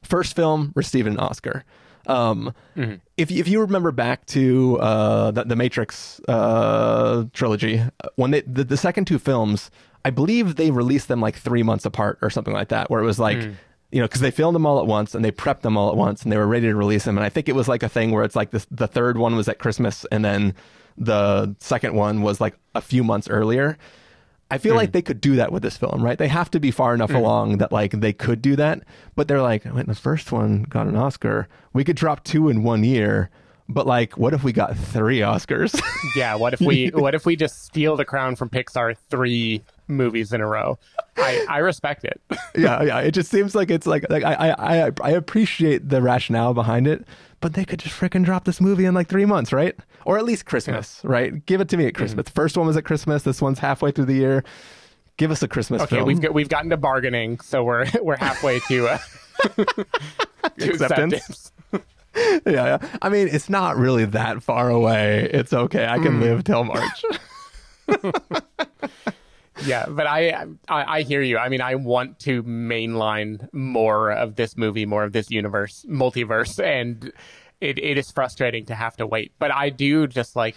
First 0.02 0.36
film 0.36 0.72
received 0.76 1.08
an 1.08 1.18
Oscar. 1.18 1.64
Um, 2.08 2.54
mm-hmm. 2.76 2.96
If 3.18 3.30
if 3.30 3.48
you 3.48 3.62
remember 3.62 3.92
back 3.92 4.26
to 4.28 4.80
uh, 4.80 5.32
the, 5.32 5.44
the 5.44 5.56
Matrix 5.56 6.20
uh, 6.28 7.26
trilogy, 7.34 7.84
when 8.16 8.32
they 8.32 8.42
the, 8.42 8.64
the 8.64 8.78
second 8.78 9.06
two 9.06 9.20
films 9.20 9.70
I 10.06 10.12
believe 10.12 10.56
they 10.56 10.72
released 10.72 11.08
them 11.08 11.22
like 11.22 11.36
three 11.36 11.64
months 11.64 11.86
apart 11.86 12.20
or 12.22 12.30
something 12.30 12.54
like 12.54 12.70
that, 12.70 12.90
where 12.90 13.02
it 13.02 13.06
was 13.06 13.20
like, 13.20 13.38
mm. 13.38 13.56
You 13.92 14.00
know, 14.00 14.06
because 14.06 14.22
they 14.22 14.32
filmed 14.32 14.56
them 14.56 14.66
all 14.66 14.80
at 14.80 14.86
once 14.86 15.16
and 15.16 15.26
they 15.26 15.32
prepped 15.32 15.62
them 15.62 15.78
all 15.78 15.90
at 15.90 15.96
once 15.98 16.24
and 16.24 16.32
they 16.32 16.38
were 16.38 16.48
ready 16.48 16.68
to 16.68 16.76
release 16.76 17.06
them. 17.06 17.18
And 17.18 17.26
I 17.26 17.30
think 17.30 17.50
it 17.50 17.56
was 17.56 17.68
like 17.68 17.84
a 17.84 17.90
thing 17.90 18.12
where 18.12 18.24
it's 18.24 18.36
like 18.36 18.52
this, 18.52 18.68
the 18.70 18.88
third 18.88 19.18
one 19.18 19.36
was 19.36 19.48
at 19.48 19.60
Christmas 19.60 20.06
and 20.12 20.24
then 20.24 20.54
the 20.98 21.56
second 21.60 21.96
one 21.96 22.22
was 22.22 22.40
like 22.40 22.56
a 22.76 22.82
few 22.82 23.04
months 23.04 23.30
earlier. 23.30 23.78
I 24.52 24.58
feel 24.58 24.74
mm. 24.74 24.78
like 24.78 24.92
they 24.92 25.02
could 25.02 25.22
do 25.22 25.36
that 25.38 25.52
with 25.52 25.64
this 25.64 25.78
film, 25.78 26.04
right? 26.04 26.18
They 26.18 26.28
have 26.28 26.52
to 26.52 26.60
be 26.60 26.72
far 26.72 26.94
enough 26.94 27.12
mm. 27.12 27.16
along 27.16 27.58
that 27.60 27.72
like 27.72 27.92
they 27.92 28.14
could 28.14 28.42
do 28.42 28.56
that. 28.58 28.84
But 29.16 29.28
they're 29.28 29.42
like, 29.42 29.66
wait, 29.66 29.88
the 29.88 29.96
first 29.96 30.32
one 30.32 30.64
got 30.64 30.88
an 30.88 30.96
Oscar. 30.96 31.48
We 31.74 31.84
could 31.84 31.96
drop 31.96 32.24
two 32.24 32.50
in 32.50 32.64
one 32.64 32.84
year 32.84 33.30
but 33.72 33.86
like 33.86 34.18
what 34.18 34.34
if 34.34 34.44
we 34.44 34.52
got 34.52 34.76
three 34.76 35.20
oscars 35.20 35.80
yeah 36.16 36.36
what 36.36 36.54
if 36.54 36.60
we 36.62 36.88
what 36.88 37.14
if 37.14 37.26
we 37.26 37.36
just 37.36 37.64
steal 37.64 37.96
the 37.96 38.04
crown 38.04 38.36
from 38.36 38.50
pixar 38.50 38.96
three 39.10 39.62
movies 39.90 40.32
in 40.32 40.42
a 40.42 40.48
row. 40.48 40.78
I, 41.18 41.46
I 41.50 41.58
respect 41.58 42.06
it. 42.06 42.22
yeah, 42.56 42.84
yeah. 42.84 43.00
It 43.00 43.12
just 43.12 43.30
seems 43.30 43.56
like 43.56 43.70
it's 43.70 43.88
like 43.88 44.06
like 44.10 44.24
I 44.24 44.56
I 44.58 44.92
I 45.02 45.12
appreciate 45.12 45.90
the 45.90 46.02
rationale 46.02 46.54
behind 46.54 46.88
it, 46.88 47.06
but 47.42 47.54
they 47.54 47.66
could 47.66 47.80
just 47.80 48.00
freaking 48.00 48.24
drop 48.24 48.46
this 48.46 48.62
movie 48.62 48.86
in 48.86 48.94
like 48.94 49.08
three 49.08 49.26
months, 49.26 49.52
right? 49.52 49.76
Or 50.06 50.18
at 50.18 50.26
least 50.26 50.46
Christmas, 50.46 51.02
yeah. 51.04 51.12
right? 51.12 51.46
Give 51.46 51.62
it 51.62 51.70
to 51.70 51.78
me 51.78 51.88
at 51.88 51.96
Christmas. 51.96 52.26
Mm-hmm. 52.26 52.34
First 52.34 52.58
one 52.58 52.68
was 52.68 52.78
at 52.78 52.86
Christmas. 52.86 53.24
This 53.24 53.42
one's 53.42 53.60
halfway 53.60 53.92
through 53.92 54.06
the 54.06 54.14
year. 54.14 54.44
Give 55.18 55.32
us 55.32 55.44
a 55.44 55.48
Christmas 55.48 55.82
okay, 55.82 55.98
film. 55.98 56.08
we've 56.08 56.22
got, 56.22 56.34
we've 56.34 56.48
gotten 56.48 56.70
to 56.70 56.78
bargaining, 56.78 57.40
so 57.42 57.64
we're 57.64 57.86
we're 58.02 58.18
halfway 58.18 58.60
to, 58.62 58.88
uh, 58.88 58.98
to 60.58 60.70
acceptance. 60.70 61.52
yeah, 62.16 62.40
yeah. 62.46 62.78
I 63.02 63.10
mean, 63.10 63.28
it's 63.30 63.50
not 63.50 63.76
really 63.76 64.06
that 64.06 64.42
far 64.42 64.70
away. 64.70 65.30
It's 65.34 65.52
okay. 65.52 65.86
I 65.86 65.98
can 66.00 66.20
mm. 66.20 66.22
live 66.22 66.44
till 66.46 66.64
March 66.64 67.04
yeah, 69.66 69.86
but 69.88 70.08
I, 70.08 70.46
I, 70.68 70.98
I 70.98 71.02
hear 71.02 71.22
you. 71.22 71.38
I 71.38 71.50
mean, 71.50 71.62
I 71.62 71.76
want 71.76 72.20
to 72.20 72.44
mainline 72.44 73.52
more 73.54 74.12
of 74.12 74.36
this 74.36 74.58
movie, 74.58 74.86
more 74.86 75.04
of 75.04 75.14
this 75.14 75.30
universe, 75.30 75.86
multiverse, 75.90 76.64
and 76.64 77.12
it, 77.62 77.78
it 77.80 77.98
is 77.98 78.12
frustrating 78.12 78.66
to 78.66 78.76
have 78.76 78.98
to 78.98 79.08
wait. 79.08 79.32
But 79.40 79.54
I 79.54 79.70
do 79.70 80.08
just 80.08 80.36
like 80.36 80.56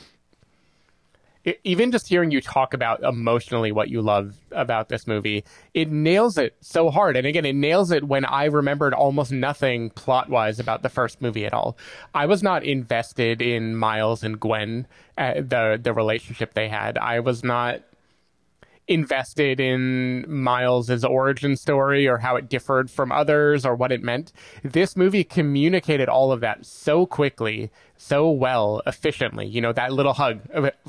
even 1.64 1.90
just 1.90 2.08
hearing 2.08 2.30
you 2.30 2.40
talk 2.40 2.72
about 2.72 3.02
emotionally 3.02 3.72
what 3.72 3.88
you 3.88 4.00
love 4.00 4.36
about 4.52 4.88
this 4.88 5.06
movie, 5.06 5.44
it 5.74 5.90
nails 5.90 6.38
it 6.38 6.54
so 6.60 6.90
hard. 6.90 7.16
And 7.16 7.26
again, 7.26 7.44
it 7.44 7.54
nails 7.54 7.90
it 7.90 8.04
when 8.04 8.24
I 8.24 8.44
remembered 8.44 8.94
almost 8.94 9.32
nothing 9.32 9.90
plot 9.90 10.28
wise 10.28 10.60
about 10.60 10.82
the 10.82 10.88
first 10.88 11.20
movie 11.20 11.44
at 11.44 11.52
all. 11.52 11.76
I 12.14 12.26
was 12.26 12.42
not 12.42 12.64
invested 12.64 13.42
in 13.42 13.74
Miles 13.74 14.22
and 14.22 14.38
Gwen, 14.38 14.86
uh, 15.18 15.34
the 15.34 15.80
the 15.82 15.92
relationship 15.92 16.54
they 16.54 16.68
had. 16.68 16.96
I 16.96 17.20
was 17.20 17.42
not 17.42 17.82
invested 18.92 19.60
in 19.60 20.24
Miles's 20.28 21.04
origin 21.04 21.56
story 21.56 22.06
or 22.06 22.18
how 22.18 22.36
it 22.36 22.48
differed 22.48 22.90
from 22.90 23.10
others 23.10 23.64
or 23.64 23.74
what 23.74 23.92
it 23.92 24.02
meant. 24.02 24.32
This 24.62 24.96
movie 24.96 25.24
communicated 25.24 26.08
all 26.08 26.32
of 26.32 26.40
that 26.40 26.66
so 26.66 27.06
quickly, 27.06 27.70
so 27.96 28.30
well, 28.30 28.82
efficiently. 28.86 29.46
You 29.46 29.60
know, 29.60 29.72
that 29.72 29.92
little 29.92 30.12
hug 30.12 30.40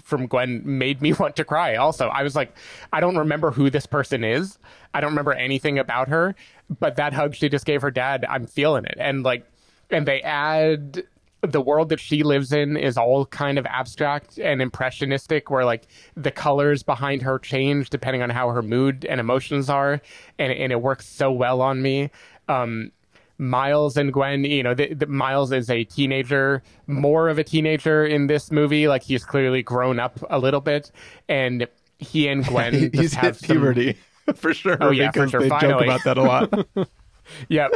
from 0.03 0.27
Gwen 0.27 0.61
made 0.65 1.01
me 1.01 1.13
want 1.19 1.35
to 1.37 1.45
cry. 1.45 1.75
Also, 1.75 2.07
I 2.07 2.23
was 2.23 2.35
like, 2.35 2.55
I 2.91 2.99
don't 2.99 3.17
remember 3.17 3.51
who 3.51 3.69
this 3.69 3.85
person 3.85 4.23
is. 4.23 4.57
I 4.93 5.01
don't 5.01 5.11
remember 5.11 5.33
anything 5.33 5.79
about 5.79 6.09
her, 6.09 6.35
but 6.79 6.97
that 6.97 7.13
hug 7.13 7.35
she 7.35 7.49
just 7.49 7.65
gave 7.65 7.81
her 7.81 7.91
dad, 7.91 8.25
I'm 8.29 8.45
feeling 8.45 8.85
it. 8.85 8.95
And 8.99 9.23
like, 9.23 9.45
and 9.89 10.07
they 10.07 10.21
add 10.21 11.03
the 11.43 11.61
world 11.61 11.89
that 11.89 11.99
she 11.99 12.23
lives 12.23 12.53
in 12.53 12.77
is 12.77 12.97
all 12.97 13.25
kind 13.25 13.57
of 13.57 13.65
abstract 13.65 14.37
and 14.39 14.61
impressionistic 14.61 15.49
where 15.49 15.65
like 15.65 15.87
the 16.15 16.31
colors 16.31 16.83
behind 16.83 17.21
her 17.21 17.37
change 17.37 17.89
depending 17.89 18.21
on 18.21 18.29
how 18.29 18.49
her 18.49 18.61
mood 18.61 19.05
and 19.05 19.19
emotions 19.19 19.69
are 19.69 20.01
and, 20.39 20.53
and 20.53 20.71
it 20.71 20.81
works 20.81 21.05
so 21.05 21.31
well 21.31 21.61
on 21.61 21.81
me 21.81 22.09
um, 22.47 22.91
Miles 23.37 23.97
and 23.97 24.13
Gwen, 24.13 24.43
you 24.43 24.63
know, 24.63 24.73
the, 24.73 24.93
the, 24.93 25.07
Miles 25.07 25.51
is 25.51 25.69
a 25.69 25.83
teenager, 25.83 26.61
more 26.87 27.29
of 27.29 27.37
a 27.37 27.43
teenager 27.43 28.05
in 28.05 28.27
this 28.27 28.51
movie. 28.51 28.87
Like 28.87 29.03
he's 29.03 29.25
clearly 29.25 29.63
grown 29.63 29.99
up 29.99 30.19
a 30.29 30.37
little 30.37 30.61
bit, 30.61 30.91
and 31.27 31.67
he 31.97 32.27
and 32.27 32.45
Gwen 32.45 32.73
he's 32.93 33.13
hit 33.13 33.35
some... 33.35 33.47
puberty 33.47 33.97
for 34.35 34.53
sure. 34.53 34.77
Oh 34.79 34.91
yeah, 34.91 35.11
for 35.11 35.27
sure. 35.27 35.41
They 35.41 35.49
Finally. 35.49 35.87
joke 35.87 36.01
about 36.01 36.03
that 36.03 36.17
a 36.17 36.21
lot. 36.21 36.87
yep. 37.49 37.71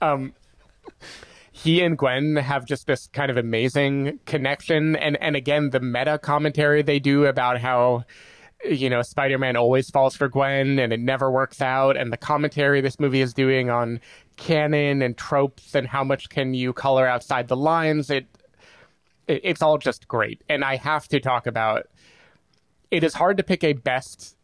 Um, 0.00 0.34
he 1.62 1.82
and 1.82 1.96
Gwen 1.96 2.36
have 2.36 2.64
just 2.64 2.86
this 2.86 3.06
kind 3.08 3.30
of 3.30 3.36
amazing 3.36 4.18
connection. 4.26 4.96
And, 4.96 5.16
and 5.22 5.36
again, 5.36 5.70
the 5.70 5.80
meta 5.80 6.18
commentary 6.18 6.82
they 6.82 6.98
do 6.98 7.26
about 7.26 7.60
how 7.60 8.04
you 8.64 8.88
know, 8.88 9.02
Spider 9.02 9.38
Man 9.38 9.56
always 9.56 9.90
falls 9.90 10.14
for 10.14 10.28
Gwen 10.28 10.78
and 10.78 10.92
it 10.92 11.00
never 11.00 11.30
works 11.30 11.60
out. 11.60 11.96
And 11.96 12.12
the 12.12 12.16
commentary 12.16 12.80
this 12.80 13.00
movie 13.00 13.20
is 13.20 13.34
doing 13.34 13.70
on 13.70 14.00
canon 14.36 15.02
and 15.02 15.16
tropes 15.16 15.74
and 15.74 15.86
how 15.86 16.04
much 16.04 16.28
can 16.28 16.54
you 16.54 16.72
color 16.72 17.06
outside 17.06 17.48
the 17.48 17.56
lines. 17.56 18.10
It, 18.10 18.26
it 19.26 19.40
it's 19.42 19.62
all 19.62 19.78
just 19.78 20.06
great. 20.06 20.42
And 20.48 20.64
I 20.64 20.76
have 20.76 21.08
to 21.08 21.20
talk 21.20 21.46
about 21.46 21.88
it 22.90 23.02
is 23.02 23.14
hard 23.14 23.36
to 23.38 23.42
pick 23.42 23.64
a 23.64 23.72
best 23.72 24.36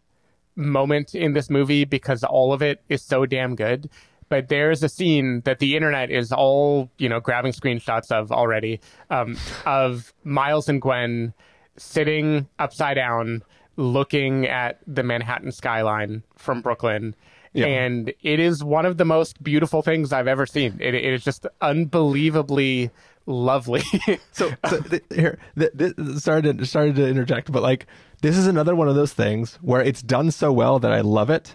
moment 0.56 1.14
in 1.14 1.32
this 1.32 1.48
movie 1.48 1.84
because 1.84 2.24
all 2.24 2.52
of 2.52 2.62
it 2.62 2.82
is 2.88 3.02
so 3.02 3.24
damn 3.24 3.54
good. 3.54 3.88
But 4.28 4.48
there's 4.48 4.82
a 4.82 4.88
scene 4.88 5.42
that 5.44 5.58
the 5.58 5.76
internet 5.76 6.10
is 6.10 6.32
all, 6.32 6.90
you 6.98 7.08
know, 7.08 7.20
grabbing 7.20 7.52
screenshots 7.52 8.10
of 8.10 8.30
already 8.30 8.80
um, 9.10 9.36
of 9.64 10.12
Miles 10.24 10.68
and 10.68 10.80
Gwen 10.80 11.32
sitting 11.76 12.48
upside 12.58 12.96
down 12.96 13.42
looking 13.76 14.46
at 14.46 14.80
the 14.86 15.02
Manhattan 15.02 15.52
skyline 15.52 16.24
from 16.36 16.60
Brooklyn. 16.60 17.14
Yeah. 17.52 17.66
And 17.66 18.12
it 18.22 18.40
is 18.40 18.62
one 18.62 18.84
of 18.84 18.98
the 18.98 19.04
most 19.04 19.42
beautiful 19.42 19.82
things 19.82 20.12
I've 20.12 20.28
ever 20.28 20.46
seen. 20.46 20.76
it, 20.80 20.94
it 20.94 21.04
is 21.04 21.24
just 21.24 21.46
unbelievably 21.60 22.90
lovely. 23.26 23.82
so, 24.32 24.50
so 24.68 24.80
th- 24.80 25.04
here, 25.14 25.38
th- 25.56 25.72
th- 25.78 25.94
started 26.16 26.58
to, 26.58 26.66
started 26.66 26.96
to 26.96 27.08
interject, 27.08 27.52
but 27.52 27.62
like 27.62 27.86
this 28.22 28.36
is 28.36 28.46
another 28.46 28.74
one 28.74 28.88
of 28.88 28.96
those 28.96 29.12
things 29.12 29.58
where 29.62 29.80
it's 29.80 30.02
done 30.02 30.30
so 30.30 30.52
well 30.52 30.78
that 30.80 30.92
I 30.92 31.00
love 31.00 31.30
it, 31.30 31.54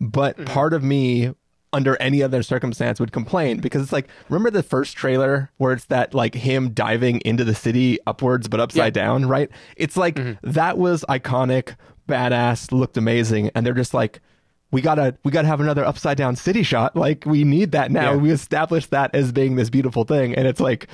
but 0.00 0.36
mm-hmm. 0.36 0.46
part 0.46 0.74
of 0.74 0.82
me 0.82 1.34
under 1.72 1.96
any 2.00 2.22
other 2.22 2.42
circumstance 2.42 2.98
would 3.00 3.12
complain. 3.12 3.58
Because 3.58 3.82
it's 3.82 3.92
like 3.92 4.08
remember 4.28 4.50
the 4.50 4.62
first 4.62 4.96
trailer 4.96 5.50
where 5.58 5.72
it's 5.72 5.84
that 5.86 6.14
like 6.14 6.34
him 6.34 6.70
diving 6.70 7.20
into 7.20 7.44
the 7.44 7.54
city 7.54 7.98
upwards 8.06 8.48
but 8.48 8.60
upside 8.60 8.96
yeah. 8.96 9.02
down 9.02 9.26
right? 9.26 9.50
It's 9.76 9.96
like 9.96 10.16
mm-hmm. 10.16 10.50
that 10.50 10.78
was 10.78 11.04
iconic 11.08 11.76
badass 12.08 12.72
looked 12.72 12.96
amazing. 12.96 13.50
And 13.54 13.64
they're 13.64 13.74
just 13.74 13.94
like 13.94 14.20
we 14.70 14.80
gotta 14.80 15.16
we 15.24 15.32
gotta 15.32 15.48
have 15.48 15.60
another 15.60 15.84
upside 15.84 16.16
down 16.16 16.36
city 16.36 16.62
shot. 16.62 16.96
Like 16.96 17.24
we 17.26 17.44
need 17.44 17.72
that 17.72 17.90
now. 17.90 18.12
Yeah. 18.12 18.16
we 18.16 18.30
established 18.30 18.90
that 18.90 19.14
as 19.14 19.32
being 19.32 19.56
this 19.56 19.70
beautiful 19.70 20.04
thing. 20.04 20.34
And 20.34 20.46
it's 20.46 20.60
like 20.60 20.88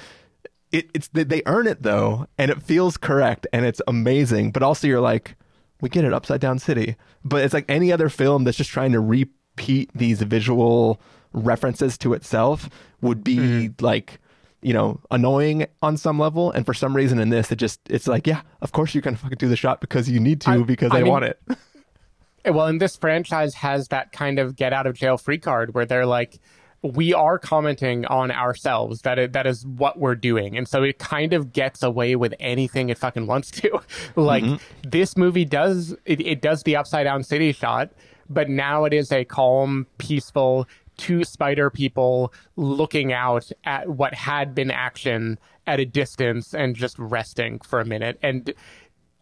it, 0.72 0.90
it's 0.94 1.08
they 1.08 1.42
earn 1.46 1.66
it 1.66 1.82
though. 1.82 2.26
And 2.38 2.50
it 2.50 2.62
feels 2.62 2.96
correct. 2.96 3.46
And 3.52 3.64
it's 3.64 3.80
amazing. 3.86 4.52
But 4.52 4.62
also 4.62 4.86
you're 4.86 5.00
like 5.00 5.36
we 5.80 5.88
get 5.88 6.04
it 6.04 6.12
upside 6.12 6.40
down 6.40 6.58
city. 6.58 6.96
But 7.24 7.42
it's 7.42 7.54
like 7.54 7.66
any 7.68 7.92
other 7.92 8.08
film 8.08 8.44
that's 8.44 8.56
just 8.56 8.70
trying 8.70 8.92
to 8.92 9.00
re 9.00 9.26
repeat 9.56 9.90
these 9.94 10.20
visual 10.22 11.00
references 11.32 11.96
to 11.98 12.12
itself 12.12 12.68
would 13.00 13.24
be 13.24 13.36
mm-hmm. 13.36 13.84
like 13.84 14.20
you 14.62 14.72
know 14.72 15.00
annoying 15.10 15.66
on 15.82 15.96
some 15.96 16.18
level. 16.18 16.50
And 16.52 16.66
for 16.66 16.74
some 16.74 16.94
reason 16.94 17.18
in 17.18 17.30
this 17.30 17.50
it 17.50 17.56
just 17.56 17.80
it's 17.88 18.06
like 18.06 18.26
yeah 18.26 18.42
of 18.60 18.72
course 18.72 18.94
you 18.94 19.00
can 19.00 19.16
fucking 19.16 19.38
do 19.38 19.48
the 19.48 19.56
shot 19.56 19.80
because 19.80 20.08
you 20.08 20.20
need 20.20 20.40
to 20.42 20.50
I, 20.50 20.58
because 20.58 20.92
I, 20.92 20.98
I 20.98 21.02
mean, 21.02 21.12
want 21.12 21.24
it. 21.24 21.40
well 22.46 22.66
and 22.66 22.80
this 22.80 22.96
franchise 22.96 23.54
has 23.54 23.88
that 23.88 24.12
kind 24.12 24.38
of 24.38 24.56
get 24.56 24.72
out 24.72 24.86
of 24.86 24.94
jail 24.94 25.16
free 25.16 25.38
card 25.38 25.74
where 25.74 25.86
they're 25.86 26.06
like 26.06 26.38
we 26.82 27.12
are 27.14 27.38
commenting 27.38 28.04
on 28.06 28.30
ourselves. 28.30 29.02
That 29.02 29.18
it, 29.18 29.32
that 29.32 29.46
is 29.46 29.66
what 29.66 29.98
we're 29.98 30.14
doing. 30.14 30.56
And 30.56 30.68
so 30.68 30.82
it 30.82 30.98
kind 30.98 31.32
of 31.32 31.52
gets 31.52 31.82
away 31.82 32.14
with 32.14 32.34
anything 32.38 32.90
it 32.90 32.98
fucking 32.98 33.26
wants 33.26 33.50
to. 33.52 33.80
Like 34.14 34.44
mm-hmm. 34.44 34.88
this 34.88 35.16
movie 35.16 35.44
does 35.44 35.96
it, 36.04 36.20
it 36.20 36.40
does 36.40 36.62
the 36.62 36.76
upside 36.76 37.04
down 37.04 37.22
city 37.22 37.52
shot 37.52 37.90
but 38.28 38.48
now 38.48 38.84
it 38.84 38.92
is 38.92 39.12
a 39.12 39.24
calm, 39.24 39.86
peaceful, 39.98 40.66
two 40.96 41.24
spider 41.24 41.70
people 41.70 42.32
looking 42.56 43.12
out 43.12 43.50
at 43.64 43.88
what 43.88 44.14
had 44.14 44.54
been 44.54 44.70
action 44.70 45.38
at 45.66 45.80
a 45.80 45.84
distance 45.84 46.54
and 46.54 46.76
just 46.76 46.98
resting 46.98 47.58
for 47.60 47.80
a 47.80 47.84
minute. 47.84 48.18
And 48.22 48.52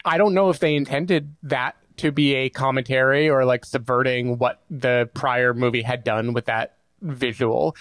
I 0.05 0.19
don't 0.19 0.35
know 0.35 0.51
if 0.51 0.59
they 0.59 0.75
intended 0.75 1.35
that 1.43 1.77
to 1.97 2.13
be 2.13 2.35
a 2.35 2.51
commentary 2.51 3.29
or 3.29 3.45
like 3.45 3.65
subverting 3.65 4.39
what 4.39 4.63
the 4.69 5.09
prior 5.15 5.55
movie 5.55 5.83
had 5.83 6.05
done 6.05 6.33
with 6.33 6.47
that 6.47 6.77
visual 7.01 7.77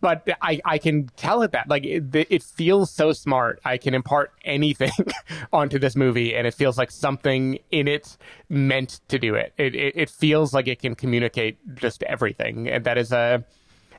but 0.00 0.28
I, 0.42 0.60
I 0.64 0.78
can 0.78 1.08
tell 1.16 1.42
it 1.42 1.52
that 1.52 1.68
like 1.68 1.84
it, 1.84 2.14
it 2.14 2.42
feels 2.42 2.90
so 2.90 3.12
smart. 3.12 3.60
I 3.64 3.78
can 3.78 3.94
impart 3.94 4.32
anything 4.44 4.92
onto 5.52 5.78
this 5.78 5.96
movie, 5.96 6.34
and 6.34 6.46
it 6.46 6.54
feels 6.54 6.78
like 6.78 6.90
something 6.90 7.58
in 7.70 7.88
it 7.88 8.16
meant 8.48 9.00
to 9.08 9.18
do 9.18 9.34
it. 9.34 9.52
It, 9.58 9.74
it. 9.74 9.96
it 9.96 10.10
feels 10.10 10.52
like 10.52 10.68
it 10.68 10.80
can 10.80 10.94
communicate 10.94 11.58
just 11.74 12.02
everything, 12.04 12.68
and 12.68 12.84
that 12.84 12.98
is 12.98 13.12
a 13.12 13.44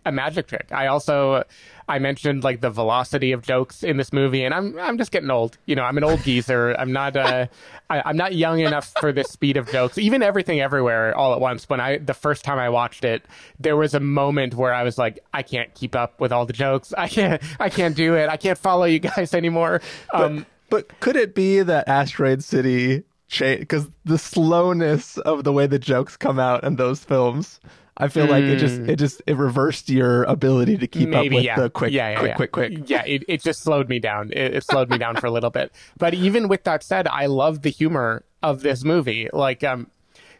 a 0.05 0.11
magic 0.11 0.47
trick. 0.47 0.67
I 0.71 0.87
also 0.87 1.43
I 1.87 1.99
mentioned 1.99 2.43
like 2.43 2.61
the 2.61 2.69
velocity 2.69 3.31
of 3.31 3.41
jokes 3.41 3.83
in 3.83 3.97
this 3.97 4.13
movie, 4.13 4.43
and 4.43 4.53
I'm 4.53 4.77
I'm 4.79 4.97
just 4.97 5.11
getting 5.11 5.29
old. 5.29 5.57
You 5.65 5.75
know, 5.75 5.83
I'm 5.83 5.97
an 5.97 6.03
old 6.03 6.23
geezer. 6.23 6.73
I'm 6.73 6.91
not 6.91 7.15
uh, 7.15 7.47
I, 7.89 8.01
I'm 8.05 8.17
not 8.17 8.33
young 8.33 8.59
enough 8.59 8.93
for 8.99 9.11
the 9.11 9.23
speed 9.23 9.57
of 9.57 9.69
jokes. 9.69 9.97
Even 9.97 10.23
everything 10.23 10.61
everywhere 10.61 11.15
all 11.15 11.33
at 11.33 11.39
once. 11.39 11.67
When 11.69 11.79
I 11.79 11.97
the 11.97 12.13
first 12.13 12.43
time 12.43 12.59
I 12.59 12.69
watched 12.69 13.03
it, 13.03 13.25
there 13.59 13.75
was 13.75 13.93
a 13.93 13.99
moment 13.99 14.55
where 14.55 14.73
I 14.73 14.83
was 14.83 14.97
like, 14.97 15.19
I 15.33 15.43
can't 15.43 15.73
keep 15.73 15.95
up 15.95 16.19
with 16.19 16.31
all 16.31 16.45
the 16.45 16.53
jokes. 16.53 16.93
I 16.97 17.07
can't 17.07 17.41
I 17.59 17.69
can't 17.69 17.95
do 17.95 18.15
it. 18.15 18.29
I 18.29 18.37
can't 18.37 18.57
follow 18.57 18.85
you 18.85 18.99
guys 18.99 19.33
anymore. 19.33 19.81
Um, 20.13 20.45
but, 20.69 20.87
but 20.87 20.99
could 20.99 21.15
it 21.15 21.35
be 21.35 21.61
that 21.61 21.87
Asteroid 21.87 22.43
City 22.43 23.03
because 23.39 23.87
the 24.03 24.17
slowness 24.17 25.17
of 25.19 25.45
the 25.45 25.53
way 25.53 25.65
the 25.65 25.79
jokes 25.79 26.17
come 26.17 26.37
out 26.37 26.65
in 26.65 26.75
those 26.75 27.01
films 27.03 27.61
I 28.01 28.07
feel 28.07 28.25
mm. 28.25 28.31
like 28.31 28.43
it 28.43 28.57
just 28.57 28.81
it 28.81 28.95
just 28.97 29.21
it 29.27 29.37
reversed 29.37 29.87
your 29.87 30.23
ability 30.23 30.77
to 30.77 30.87
keep 30.87 31.09
Maybe, 31.09 31.27
up 31.27 31.33
with 31.35 31.43
yeah. 31.43 31.59
the 31.59 31.69
quick, 31.69 31.93
yeah, 31.93 32.09
yeah, 32.09 32.17
quick, 32.17 32.29
yeah. 32.29 32.35
quick, 32.35 32.51
quick, 32.51 32.89
Yeah, 32.89 33.05
it, 33.05 33.23
it 33.27 33.43
just 33.43 33.61
slowed 33.61 33.89
me 33.89 33.99
down. 33.99 34.31
It, 34.31 34.55
it 34.55 34.63
slowed 34.63 34.89
me 34.89 34.97
down 34.97 35.17
for 35.17 35.27
a 35.27 35.31
little 35.31 35.51
bit. 35.51 35.71
But 35.99 36.15
even 36.15 36.47
with 36.47 36.63
that 36.63 36.83
said, 36.83 37.07
I 37.07 37.27
love 37.27 37.61
the 37.61 37.69
humor 37.69 38.23
of 38.41 38.61
this 38.61 38.83
movie. 38.83 39.29
Like, 39.31 39.63
um, 39.63 39.91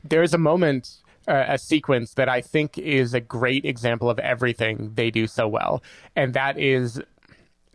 there's 0.04 0.34
a 0.34 0.40
moment. 0.40 0.98
Uh, 1.28 1.46
a 1.50 1.58
sequence 1.60 2.16
that 2.16 2.28
I 2.28 2.42
think 2.42 2.80
is 2.80 3.14
a 3.14 3.20
great 3.20 3.64
example 3.64 4.10
of 4.10 4.18
everything 4.18 4.94
they 4.96 5.12
do 5.12 5.28
so 5.28 5.48
well. 5.48 5.84
And 6.16 6.34
that 6.34 6.58
is 6.58 7.00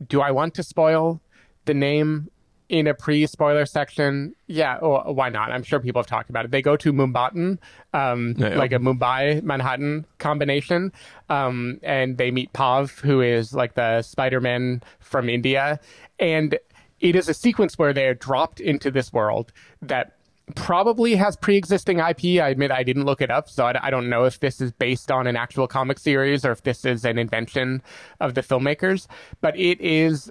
do 0.05 0.21
I 0.21 0.33
want 0.33 0.53
to 0.55 0.65
spoil 0.65 1.21
the 1.65 1.73
name 1.73 2.29
in 2.69 2.87
a 2.87 2.95
pre-spoiler 2.95 3.65
section, 3.65 4.35
yeah, 4.49 4.77
or 4.79 5.15
why 5.15 5.29
not? 5.29 5.53
I'm 5.53 5.63
sure 5.63 5.79
people 5.79 6.01
have 6.01 6.07
talked 6.07 6.31
about 6.31 6.45
it. 6.45 6.51
They 6.51 6.63
go 6.63 6.77
to 6.77 6.93
Mumbattan, 6.93 7.59
um, 7.93 8.35
yeah, 8.37 8.57
like 8.57 8.73
a 8.73 8.79
Mumbai 8.79 9.43
Manhattan 9.43 10.05
combination, 10.19 10.93
um, 11.29 11.79
and 11.83 12.19
they 12.19 12.31
meet 12.31 12.53
Pav, 12.53 12.99
who 12.99 13.21
is 13.21 13.55
like 13.55 13.75
the 13.75 14.03
Spider-Man 14.03 14.83
from 14.99 15.29
India, 15.29 15.79
and 16.19 16.59
it 17.01 17.15
is 17.15 17.29
a 17.29 17.35
sequence 17.35 17.79
where 17.79 17.93
they 17.93 18.07
are 18.07 18.15
dropped 18.15 18.59
into 18.59 18.91
this 18.91 19.13
world 19.13 19.53
that 19.83 20.17
probably 20.55 21.17
has 21.17 21.37
pre-existing 21.37 21.99
IP. 21.99 22.41
I 22.41 22.49
admit 22.49 22.71
I 22.71 22.83
didn't 22.83 23.05
look 23.05 23.21
it 23.21 23.31
up, 23.31 23.49
so 23.49 23.67
I, 23.67 23.87
I, 23.87 23.91
don't 23.91 24.09
know 24.09 24.25
if 24.25 24.39
this 24.41 24.61
is 24.61 24.71
based 24.73 25.11
on 25.11 25.27
an 25.27 25.37
actual 25.37 25.67
comic 25.67 25.99
series 25.99 26.45
or 26.45 26.53
if 26.53 26.63
this 26.63 26.85
is 26.85 27.05
an 27.05 27.19
invention 27.19 27.83
of 28.21 28.35
the 28.35 28.43
filmmakers. 28.43 29.09
But 29.41 29.59
it 29.59 29.81
is, 29.81 30.31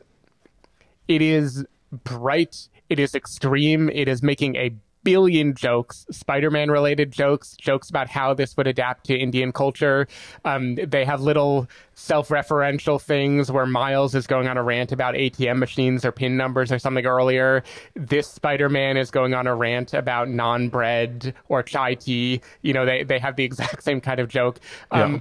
it 1.09 1.21
is 1.21 1.65
bright. 1.91 2.69
It 2.89 2.99
is 2.99 3.15
extreme. 3.15 3.89
It 3.89 4.07
is 4.07 4.21
making 4.21 4.55
a 4.55 4.73
billion 5.05 5.53
jokes, 5.53 6.05
Spider-Man 6.09 6.69
related 6.69 7.11
jokes, 7.11 7.55
jokes 7.55 7.89
about 7.89 8.09
how 8.09 8.33
this 8.33 8.57
would 8.57 8.67
adapt 8.67 9.05
to 9.05 9.15
Indian 9.15 9.53
culture. 9.53 10.07
Um, 10.43 10.75
they 10.75 11.05
have 11.05 11.21
little 11.21 11.69
self-referential 11.93 12.99
things 12.99 13.51
where 13.51 13.67
Miles 13.67 14.15
is 14.15 14.27
going 14.27 14.47
on 14.47 14.57
a 14.57 14.63
rant 14.63 14.91
about 14.91 15.13
ATM 15.13 15.59
machines 15.59 16.03
or 16.03 16.11
pin 16.11 16.35
numbers 16.35 16.71
or 16.71 16.79
something 16.79 17.05
earlier. 17.05 17.63
This 17.93 18.27
Spider-Man 18.27 18.97
is 18.97 19.11
going 19.11 19.33
on 19.35 19.47
a 19.47 19.55
rant 19.55 19.93
about 19.93 20.27
naan-bread 20.27 21.33
or 21.47 21.63
chai 21.63 21.93
tea. 21.93 22.41
You 22.63 22.73
know, 22.73 22.85
they 22.85 23.03
they 23.03 23.19
have 23.19 23.37
the 23.37 23.43
exact 23.45 23.83
same 23.83 24.01
kind 24.01 24.19
of 24.19 24.27
joke. 24.27 24.59
Um, 24.91 25.13
yeah. 25.13 25.19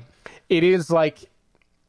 It 0.49 0.65
is 0.65 0.91
like 0.91 1.31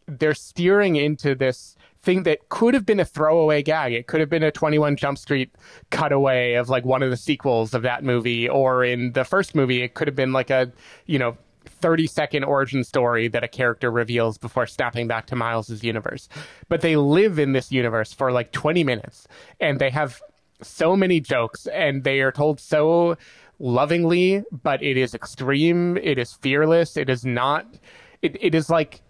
they're 0.08 0.36
steering 0.36 0.98
into 0.98 1.34
this 1.34 1.76
thing 2.06 2.24
that 2.24 2.48
could 2.50 2.74
have 2.74 2.86
been 2.86 3.00
a 3.00 3.06
throwaway 3.06 3.64
gag. 3.64 3.94
It 3.94 4.08
could 4.08 4.20
have 4.20 4.30
been 4.30 4.44
a 4.44 4.52
21 4.52 4.96
Jump 4.96 5.18
Street 5.18 5.54
cutaway 5.90 6.54
of 6.54 6.70
like 6.70 6.86
one 6.86 7.04
of 7.04 7.10
the 7.10 7.18
sequels 7.18 7.74
of 7.74 7.82
that 7.82 8.04
movie. 8.04 8.48
Or 8.48 8.84
in 8.84 9.12
the 9.14 9.26
first 9.26 9.56
movie, 9.56 9.82
it 9.82 9.96
could 9.96 10.08
have 10.08 10.16
been 10.16 10.32
like 10.32 10.50
a, 10.50 10.72
you 11.08 11.20
know, 11.20 11.38
30 11.66 12.08
second 12.08 12.44
origin 12.44 12.84
story 12.84 13.28
that 13.28 13.44
a 13.44 13.48
character 13.48 13.92
reveals 13.92 14.38
before 14.38 14.68
snapping 14.68 15.08
back 15.08 15.26
to 15.28 15.36
Miles's 15.36 15.84
universe. 15.84 16.30
But 16.70 16.82
they 16.82 16.96
live 16.96 17.40
in 17.40 17.52
this 17.52 17.72
universe 17.72 18.14
for 18.14 18.32
like 18.32 18.52
20 18.52 18.84
minutes 18.84 19.28
and 19.60 19.80
they 19.80 19.90
have 19.90 20.22
so 20.62 20.96
many 20.96 21.20
jokes 21.20 21.68
and 21.68 22.04
they 22.04 22.22
are 22.22 22.32
told 22.32 22.60
so 22.60 23.18
lovingly, 23.60 24.44
but 24.52 24.82
it 24.82 24.98
is 24.98 25.14
extreme. 25.14 25.98
It 25.98 26.18
is 26.18 26.34
fearless. 26.34 26.98
It 26.98 27.10
is 27.10 27.26
not, 27.26 27.68
it, 28.22 28.38
it 28.42 28.56
is 28.56 28.70
like 28.70 29.02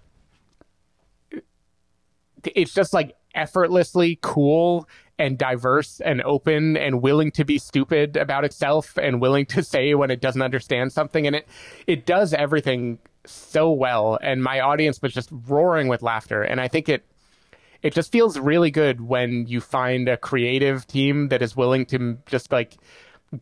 it's 2.55 2.73
just 2.73 2.93
like 2.93 3.15
effortlessly 3.33 4.17
cool 4.21 4.87
and 5.17 5.37
diverse 5.37 6.01
and 6.01 6.21
open 6.23 6.75
and 6.77 7.01
willing 7.01 7.31
to 7.31 7.45
be 7.45 7.57
stupid 7.57 8.17
about 8.17 8.43
itself 8.43 8.97
and 8.97 9.21
willing 9.21 9.45
to 9.45 9.63
say 9.73 9.93
when 9.95 10.11
it 10.11 10.21
doesn't 10.21 10.41
understand 10.41 10.91
something. 10.91 11.27
And 11.27 11.35
it 11.35 11.47
it 11.87 12.05
does 12.05 12.33
everything 12.33 12.99
so 13.25 13.71
well. 13.71 14.19
And 14.21 14.43
my 14.43 14.59
audience 14.59 15.01
was 15.01 15.13
just 15.13 15.29
roaring 15.31 15.87
with 15.87 16.01
laughter. 16.01 16.41
And 16.41 16.59
I 16.59 16.67
think 16.67 16.89
it 16.89 17.05
it 17.81 17.93
just 17.93 18.11
feels 18.11 18.39
really 18.39 18.71
good 18.71 19.01
when 19.01 19.45
you 19.47 19.61
find 19.61 20.09
a 20.09 20.17
creative 20.17 20.87
team 20.87 21.29
that 21.29 21.41
is 21.41 21.55
willing 21.55 21.85
to 21.87 22.17
just 22.25 22.51
like 22.51 22.77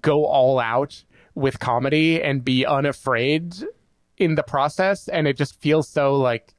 go 0.02 0.26
all 0.26 0.60
out 0.60 1.04
with 1.36 1.60
comedy 1.60 2.22
and 2.22 2.44
be 2.44 2.66
unafraid 2.66 3.56
in 4.18 4.36
the 4.36 4.44
process. 4.44 5.08
And 5.08 5.28
it 5.28 5.38
just 5.38 5.60
feels 5.62 5.88
so 5.88 6.16
like 6.16 6.54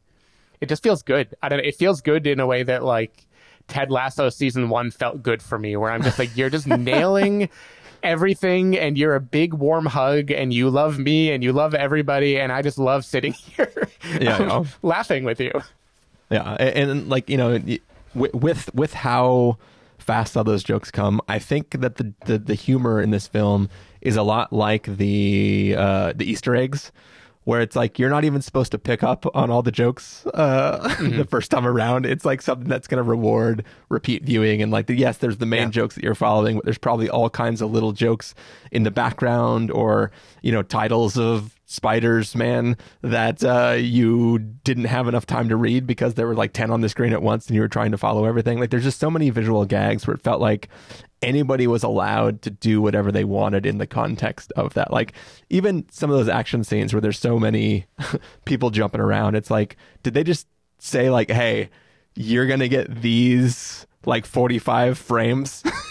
it 0.60 0.68
just 0.68 0.82
feels 0.82 1.02
good. 1.02 1.34
I 1.42 1.48
don't 1.48 1.58
know, 1.58 1.64
it 1.64 1.76
feels 1.76 2.00
good 2.00 2.26
in 2.26 2.40
a 2.40 2.46
way 2.46 2.62
that 2.62 2.84
like 2.84 3.26
Ted 3.68 3.90
Lasso 3.90 4.28
season 4.28 4.68
1 4.68 4.90
felt 4.90 5.22
good 5.22 5.42
for 5.42 5.58
me 5.58 5.76
where 5.76 5.90
I'm 5.90 6.02
just 6.02 6.18
like 6.18 6.36
you're 6.36 6.50
just 6.50 6.66
nailing 6.66 7.48
everything 8.02 8.76
and 8.78 8.98
you're 8.98 9.14
a 9.14 9.20
big 9.20 9.54
warm 9.54 9.86
hug 9.86 10.30
and 10.30 10.52
you 10.52 10.68
love 10.68 10.98
me 10.98 11.32
and 11.32 11.42
you 11.42 11.52
love 11.52 11.74
everybody 11.74 12.38
and 12.38 12.52
I 12.52 12.60
just 12.62 12.78
love 12.78 13.04
sitting 13.04 13.32
here 13.56 13.88
Yeah, 14.20 14.36
um, 14.36 14.68
laughing 14.82 15.24
with 15.24 15.40
you. 15.40 15.52
Yeah, 16.30 16.56
and, 16.58 16.90
and 16.90 17.08
like 17.08 17.28
you 17.30 17.36
know, 17.36 17.60
with 18.14 18.34
with 18.34 18.74
with 18.74 18.94
how 18.94 19.58
fast 19.98 20.36
all 20.36 20.44
those 20.44 20.62
jokes 20.62 20.90
come, 20.90 21.20
I 21.28 21.38
think 21.38 21.80
that 21.80 21.96
the 21.96 22.12
the, 22.26 22.38
the 22.38 22.54
humor 22.54 23.00
in 23.00 23.10
this 23.10 23.26
film 23.26 23.68
is 24.00 24.16
a 24.16 24.22
lot 24.22 24.52
like 24.52 24.84
the 24.84 25.74
uh, 25.76 26.12
the 26.14 26.30
Easter 26.30 26.54
eggs. 26.54 26.92
Where 27.44 27.60
it's 27.60 27.76
like 27.76 27.98
you're 27.98 28.10
not 28.10 28.24
even 28.24 28.40
supposed 28.42 28.72
to 28.72 28.78
pick 28.78 29.02
up 29.02 29.26
on 29.34 29.50
all 29.50 29.62
the 29.62 29.70
jokes 29.70 30.26
uh, 30.26 30.94
the 31.00 31.26
first 31.28 31.50
time 31.50 31.66
around. 31.66 32.06
It's 32.06 32.24
like 32.24 32.40
something 32.40 32.68
that's 32.68 32.88
going 32.88 33.02
to 33.02 33.08
reward 33.08 33.64
repeat 33.88 34.24
viewing. 34.24 34.62
And 34.62 34.72
like, 34.72 34.86
the, 34.86 34.94
yes, 34.94 35.18
there's 35.18 35.36
the 35.36 35.46
main 35.46 35.70
jokes 35.70 35.94
that 35.94 36.04
you're 36.04 36.14
following, 36.14 36.56
but 36.56 36.64
there's 36.64 36.78
probably 36.78 37.10
all 37.10 37.28
kinds 37.28 37.60
of 37.60 37.70
little 37.70 37.92
jokes 37.92 38.34
in 38.72 38.82
the 38.82 38.90
background 38.90 39.70
or 39.70 40.10
you 40.42 40.52
know 40.52 40.62
titles 40.62 41.16
of 41.16 41.58
spiders 41.66 42.36
man 42.36 42.76
that 43.02 43.42
uh, 43.42 43.74
you 43.78 44.38
didn't 44.38 44.84
have 44.84 45.08
enough 45.08 45.26
time 45.26 45.48
to 45.48 45.56
read 45.56 45.86
because 45.86 46.14
there 46.14 46.26
were 46.26 46.34
like 46.34 46.52
10 46.52 46.70
on 46.70 46.82
the 46.82 46.88
screen 46.88 47.12
at 47.12 47.22
once 47.22 47.46
and 47.46 47.54
you 47.54 47.62
were 47.62 47.68
trying 47.68 47.90
to 47.90 47.98
follow 47.98 48.26
everything 48.26 48.60
like 48.60 48.70
there's 48.70 48.84
just 48.84 49.00
so 49.00 49.10
many 49.10 49.30
visual 49.30 49.64
gags 49.64 50.06
where 50.06 50.14
it 50.14 50.22
felt 50.22 50.40
like 50.40 50.68
anybody 51.24 51.66
was 51.66 51.82
allowed 51.82 52.42
to 52.42 52.50
do 52.50 52.80
whatever 52.80 53.10
they 53.10 53.24
wanted 53.24 53.66
in 53.66 53.78
the 53.78 53.86
context 53.86 54.52
of 54.56 54.74
that. 54.74 54.90
Like 54.92 55.12
even 55.50 55.86
some 55.90 56.10
of 56.10 56.16
those 56.16 56.28
action 56.28 56.64
scenes 56.64 56.92
where 56.92 57.00
there's 57.00 57.18
so 57.18 57.38
many 57.38 57.86
people 58.44 58.70
jumping 58.70 59.00
around 59.00 59.34
it's 59.34 59.50
like 59.50 59.76
did 60.02 60.14
they 60.14 60.24
just 60.24 60.46
say 60.78 61.10
like 61.10 61.30
hey 61.30 61.70
you're 62.14 62.46
gonna 62.46 62.68
get 62.68 63.02
these 63.02 63.86
like 64.06 64.26
45 64.26 64.98
frames 64.98 65.62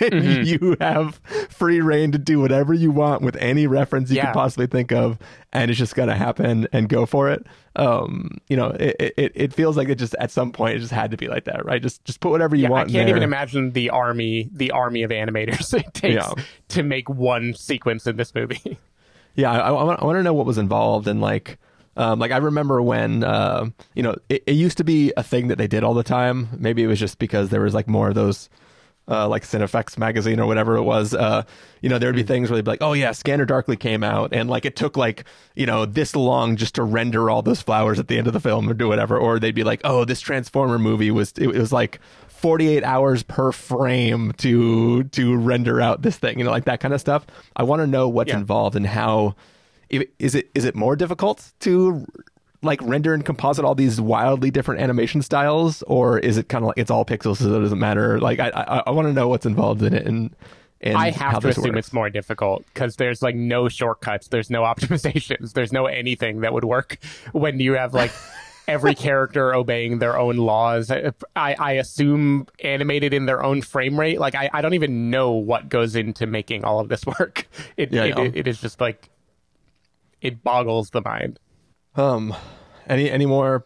Mm-hmm. 0.00 0.42
you 0.64 0.76
have 0.80 1.20
free 1.50 1.80
reign 1.80 2.12
to 2.12 2.18
do 2.18 2.40
whatever 2.40 2.72
you 2.72 2.90
want 2.90 3.22
with 3.22 3.36
any 3.36 3.66
reference 3.66 4.10
you 4.10 4.16
Yeah. 4.16 4.26
could 4.26 4.34
possibly 4.34 4.66
think 4.66 4.92
of 4.92 5.18
and 5.52 5.70
it's 5.70 5.78
just 5.78 5.94
gonna 5.94 6.16
happen 6.16 6.66
and 6.72 6.88
go 6.88 7.04
for 7.06 7.28
it 7.30 7.46
um 7.76 8.38
you 8.48 8.56
know 8.56 8.68
it, 8.70 9.14
it 9.16 9.32
it 9.34 9.52
feels 9.52 9.76
like 9.76 9.88
it 9.88 9.96
just 9.96 10.14
at 10.18 10.30
some 10.30 10.52
point 10.52 10.76
it 10.76 10.80
just 10.80 10.92
had 10.92 11.10
to 11.10 11.16
be 11.16 11.28
like 11.28 11.44
that 11.44 11.64
right 11.66 11.82
just 11.82 12.04
just 12.04 12.20
put 12.20 12.30
whatever 12.30 12.56
you 12.56 12.62
Yeah, 12.62 12.68
I 12.68 12.70
want 12.72 12.88
in 12.88 12.94
can't 12.94 13.08
even 13.10 13.22
imagine 13.22 13.72
the 13.72 13.90
army, 13.90 14.48
the 14.52 14.70
army 14.70 15.02
of 15.02 15.10
animators 15.10 15.72
it 15.78 15.92
takes 15.92 16.14
Yeah. 16.14 16.32
to 16.68 16.82
make 16.82 17.08
one 17.08 17.54
sequence 17.54 18.06
in 18.06 18.16
this 18.16 18.34
movie. 18.34 18.78
Yeah, 19.36 19.52
I, 19.52 19.68
I, 19.68 19.70
want, 19.70 20.02
I 20.02 20.04
want 20.04 20.18
to 20.18 20.22
know 20.24 20.34
what 20.34 20.44
was 20.44 20.58
involved 20.58 21.06
and 21.06 21.20
like, 21.20 21.56
um, 21.96 22.18
like 22.18 22.32
I 22.32 22.38
remember 22.38 22.82
when, 22.82 23.22
uh, 23.22 23.70
you 23.94 24.02
know, 24.02 24.16
it, 24.28 24.42
it 24.44 24.52
used 24.54 24.76
to 24.78 24.84
be 24.84 25.12
a 25.16 25.22
thing 25.22 25.46
that 25.48 25.56
they 25.56 25.68
did 25.68 25.84
all 25.84 25.94
the 25.94 26.02
time. 26.02 26.48
Maybe 26.58 26.82
it 26.82 26.88
was 26.88 26.98
just 26.98 27.20
because 27.20 27.48
there 27.48 27.60
was 27.60 27.72
like 27.72 27.86
more 27.86 28.08
of 28.08 28.16
those, 28.16 28.50
uh, 29.10 29.28
like 29.28 29.42
Cinefex 29.42 29.98
magazine 29.98 30.38
or 30.40 30.46
whatever 30.46 30.76
it 30.76 30.82
was. 30.82 31.12
Uh, 31.14 31.42
you 31.82 31.88
know, 31.88 31.98
there'd 31.98 32.14
be 32.14 32.22
things 32.22 32.48
where 32.48 32.56
they'd 32.56 32.64
be 32.64 32.70
like, 32.70 32.82
oh 32.82 32.92
yeah, 32.92 33.12
Scanner 33.12 33.44
Darkly 33.44 33.76
came 33.76 34.04
out 34.04 34.32
and 34.32 34.48
like 34.48 34.64
it 34.64 34.76
took 34.76 34.96
like, 34.96 35.24
you 35.56 35.66
know, 35.66 35.84
this 35.84 36.14
long 36.14 36.56
just 36.56 36.76
to 36.76 36.82
render 36.82 37.28
all 37.28 37.42
those 37.42 37.60
flowers 37.60 37.98
at 37.98 38.08
the 38.08 38.16
end 38.18 38.26
of 38.26 38.32
the 38.32 38.40
film 38.40 38.68
or 38.68 38.74
do 38.74 38.88
whatever. 38.88 39.18
Or 39.18 39.38
they'd 39.38 39.54
be 39.54 39.64
like, 39.64 39.80
oh, 39.84 40.04
this 40.04 40.20
Transformer 40.20 40.78
movie 40.78 41.10
was, 41.10 41.32
it, 41.32 41.48
it 41.48 41.58
was 41.58 41.72
like 41.72 41.98
48 42.28 42.84
hours 42.84 43.22
per 43.22 43.52
frame 43.52 44.32
to 44.38 45.04
to 45.04 45.36
render 45.36 45.78
out 45.80 46.00
this 46.00 46.16
thing 46.16 46.38
you 46.38 46.44
know 46.46 46.50
like 46.50 46.64
that 46.64 46.80
kind 46.80 46.94
of 46.94 47.00
stuff 47.00 47.26
i 47.56 47.62
want 47.62 47.80
to 47.80 47.86
know 47.86 48.08
what's 48.08 48.30
Yeah. 48.30 48.38
involved 48.38 48.76
and 48.76 48.86
how 48.86 49.34
is 49.90 50.34
it 50.34 50.48
is 50.54 50.64
it 50.64 50.74
more 50.74 50.96
difficult 50.96 51.52
to 51.60 52.06
like 52.62 52.80
render 52.82 53.14
and 53.14 53.24
composite 53.24 53.64
all 53.64 53.74
these 53.74 54.00
wildly 54.00 54.50
different 54.50 54.80
animation 54.80 55.22
styles 55.22 55.82
or 55.82 56.18
is 56.18 56.36
it 56.36 56.48
kind 56.48 56.62
of 56.62 56.68
like 56.68 56.78
it's 56.78 56.90
all 56.90 57.04
pixels 57.04 57.38
so 57.38 57.54
it 57.54 57.60
doesn't 57.60 57.78
matter 57.78 58.20
like 58.20 58.38
i 58.38 58.50
i, 58.50 58.82
I 58.86 58.90
want 58.90 59.08
to 59.08 59.14
know 59.14 59.28
what's 59.28 59.46
involved 59.46 59.82
in 59.82 59.94
it 59.94 60.06
and 60.06 60.34
and 60.82 60.96
I 60.96 61.10
have 61.10 61.42
to 61.42 61.48
assume 61.48 61.74
works. 61.74 61.88
it's 61.88 61.92
more 61.92 62.08
difficult 62.08 62.64
because 62.72 62.96
there's 62.96 63.20
like 63.20 63.34
no 63.34 63.68
shortcuts, 63.68 64.28
there's 64.28 64.48
no 64.48 64.62
optimizations, 64.62 65.52
there's 65.52 65.72
no 65.72 65.86
anything 65.86 66.40
that 66.40 66.52
would 66.52 66.64
work 66.64 66.98
when 67.32 67.60
you 67.60 67.74
have 67.74 67.92
like 67.92 68.12
every 68.68 68.94
character 68.94 69.54
obeying 69.54 69.98
their 69.98 70.18
own 70.18 70.36
laws. 70.36 70.90
I, 70.90 71.12
I 71.34 71.72
assume 71.72 72.46
animated 72.62 73.12
in 73.12 73.26
their 73.26 73.42
own 73.42 73.62
frame 73.62 73.98
rate. 73.98 74.18
Like 74.18 74.34
I, 74.34 74.48
I 74.52 74.62
don't 74.62 74.74
even 74.74 75.10
know 75.10 75.32
what 75.32 75.68
goes 75.68 75.96
into 75.96 76.26
making 76.26 76.64
all 76.64 76.80
of 76.80 76.88
this 76.88 77.04
work. 77.04 77.46
It, 77.76 77.92
Yeah, 77.92 78.04
it, 78.04 78.16
yeah. 78.16 78.30
it 78.32 78.48
is 78.48 78.60
just 78.60 78.80
like 78.80 79.10
it 80.22 80.42
boggles 80.42 80.90
the 80.90 81.02
mind. 81.02 81.38
Um 81.96 82.34
any 82.86 83.10
any 83.10 83.26
more 83.26 83.64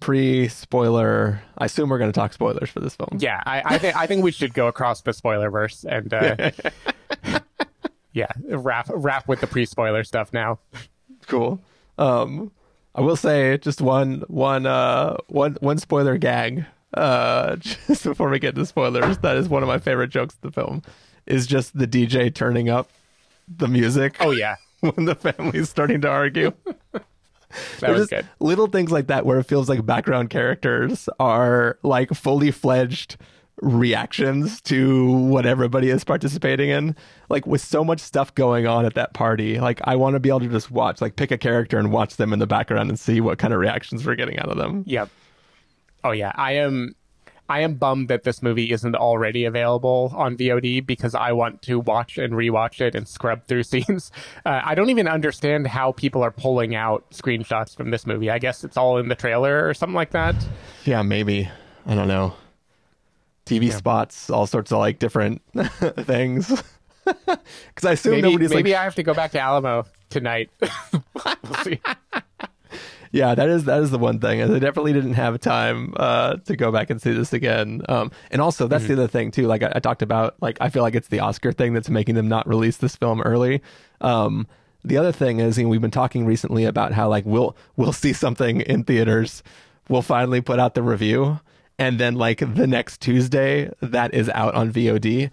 pre 0.00 0.48
spoiler 0.48 1.42
i 1.58 1.66
assume 1.66 1.88
we're 1.90 1.98
going 1.98 2.10
to 2.10 2.18
talk 2.18 2.32
spoilers 2.32 2.70
for 2.70 2.80
this 2.80 2.94
film 2.96 3.18
Yeah, 3.18 3.42
I, 3.44 3.62
I 3.64 3.78
think 3.78 3.96
I 3.96 4.06
think 4.06 4.24
we 4.24 4.32
should 4.32 4.54
go 4.54 4.66
across 4.66 5.02
the 5.02 5.12
spoiler 5.12 5.50
verse 5.50 5.84
and 5.84 6.12
uh, 6.14 6.50
yeah, 8.12 8.26
wrap 8.48 8.86
wrap 8.90 9.28
with 9.28 9.40
the 9.40 9.46
pre 9.46 9.64
spoiler 9.66 10.04
stuff 10.04 10.32
now. 10.32 10.58
cool. 11.26 11.60
Um, 11.98 12.50
I 12.94 13.02
will 13.02 13.16
say 13.16 13.58
just 13.58 13.80
one 13.80 14.24
one 14.28 14.66
uh 14.66 15.16
one 15.28 15.56
one 15.60 15.78
spoiler 15.78 16.16
gag. 16.18 16.64
Uh, 16.94 17.56
just 17.86 18.02
before 18.04 18.30
we 18.30 18.38
get 18.38 18.54
to 18.56 18.66
spoilers, 18.66 19.18
that 19.18 19.36
is 19.36 19.48
one 19.48 19.62
of 19.62 19.68
my 19.68 19.78
favorite 19.78 20.10
jokes 20.10 20.34
of 20.34 20.40
the 20.40 20.50
film. 20.50 20.82
Is 21.26 21.46
just 21.46 21.78
the 21.78 21.86
DJ 21.86 22.34
turning 22.34 22.68
up 22.68 22.88
the 23.46 23.68
music. 23.68 24.16
Oh 24.18 24.30
yeah, 24.32 24.56
when 24.80 25.04
the 25.04 25.14
family's 25.14 25.68
starting 25.68 26.00
to 26.00 26.08
argue. 26.08 26.52
That 27.80 27.90
was 27.90 28.08
good. 28.08 28.26
Little 28.38 28.66
things 28.66 28.90
like 28.90 29.08
that 29.08 29.26
where 29.26 29.38
it 29.38 29.44
feels 29.44 29.68
like 29.68 29.84
background 29.84 30.30
characters 30.30 31.08
are 31.18 31.78
like 31.82 32.10
fully 32.10 32.50
fledged 32.50 33.16
reactions 33.62 34.60
to 34.62 35.10
what 35.12 35.44
everybody 35.46 35.90
is 35.90 36.04
participating 36.04 36.70
in. 36.70 36.96
Like 37.28 37.46
with 37.46 37.60
so 37.60 37.84
much 37.84 38.00
stuff 38.00 38.34
going 38.34 38.66
on 38.66 38.84
at 38.84 38.94
that 38.94 39.12
party, 39.12 39.60
like 39.60 39.80
I 39.84 39.96
want 39.96 40.14
to 40.14 40.20
be 40.20 40.28
able 40.28 40.40
to 40.40 40.48
just 40.48 40.70
watch, 40.70 41.00
like 41.00 41.16
pick 41.16 41.30
a 41.30 41.38
character 41.38 41.78
and 41.78 41.92
watch 41.92 42.16
them 42.16 42.32
in 42.32 42.38
the 42.38 42.46
background 42.46 42.88
and 42.88 42.98
see 42.98 43.20
what 43.20 43.38
kind 43.38 43.52
of 43.52 43.60
reactions 43.60 44.06
we're 44.06 44.14
getting 44.14 44.38
out 44.38 44.48
of 44.48 44.56
them. 44.56 44.84
Yep. 44.86 45.10
Oh 46.02 46.12
yeah, 46.12 46.32
I 46.34 46.52
am. 46.52 46.94
I 47.50 47.60
am 47.60 47.74
bummed 47.74 48.08
that 48.08 48.22
this 48.22 48.42
movie 48.42 48.70
isn't 48.70 48.94
already 48.94 49.44
available 49.44 50.12
on 50.16 50.36
VOD 50.36 50.86
because 50.86 51.16
I 51.16 51.32
want 51.32 51.62
to 51.62 51.80
watch 51.80 52.16
and 52.16 52.32
rewatch 52.32 52.80
it 52.80 52.94
and 52.94 53.08
scrub 53.08 53.44
through 53.48 53.62
scenes. 53.72 54.12
Uh, 54.46 54.60
I 54.64 54.76
don't 54.76 54.88
even 54.88 55.08
understand 55.08 55.66
how 55.66 55.90
people 55.92 56.22
are 56.22 56.30
pulling 56.30 56.76
out 56.76 57.10
screenshots 57.10 57.76
from 57.76 57.90
this 57.90 58.06
movie. 58.06 58.30
I 58.30 58.38
guess 58.38 58.62
it's 58.62 58.76
all 58.76 58.98
in 58.98 59.08
the 59.08 59.16
trailer 59.16 59.68
or 59.68 59.74
something 59.74 59.96
like 59.96 60.10
that. 60.10 60.36
Yeah, 60.84 61.02
maybe. 61.02 61.50
I 61.86 61.94
don't 61.96 62.08
know. 62.08 62.34
TV 63.46 63.72
spots, 63.72 64.30
all 64.30 64.46
sorts 64.46 64.70
of 64.70 64.78
like 64.78 65.00
different 65.00 65.42
things. 65.98 66.62
Because 67.04 67.84
I 67.84 67.92
assume 67.92 68.12
Maybe, 68.12 68.22
nobody's 68.22 68.50
maybe 68.50 68.70
like, 68.72 68.80
I 68.80 68.84
have 68.84 68.94
to 68.96 69.02
go 69.02 69.14
back 69.14 69.32
to 69.32 69.40
Alamo 69.40 69.84
tonight. 70.10 70.50
we'll 70.60 71.54
see. 71.64 71.80
Yeah, 73.12 73.34
that 73.34 73.48
is 73.48 73.64
that 73.64 73.82
is 73.82 73.90
the 73.90 73.98
one 73.98 74.20
thing. 74.20 74.40
I 74.40 74.46
definitely 74.60 74.92
didn't 74.92 75.14
have 75.14 75.40
time 75.40 75.94
uh, 75.96 76.36
to 76.44 76.54
go 76.56 76.70
back 76.70 76.90
and 76.90 77.02
see 77.02 77.12
this 77.12 77.32
again. 77.32 77.82
Um, 77.88 78.12
and 78.30 78.40
also, 78.40 78.68
that's 78.68 78.86
the 78.86 78.92
other 78.92 79.08
thing 79.08 79.32
too. 79.32 79.48
Like 79.48 79.64
I, 79.64 79.72
I 79.74 79.80
talked 79.80 80.02
about, 80.02 80.36
like 80.40 80.58
I 80.60 80.68
feel 80.68 80.82
like 80.84 80.94
it's 80.94 81.08
the 81.08 81.18
Oscar 81.18 81.50
thing 81.50 81.72
that's 81.72 81.90
making 81.90 82.14
them 82.14 82.28
not 82.28 82.46
release 82.46 82.76
this 82.76 82.94
film 82.94 83.20
early. 83.22 83.62
Um, 84.00 84.46
the 84.84 84.96
other 84.96 85.10
thing 85.12 85.40
is, 85.40 85.58
you 85.58 85.64
know, 85.64 85.70
we've 85.70 85.80
been 85.80 85.90
talking 85.90 86.24
recently 86.24 86.64
about 86.64 86.92
how 86.92 87.08
like 87.08 87.24
we'll 87.26 87.56
we'll 87.76 87.92
see 87.92 88.12
something 88.12 88.60
in 88.60 88.84
theaters, 88.84 89.42
we'll 89.88 90.02
finally 90.02 90.40
put 90.40 90.60
out 90.60 90.74
the 90.74 90.82
review, 90.82 91.40
and 91.80 91.98
then 91.98 92.14
like 92.14 92.38
the 92.38 92.66
next 92.68 93.00
Tuesday, 93.00 93.70
that 93.80 94.14
is 94.14 94.28
out 94.30 94.54
on 94.54 94.72
VOD. 94.72 95.30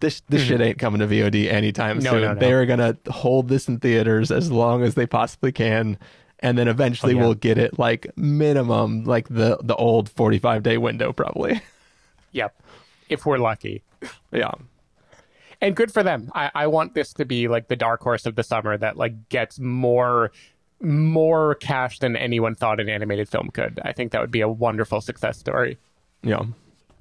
This 0.00 0.22
this 0.28 0.42
shit 0.44 0.60
ain't 0.60 0.78
coming 0.78 1.00
to 1.00 1.08
VOD 1.08 1.50
anytime 1.52 1.98
No, 1.98 2.12
soon. 2.12 2.20
no, 2.22 2.32
no. 2.34 2.38
They 2.38 2.52
are 2.52 2.64
gonna 2.64 2.96
hold 3.08 3.48
this 3.48 3.66
in 3.66 3.80
theaters 3.80 4.30
as 4.30 4.52
long 4.52 4.84
as 4.84 4.94
they 4.94 5.06
possibly 5.06 5.50
can, 5.50 5.98
and 6.40 6.56
then 6.58 6.68
eventually 6.68 7.14
Oh, 7.14 7.16
yeah. 7.16 7.22
we'll 7.22 7.34
get 7.34 7.58
it 7.58 7.78
like 7.78 8.06
minimum 8.16 9.04
like 9.04 9.28
the 9.28 9.58
the 9.62 9.74
old 9.76 10.08
forty 10.10 10.38
five 10.38 10.62
day 10.62 10.78
window 10.78 11.12
probably. 11.12 11.60
Yep. 12.32 12.62
If 13.08 13.24
we're 13.24 13.38
lucky. 13.38 13.82
yeah. 14.32 14.52
and 15.62 15.74
good 15.74 15.90
for 15.90 16.02
them. 16.02 16.30
I, 16.34 16.50
I 16.54 16.66
want 16.66 16.92
this 16.94 17.14
to 17.14 17.24
be 17.24 17.48
like 17.48 17.68
the 17.68 17.74
dark 17.76 18.02
horse 18.02 18.26
of 18.26 18.36
the 18.36 18.42
summer 18.42 18.76
that 18.76 18.96
like 18.98 19.30
gets 19.30 19.58
more 19.58 20.30
more 20.80 21.54
cash 21.56 21.98
than 21.98 22.16
anyone 22.16 22.54
thought 22.54 22.80
an 22.80 22.88
animated 22.90 23.28
film 23.28 23.48
could. 23.52 23.80
I 23.82 23.92
think 23.92 24.12
that 24.12 24.20
would 24.20 24.30
be 24.30 24.42
a 24.42 24.48
wonderful 24.48 25.00
success 25.00 25.38
story. 25.38 25.78
Yeah. 26.22 26.42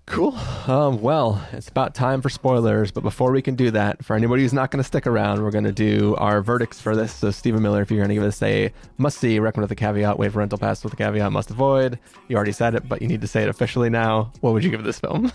Cool. 0.08 0.38
Um, 0.68 1.02
well, 1.02 1.46
it's 1.52 1.68
about 1.68 1.94
time 1.94 2.22
for 2.22 2.30
spoilers, 2.30 2.92
but 2.92 3.04
before 3.04 3.32
we 3.34 3.42
can 3.42 3.56
do 3.56 3.72
that, 3.72 4.04
for 4.06 4.16
anybody 4.16 4.42
who's 4.42 4.54
not 4.54 4.72
going 4.72 4.82
to 4.82 4.88
stick 4.88 5.06
around, 5.06 5.44
we're 5.44 5.52
going 5.52 5.66
to 5.66 5.74
do 5.74 6.16
our 6.16 6.42
verdicts 6.42 6.80
for 6.80 6.96
this. 6.96 7.14
So, 7.14 7.30
Stephen 7.30 7.62
Miller, 7.62 7.82
if 7.82 7.92
you're 7.92 8.00
going 8.00 8.10
to 8.10 8.16
give 8.16 8.24
us 8.24 8.42
a 8.42 8.72
must 8.98 9.20
see, 9.20 9.38
recommend 9.38 9.66
with 9.66 9.74
a 9.74 9.76
caveat, 9.76 10.18
waive 10.18 10.38
rental 10.38 10.58
pass 10.58 10.82
with 10.82 10.94
a 10.94 10.96
caveat, 10.96 11.32
must 11.34 11.52
avoid. 11.52 12.00
You 12.30 12.38
already 12.38 12.54
said 12.54 12.74
it, 12.74 12.88
but 12.88 13.02
you 13.02 13.10
need 13.10 13.20
to 13.20 13.28
say 13.28 13.44
it 13.44 13.50
officially 13.50 13.90
now. 13.90 14.32
What 14.40 14.54
would 14.54 14.64
you 14.64 14.72
give 14.72 14.86
this 14.86 14.98
film? 14.98 15.30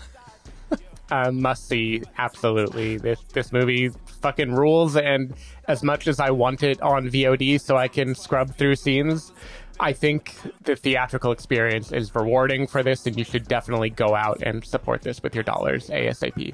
uh, 1.11 1.31
must 1.31 1.67
see. 1.67 2.01
Absolutely, 2.17 2.97
this 2.97 3.21
this 3.31 3.51
movie 3.51 3.89
fucking 4.21 4.53
rules. 4.53 4.97
And 4.97 5.35
as 5.67 5.83
much 5.83 6.07
as 6.07 6.19
I 6.19 6.31
want 6.31 6.63
it 6.63 6.81
on 6.81 7.09
VOD 7.09 7.61
so 7.61 7.77
I 7.77 7.87
can 7.87 8.15
scrub 8.15 8.55
through 8.55 8.75
scenes, 8.77 9.33
I 9.79 9.93
think 9.93 10.35
the 10.63 10.75
theatrical 10.75 11.31
experience 11.31 11.91
is 11.91 12.13
rewarding 12.13 12.67
for 12.67 12.83
this, 12.83 13.05
and 13.05 13.17
you 13.17 13.23
should 13.23 13.47
definitely 13.47 13.89
go 13.89 14.15
out 14.15 14.41
and 14.43 14.63
support 14.63 15.01
this 15.01 15.21
with 15.23 15.33
your 15.33 15.43
dollars 15.43 15.89
ASAP. 15.89 16.53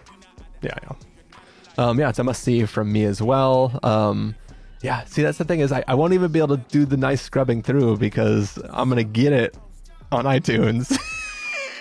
Yeah, 0.61 0.73
yeah. 0.83 0.91
Um, 1.77 1.99
yeah, 1.99 2.09
it's 2.09 2.19
a 2.19 2.23
must 2.23 2.43
see 2.43 2.65
from 2.65 2.91
me 2.91 3.05
as 3.05 3.21
well. 3.21 3.79
Um, 3.83 4.35
yeah, 4.81 5.03
see, 5.05 5.21
that's 5.21 5.37
the 5.37 5.45
thing 5.45 5.59
is 5.59 5.71
I, 5.71 5.83
I 5.87 5.95
won't 5.95 6.13
even 6.13 6.31
be 6.31 6.39
able 6.39 6.57
to 6.57 6.63
do 6.69 6.85
the 6.85 6.97
nice 6.97 7.21
scrubbing 7.21 7.61
through 7.61 7.97
because 7.97 8.57
I'm 8.69 8.89
gonna 8.89 9.03
get 9.03 9.33
it 9.33 9.57
on 10.11 10.25
iTunes. 10.25 10.87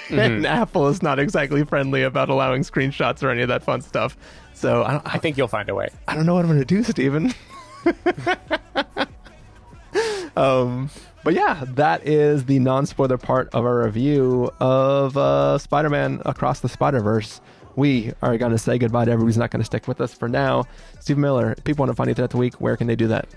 mm-hmm. 0.09 0.19
and 0.19 0.47
Apple 0.47 0.89
is 0.89 1.03
not 1.03 1.19
exactly 1.19 1.65
friendly 1.65 2.03
about 2.03 2.29
allowing 2.29 2.63
screenshots 2.63 3.23
or 3.23 3.31
any 3.31 3.43
of 3.43 3.49
that 3.49 3.63
fun 3.63 3.81
stuff. 3.81 4.17
So 4.55 4.83
I, 4.83 5.01
I 5.05 5.19
think 5.19 5.37
you'll 5.37 5.49
find 5.49 5.69
a 5.69 5.75
way. 5.75 5.89
I 6.09 6.15
don't 6.15 6.27
know 6.27 6.35
what 6.35 6.45
I'm 6.45 6.51
gonna 6.51 6.65
do, 6.65 6.83
Steven. 6.83 7.33
um, 10.37 10.91
but 11.29 11.35
yeah, 11.35 11.63
that 11.75 12.07
is 12.07 12.47
the 12.47 12.59
non-spoiler 12.59 13.19
part 13.19 13.55
of 13.55 13.67
our 13.67 13.85
review 13.85 14.51
of 14.61 15.15
uh, 15.15 15.59
Spider-Man 15.59 16.23
Across 16.25 16.61
the 16.61 16.71
Spider-Verse 16.71 17.43
we 17.77 18.15
are 18.23 18.39
going 18.39 18.53
to 18.53 18.57
say 18.57 18.79
goodbye 18.79 19.05
to 19.05 19.11
everybody 19.11 19.29
who's 19.29 19.37
not 19.37 19.51
going 19.51 19.61
to 19.61 19.67
stick 19.67 19.87
with 19.87 20.01
us 20.01 20.15
for 20.15 20.27
now. 20.27 20.65
Steve 21.01 21.19
Miller, 21.19 21.55
people 21.65 21.83
want 21.83 21.91
to 21.91 21.95
find 21.95 22.09
you 22.09 22.15
throughout 22.15 22.31
the 22.31 22.39
week. 22.39 22.55
Where 22.63 22.79
can 22.79 22.87
they 22.87 22.97
do 22.97 23.09
that? 23.09 23.29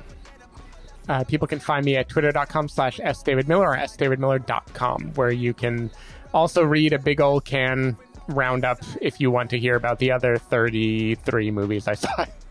Uh, 1.10 1.26
people 1.26 1.50
can 1.50 1.60
find 1.60 1.86
me 1.86 1.98
at 1.98 2.08
twitter.com 2.08 2.70
slash 2.70 2.98
sdavidmiller 3.00 3.60
or 3.60 3.76
sdavidmiller.com, 3.76 5.12
where 5.16 5.32
you 5.32 5.54
can 5.54 5.92
also 6.34 6.64
read 6.64 6.94
a 6.94 6.98
big 6.98 7.20
old 7.20 7.44
Cannes 7.44 7.98
roundup 8.30 8.80
if 9.02 9.20
you 9.20 9.32
want 9.32 9.50
to 9.50 9.60
hear 9.60 9.76
about 9.76 10.00
the 10.00 10.14
other 10.14 10.38
33 10.38 11.52
movies 11.52 11.90
I 11.90 11.96
saw. 11.96 12.24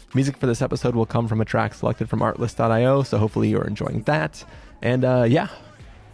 Music 0.13 0.35
for 0.37 0.45
this 0.45 0.61
episode 0.61 0.93
will 0.93 1.05
come 1.05 1.27
from 1.27 1.39
a 1.39 1.45
track 1.45 1.73
selected 1.73 2.09
from 2.09 2.19
artlist.io, 2.19 3.03
so 3.03 3.17
hopefully 3.17 3.47
you're 3.49 3.65
enjoying 3.65 4.01
that. 4.03 4.43
And 4.81 5.05
uh, 5.05 5.25
yeah, 5.27 5.47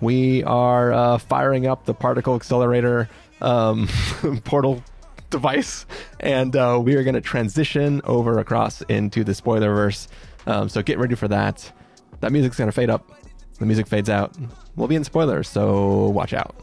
we 0.02 0.44
are 0.44 0.94
uh, 0.94 1.18
firing 1.18 1.66
up 1.66 1.86
the 1.86 1.96
particle 1.96 2.36
accelerator 2.36 3.10
um, 3.42 3.88
portal 4.44 4.84
device, 5.32 5.86
and 6.20 6.56
uh, 6.56 6.80
we 6.82 6.96
are 6.96 7.04
going 7.04 7.16
to 7.16 7.22
transition 7.22 8.02
over 8.04 8.38
across 8.38 8.82
into 8.84 9.24
the 9.24 9.32
spoilerverse. 9.32 10.08
Um, 10.46 10.70
so 10.70 10.84
get 10.84 11.00
ready 11.00 11.16
for 11.16 11.28
that. 11.30 11.72
That 12.20 12.32
music's 12.32 12.58
going 12.58 12.70
to 12.70 12.74
fade 12.76 12.90
up. 12.90 13.12
The 13.60 13.66
music 13.66 13.88
fades 13.88 14.10
out. 14.10 14.36
We'll 14.76 14.88
be 14.88 14.96
in 14.96 15.04
spoilers, 15.04 15.48
so 15.48 16.10
watch 16.10 16.34
out. 16.34 16.56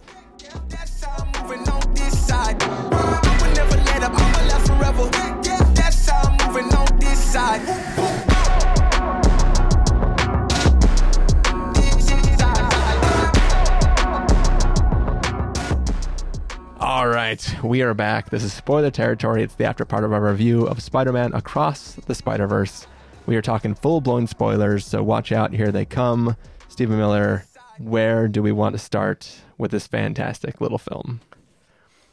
All 16.85 17.09
right, 17.09 17.57
we 17.65 17.81
are 17.81 17.95
back. 17.95 18.29
This 18.29 18.45
is 18.45 18.53
spoiler 18.53 18.91
territory. 18.91 19.43
It's 19.43 19.55
the 19.55 19.65
after 19.65 19.87
part 19.87 20.05
of 20.05 20.13
our 20.13 20.23
review 20.23 20.67
of 20.67 20.83
Spider 20.83 21.15
Man 21.15 21.33
Across 21.33 21.95
the 21.95 22.15
Spider 22.15 22.47
Verse. 22.47 22.87
We 23.25 23.37
are 23.37 23.41
talking 23.41 23.75
full 23.75 24.03
blown 24.03 24.27
spoilers, 24.27 24.85
so 24.85 25.03
watch 25.03 25.33
out. 25.33 25.55
Here 25.55 25.73
they 25.73 25.87
come. 25.87 26.37
Stephen 26.69 26.99
Miller, 26.99 27.47
where 27.79 28.29
do 28.29 28.43
we 28.43 28.53
want 28.53 28.75
to 28.75 28.79
start 28.79 29.35
with 29.57 29.71
this 29.71 29.87
fantastic 29.87 30.61
little 30.61 30.77
film? 30.77 31.23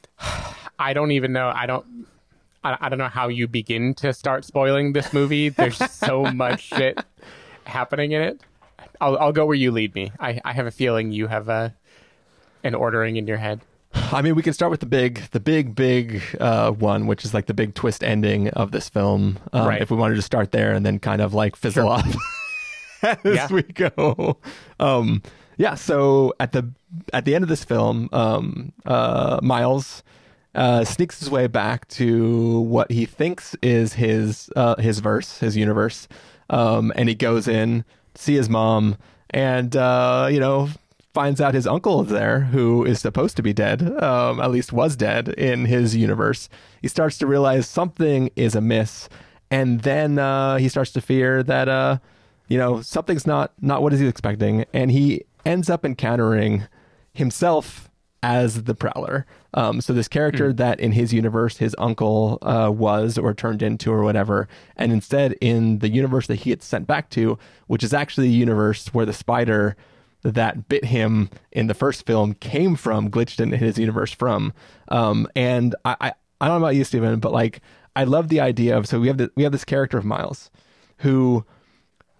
I 0.79 0.93
don't 0.93 1.11
even 1.11 1.33
know. 1.33 1.51
I 1.53 1.65
don't. 1.65 2.07
I, 2.63 2.77
I 2.79 2.87
don't 2.87 2.97
know 2.97 3.09
how 3.09 3.27
you 3.27 3.49
begin 3.49 3.93
to 3.95 4.13
start 4.13 4.45
spoiling 4.45 4.93
this 4.93 5.11
movie. 5.11 5.49
There's 5.49 5.79
so 5.91 6.23
much 6.23 6.61
shit 6.61 6.97
happening 7.65 8.13
in 8.13 8.21
it. 8.21 8.41
I'll, 9.01 9.17
I'll 9.17 9.33
go 9.33 9.45
where 9.45 9.53
you 9.53 9.71
lead 9.71 9.93
me. 9.95 10.13
I, 10.17 10.39
I 10.45 10.53
have 10.53 10.65
a 10.65 10.71
feeling 10.71 11.11
you 11.11 11.27
have 11.27 11.49
a 11.49 11.75
an 12.63 12.73
ordering 12.73 13.17
in 13.17 13.27
your 13.27 13.37
head. 13.37 13.59
I 14.13 14.21
mean, 14.21 14.35
we 14.35 14.43
can 14.43 14.53
start 14.53 14.71
with 14.71 14.81
the 14.81 14.85
big, 14.85 15.21
the 15.31 15.39
big, 15.39 15.73
big 15.73 16.21
uh, 16.39 16.71
one, 16.71 17.07
which 17.07 17.23
is 17.23 17.33
like 17.33 17.45
the 17.45 17.53
big 17.53 17.73
twist 17.73 18.03
ending 18.03 18.49
of 18.49 18.71
this 18.71 18.89
film. 18.89 19.39
Um, 19.53 19.67
right. 19.67 19.81
If 19.81 19.89
we 19.89 19.97
wanted 19.97 20.15
to 20.15 20.21
start 20.21 20.51
there 20.51 20.73
and 20.73 20.85
then 20.85 20.99
kind 20.99 21.21
of 21.21 21.33
like 21.33 21.55
fizzle 21.55 21.83
sure. 21.83 21.91
off 21.91 22.15
as 23.03 23.17
yeah. 23.23 23.47
we 23.49 23.63
go. 23.63 24.37
Um, 24.79 25.21
yeah. 25.57 25.75
So 25.75 26.33
at 26.39 26.51
the 26.51 26.69
at 27.13 27.25
the 27.25 27.35
end 27.35 27.43
of 27.43 27.49
this 27.49 27.63
film, 27.63 28.09
um, 28.11 28.73
uh, 28.85 29.39
Miles 29.41 30.03
uh, 30.55 30.83
sneaks 30.83 31.19
his 31.19 31.29
way 31.29 31.47
back 31.47 31.87
to 31.89 32.61
what 32.61 32.91
he 32.91 33.05
thinks 33.05 33.55
is 33.61 33.93
his 33.93 34.49
uh, 34.55 34.75
his 34.81 34.99
verse, 34.99 35.39
his 35.39 35.55
universe, 35.55 36.07
um, 36.49 36.91
and 36.95 37.07
he 37.07 37.15
goes 37.15 37.47
in 37.47 37.85
to 38.13 38.21
see 38.21 38.35
his 38.35 38.49
mom, 38.49 38.97
and 39.29 39.75
uh, 39.75 40.27
you 40.29 40.39
know 40.39 40.69
finds 41.13 41.41
out 41.41 41.53
his 41.53 41.67
uncle 41.67 42.01
is 42.01 42.09
there, 42.09 42.41
who 42.41 42.85
is 42.85 42.99
supposed 42.99 43.35
to 43.37 43.43
be 43.43 43.53
dead, 43.53 43.81
um, 44.01 44.39
at 44.39 44.51
least 44.51 44.71
was 44.71 44.95
dead 44.95 45.29
in 45.29 45.65
his 45.65 45.95
universe. 45.95 46.49
He 46.81 46.87
starts 46.87 47.17
to 47.19 47.27
realize 47.27 47.67
something 47.67 48.31
is 48.35 48.55
amiss, 48.55 49.09
and 49.49 49.81
then 49.81 50.17
uh, 50.17 50.57
he 50.57 50.69
starts 50.69 50.91
to 50.93 51.01
fear 51.01 51.43
that 51.43 51.67
uh, 51.67 51.97
you 52.47 52.57
know 52.57 52.81
something's 52.81 53.27
not 53.27 53.53
not 53.61 53.81
what 53.81 53.91
he's 53.91 54.01
expecting, 54.01 54.65
and 54.73 54.91
he 54.91 55.25
ends 55.45 55.69
up 55.69 55.85
encountering 55.85 56.63
himself 57.13 57.89
as 58.23 58.63
the 58.63 58.75
Prowler. 58.75 59.25
Um, 59.53 59.81
so 59.81 59.93
this 59.93 60.07
character 60.07 60.53
mm. 60.53 60.57
that 60.57 60.79
in 60.79 60.91
his 60.93 61.11
universe 61.11 61.57
his 61.57 61.75
uncle 61.77 62.37
uh, 62.43 62.71
was 62.71 63.17
or 63.17 63.33
turned 63.33 63.61
into 63.61 63.91
or 63.91 64.03
whatever, 64.03 64.47
and 64.77 64.91
instead 64.91 65.33
in 65.41 65.79
the 65.79 65.89
universe 65.89 66.27
that 66.27 66.35
he 66.35 66.51
gets 66.51 66.65
sent 66.65 66.87
back 66.87 67.09
to, 67.11 67.37
which 67.67 67.83
is 67.83 67.93
actually 67.93 68.27
a 68.27 68.31
universe 68.31 68.93
where 68.93 69.05
the 69.05 69.13
spider 69.13 69.75
that 70.23 70.67
bit 70.67 70.85
him 70.85 71.29
in 71.51 71.67
the 71.67 71.73
first 71.73 72.05
film 72.05 72.33
came 72.35 72.75
from, 72.75 73.09
glitched 73.09 73.39
into 73.39 73.57
his 73.57 73.77
universe 73.77 74.11
from. 74.11 74.53
Um, 74.89 75.27
and 75.35 75.75
I, 75.85 75.95
I, 75.99 76.13
I 76.39 76.47
don't 76.47 76.59
know 76.59 76.65
about 76.65 76.75
you, 76.75 76.83
Steven, 76.83 77.19
but 77.19 77.31
like 77.31 77.61
I 77.95 78.03
love 78.03 78.29
the 78.29 78.39
idea 78.39 78.77
of 78.77 78.87
so 78.87 78.99
we 78.99 79.07
have 79.07 79.17
the, 79.17 79.31
we 79.35 79.43
have 79.43 79.51
this 79.51 79.65
character 79.65 79.97
of 79.97 80.05
Miles 80.05 80.49
who 80.97 81.45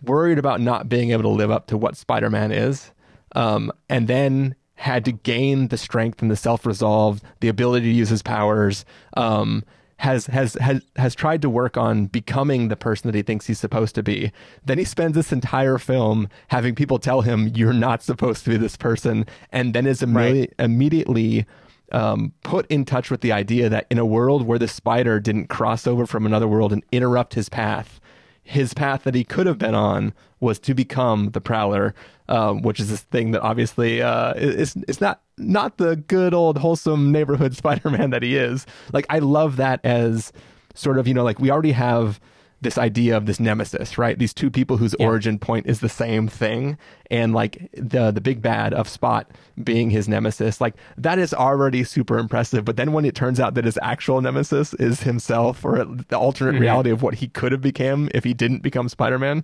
worried 0.04 0.40
about 0.40 0.60
not 0.60 0.90
being 0.90 1.12
able 1.12 1.24
to 1.24 1.30
live 1.30 1.52
up 1.52 1.68
to 1.68 1.78
what 1.78 1.96
Spider-Man 1.96 2.52
is, 2.52 2.92
um, 3.36 3.72
and 3.88 4.08
then 4.08 4.56
had 4.76 5.06
to 5.06 5.12
gain 5.12 5.68
the 5.68 5.78
strength 5.78 6.24
and 6.24 6.32
the 6.32 6.36
self-resolve, 6.36 7.22
the 7.40 7.48
ability 7.48 7.86
to 7.86 7.96
use 7.96 8.10
his 8.10 8.24
powers, 8.24 8.84
um, 9.16 9.64
has 10.02 10.26
has 10.26 10.56
has 10.56 10.82
has 10.96 11.14
tried 11.14 11.44
to 11.44 11.50
work 11.50 11.78
on 11.78 12.08
becoming 12.08 12.70
the 12.70 12.76
person 12.76 13.08
that 13.08 13.16
he 13.16 13.22
thinks 13.22 13.46
he's 13.46 13.60
supposed 13.60 13.94
to 13.94 14.02
be. 14.02 14.32
Then 14.66 14.80
he 14.80 14.84
spends 14.84 15.14
this 15.14 15.32
entire 15.32 15.78
film 15.78 16.28
having 16.48 16.74
people 16.74 16.98
tell 16.98 17.22
him 17.22 17.52
you're 17.54 17.72
not 17.72 18.02
supposed 18.02 18.44
to 18.46 18.50
be 18.50 18.58
this 18.58 18.76
person, 18.76 19.28
and 19.52 19.76
then 19.76 19.86
is 19.86 20.02
right. 20.04 20.52
immediately 20.58 21.46
um, 21.92 22.34
put 22.44 22.66
in 22.72 22.84
touch 22.84 23.12
with 23.12 23.22
the 23.22 23.32
idea 23.32 23.70
that 23.70 23.86
in 23.92 24.00
a 24.00 24.06
world 24.06 24.48
where 24.48 24.58
the 24.58 24.68
spider 24.68 25.20
didn't 25.20 25.50
cross 25.50 25.86
over 25.86 26.08
from 26.08 26.26
another 26.26 26.48
world 26.48 26.74
and 26.74 26.84
interrupt 26.92 27.36
his 27.36 27.48
path, 27.48 28.01
his 28.44 28.74
path 28.74 29.04
that 29.04 29.16
he 29.16 29.24
could 29.24 29.48
have 29.48 29.58
been 29.58 29.76
on 29.76 30.14
was 30.40 30.60
to 30.60 30.74
become 30.74 31.32
the 31.32 31.42
Prowler, 31.42 31.94
um, 32.28 32.62
which 32.62 32.80
is 32.80 32.90
this 32.90 33.02
thing 33.02 33.32
that 33.32 33.42
obviously 33.42 34.02
uh, 34.02 34.34
is 34.36 35.00
not 35.00 35.22
not 35.38 35.78
the 35.78 35.96
good 35.96 36.34
old 36.34 36.58
wholesome 36.58 37.12
neighborhood 37.12 37.56
Spider-Man 37.58 38.10
that 38.10 38.24
he 38.24 38.36
is. 38.36 38.66
Like 38.92 39.06
I 39.10 39.20
love 39.20 39.58
that 39.58 39.80
as 39.84 40.32
sort 40.74 40.98
of 40.98 41.08
you 41.08 41.14
know 41.14 41.24
like 41.24 41.40
we 41.40 41.52
already 41.52 41.74
have 41.74 42.20
this 42.62 42.78
idea 42.78 43.18
of 43.18 43.26
this 43.26 43.40
nemesis, 43.40 43.98
right? 43.98 44.18
These 44.18 44.34
two 44.34 44.52
people 44.52 44.78
whose 44.78 44.96
yeah. 45.00 45.08
origin 45.08 45.40
point 45.40 45.66
is 45.66 45.80
the 45.80 45.90
same 45.90 46.28
thing, 46.28 46.78
and 47.10 47.34
like 47.34 47.70
the 47.74 48.12
the 48.12 48.22
big 48.22 48.42
bad 48.42 48.74
of 48.74 48.88
Spot 48.88 49.30
being 49.64 49.90
his 49.90 50.08
nemesis, 50.08 50.62
like 50.62 50.76
that 50.98 51.18
is 51.18 51.34
already 51.34 51.84
super 51.84 52.20
impressive. 52.20 52.64
But 52.64 52.78
then 52.78 52.94
when 52.94 53.04
it 53.04 53.16
turns 53.16 53.40
out 53.40 53.56
that 53.56 53.66
his 53.66 53.80
actual 53.82 54.22
nemesis 54.22 54.74
is 54.76 55.02
himself, 55.02 55.66
or 55.66 55.84
the 55.86 56.18
alternate 56.18 56.54
mm-hmm. 56.54 56.62
reality 56.62 56.90
of 56.92 57.02
what 57.02 57.16
he 57.16 57.28
could 57.28 57.52
have 57.52 57.62
become 57.62 58.10
if 58.14 58.24
he 58.24 58.34
didn't 58.34 58.62
become 58.62 58.88
Spider 58.88 59.18
Man, 59.18 59.44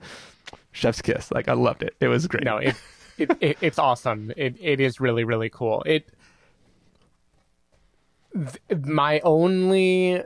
chef's 0.72 1.02
kiss. 1.02 1.32
Like 1.32 1.48
I 1.48 1.54
loved 1.54 1.82
it. 1.82 1.96
It 2.00 2.08
was 2.08 2.28
great. 2.28 2.44
No, 2.44 2.58
it, 2.58 2.76
it, 3.18 3.32
it 3.42 3.58
it's 3.62 3.80
awesome. 3.80 4.32
It 4.38 4.56
it 4.60 4.80
is 4.80 5.00
really 5.00 5.24
really 5.24 5.50
cool. 5.50 5.82
It 5.86 6.08
th- 8.34 8.86
my 8.86 9.20
only 9.22 10.24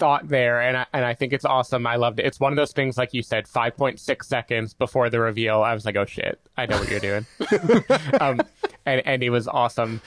thought 0.00 0.28
there, 0.28 0.60
and 0.60 0.78
I, 0.78 0.86
and 0.94 1.04
I 1.04 1.14
think 1.14 1.32
it's 1.32 1.44
awesome. 1.44 1.86
I 1.86 1.96
loved 1.96 2.18
it. 2.18 2.26
It's 2.26 2.40
one 2.40 2.52
of 2.52 2.56
those 2.56 2.72
things, 2.72 2.96
like 2.96 3.14
you 3.14 3.22
said, 3.22 3.44
5.6 3.46 4.24
seconds 4.24 4.74
before 4.74 5.10
the 5.10 5.20
reveal, 5.20 5.62
I 5.62 5.74
was 5.74 5.84
like, 5.84 5.96
oh 5.96 6.06
shit, 6.06 6.40
I 6.56 6.66
know 6.66 6.78
what 6.78 6.88
you're 6.88 6.98
doing. 7.00 7.26
um, 8.20 8.40
and, 8.86 9.06
and 9.06 9.22
it 9.22 9.30
was 9.30 9.46
awesome. 9.46 10.00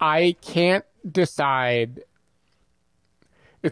I 0.00 0.36
can't 0.40 0.84
decide. 1.10 2.00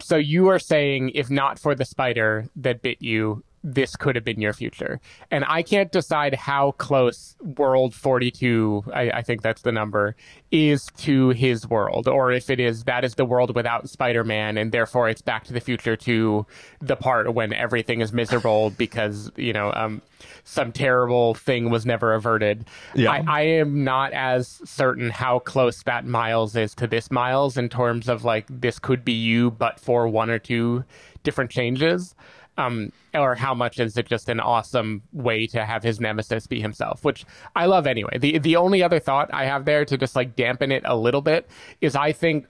So 0.01 0.17
you 0.17 0.49
are 0.49 0.59
saying, 0.59 1.11
if 1.15 1.31
not 1.31 1.57
for 1.57 1.73
the 1.73 1.85
spider 1.85 2.49
that 2.57 2.81
bit 2.81 3.01
you, 3.01 3.43
this 3.63 3.95
could 3.95 4.15
have 4.15 4.23
been 4.23 4.39
your 4.39 4.53
future. 4.53 4.99
And 5.31 5.43
I 5.47 5.63
can't 5.63 5.91
decide 5.91 6.33
how 6.33 6.71
close 6.71 7.35
World 7.41 7.93
42, 7.93 8.85
I, 8.93 9.11
I, 9.11 9.21
think 9.21 9.41
that's 9.41 9.61
the 9.61 9.71
number, 9.71 10.15
is 10.51 10.87
to 10.97 11.29
his 11.29 11.67
world, 11.67 12.07
or 12.07 12.31
if 12.31 12.49
it 12.49 12.59
is 12.59 12.85
that 12.85 13.03
is 13.03 13.15
the 13.15 13.25
world 13.25 13.55
without 13.55 13.89
Spider 13.89 14.23
Man, 14.23 14.57
and 14.57 14.71
therefore 14.71 15.09
it's 15.09 15.21
Back 15.21 15.43
to 15.45 15.53
the 15.53 15.59
Future 15.59 15.95
to 15.97 16.45
the 16.79 16.95
part 16.95 17.33
when 17.33 17.53
everything 17.53 18.01
is 18.01 18.13
miserable 18.13 18.69
because, 18.77 19.31
you 19.35 19.53
know, 19.53 19.73
um, 19.73 20.01
some 20.43 20.71
terrible 20.71 21.33
thing 21.33 21.69
was 21.69 21.85
never 21.85 22.13
averted. 22.13 22.65
Yeah. 22.95 23.11
I, 23.11 23.23
I 23.27 23.41
am 23.41 23.83
not 23.83 24.13
as 24.13 24.61
certain 24.63 25.09
how 25.09 25.39
close 25.39 25.83
that 25.83 26.05
Miles 26.05 26.55
is 26.55 26.73
to 26.75 26.87
this 26.87 27.11
Miles 27.11 27.57
in 27.57 27.69
terms 27.69 28.07
of 28.07 28.23
like, 28.23 28.45
this 28.49 28.79
could 28.79 29.03
be 29.03 29.13
you, 29.13 29.51
but 29.51 29.79
for 29.79 30.07
one 30.07 30.29
or 30.29 30.39
two 30.39 30.83
different 31.23 31.51
changes 31.51 32.15
um, 32.59 32.91
or 33.13 33.35
how 33.35 33.53
much 33.53 33.79
is 33.79 33.97
it 33.97 34.05
just 34.05 34.27
an 34.27 34.39
awesome 34.41 35.01
way 35.13 35.47
to 35.47 35.65
have 35.65 35.81
his 35.81 36.01
nemesis 36.01 36.45
be 36.45 36.59
himself, 36.59 37.05
which 37.05 37.25
I 37.55 37.65
love 37.65 37.87
anyway. 37.87 38.17
The 38.19 38.37
the 38.37 38.57
only 38.57 38.83
other 38.83 38.99
thought 38.99 39.33
I 39.33 39.45
have 39.45 39.63
there 39.65 39.85
to 39.85 39.97
just 39.97 40.15
like 40.15 40.35
dampen 40.35 40.71
it 40.71 40.83
a 40.85 40.97
little 40.97 41.21
bit 41.21 41.49
is 41.79 41.95
I 41.95 42.11
think 42.11 42.47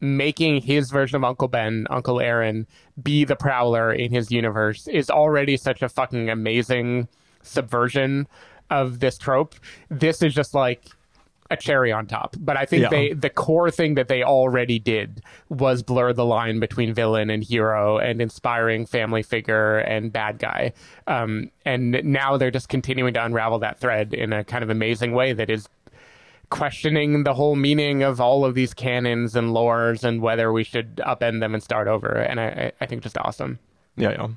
making 0.00 0.62
his 0.62 0.92
version 0.92 1.16
of 1.16 1.24
Uncle 1.24 1.48
Ben, 1.48 1.88
Uncle 1.90 2.20
Aaron, 2.20 2.68
be 3.02 3.24
the 3.24 3.34
Prowler 3.34 3.92
in 3.92 4.12
his 4.12 4.30
universe 4.30 4.86
is 4.86 5.10
already 5.10 5.56
such 5.56 5.82
a 5.82 5.88
fucking 5.88 6.30
amazing 6.30 7.08
subversion 7.42 8.28
of 8.70 9.00
this 9.00 9.18
trope. 9.18 9.56
This 9.90 10.22
is 10.22 10.34
just 10.34 10.54
like 10.54 10.84
a 11.50 11.56
cherry 11.56 11.92
on 11.92 12.06
top. 12.06 12.36
But 12.38 12.56
I 12.56 12.66
think 12.66 12.82
yeah. 12.82 12.88
they 12.88 13.12
the 13.12 13.30
core 13.30 13.70
thing 13.70 13.94
that 13.94 14.08
they 14.08 14.22
already 14.22 14.78
did 14.78 15.22
was 15.48 15.82
blur 15.82 16.12
the 16.12 16.24
line 16.24 16.60
between 16.60 16.92
villain 16.94 17.30
and 17.30 17.42
hero 17.42 17.98
and 17.98 18.20
inspiring 18.20 18.86
family 18.86 19.22
figure 19.22 19.78
and 19.78 20.12
bad 20.12 20.38
guy. 20.38 20.72
Um, 21.06 21.50
and 21.64 22.02
now 22.04 22.36
they're 22.36 22.50
just 22.50 22.68
continuing 22.68 23.14
to 23.14 23.24
unravel 23.24 23.58
that 23.60 23.78
thread 23.78 24.14
in 24.14 24.32
a 24.32 24.44
kind 24.44 24.62
of 24.62 24.70
amazing 24.70 25.12
way 25.12 25.32
that 25.32 25.50
is 25.50 25.68
questioning 26.50 27.24
the 27.24 27.34
whole 27.34 27.56
meaning 27.56 28.02
of 28.02 28.20
all 28.20 28.44
of 28.44 28.54
these 28.54 28.72
canons 28.72 29.36
and 29.36 29.50
lores 29.50 30.02
and 30.02 30.22
whether 30.22 30.52
we 30.52 30.64
should 30.64 30.96
upend 30.96 31.40
them 31.40 31.54
and 31.54 31.62
start 31.62 31.88
over. 31.88 32.08
And 32.08 32.40
I, 32.40 32.72
I 32.80 32.86
think 32.86 33.02
just 33.02 33.18
awesome. 33.18 33.58
Yeah, 33.96 34.10
yeah. 34.10 34.28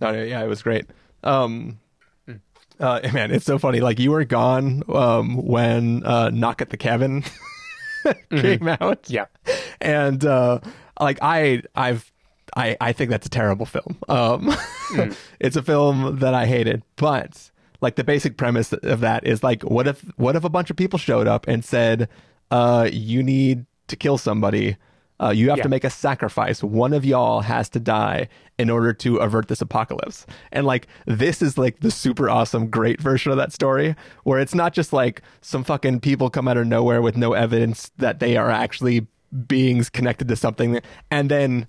No, 0.00 0.22
yeah, 0.22 0.42
it 0.42 0.48
was 0.48 0.62
great. 0.62 0.86
Um, 1.22 1.78
uh, 2.82 3.00
man, 3.12 3.30
it's 3.30 3.46
so 3.46 3.58
funny. 3.58 3.80
Like 3.80 3.98
you 3.98 4.10
were 4.10 4.24
gone 4.24 4.82
um, 4.88 5.36
when 5.36 6.04
uh, 6.04 6.30
Knock 6.30 6.60
at 6.60 6.70
the 6.70 6.76
Cabin 6.76 7.22
came 8.30 8.58
mm-hmm. 8.60 8.82
out. 8.82 9.08
Yeah, 9.08 9.26
and 9.80 10.24
uh, 10.24 10.60
like 11.00 11.18
I, 11.22 11.62
I've, 11.74 12.10
I, 12.56 12.76
I 12.80 12.92
think 12.92 13.10
that's 13.10 13.26
a 13.26 13.30
terrible 13.30 13.66
film. 13.66 13.98
Um, 14.08 14.50
mm. 14.90 15.16
it's 15.40 15.56
a 15.56 15.62
film 15.62 16.18
that 16.18 16.34
I 16.34 16.46
hated, 16.46 16.82
but 16.96 17.50
like 17.80 17.96
the 17.96 18.04
basic 18.04 18.36
premise 18.36 18.72
of 18.72 19.00
that 19.00 19.26
is 19.26 19.42
like, 19.42 19.62
what 19.62 19.86
if, 19.86 20.00
what 20.16 20.36
if 20.36 20.44
a 20.44 20.48
bunch 20.48 20.70
of 20.70 20.76
people 20.76 20.98
showed 20.98 21.26
up 21.26 21.48
and 21.48 21.64
said, 21.64 22.08
uh, 22.50 22.88
you 22.92 23.22
need 23.22 23.66
to 23.88 23.96
kill 23.96 24.18
somebody 24.18 24.76
uh, 25.22 25.30
you 25.30 25.48
have 25.48 25.58
yeah. 25.58 25.62
to 25.62 25.68
make 25.68 25.84
a 25.84 25.90
sacrifice. 25.90 26.62
One 26.62 26.92
of 26.92 27.04
y'all 27.04 27.40
has 27.40 27.68
to 27.70 27.80
die 27.80 28.28
in 28.58 28.70
order 28.70 28.92
to 28.92 29.16
avert 29.16 29.48
this 29.48 29.60
apocalypse. 29.60 30.26
And 30.50 30.66
like 30.66 30.86
this 31.06 31.42
is 31.42 31.56
like 31.56 31.80
the 31.80 31.90
super 31.90 32.28
awesome, 32.28 32.68
great 32.68 33.00
version 33.00 33.30
of 33.30 33.38
that 33.38 33.52
story, 33.52 33.94
where 34.24 34.40
it's 34.40 34.54
not 34.54 34.72
just 34.72 34.92
like 34.92 35.22
some 35.40 35.64
fucking 35.64 36.00
people 36.00 36.30
come 36.30 36.48
out 36.48 36.56
of 36.56 36.66
nowhere 36.66 37.00
with 37.00 37.16
no 37.16 37.32
evidence 37.32 37.90
that 37.98 38.20
they 38.20 38.36
are 38.36 38.50
actually 38.50 39.06
beings 39.46 39.88
connected 39.88 40.28
to 40.28 40.36
something, 40.36 40.80
and 41.10 41.30
then 41.30 41.66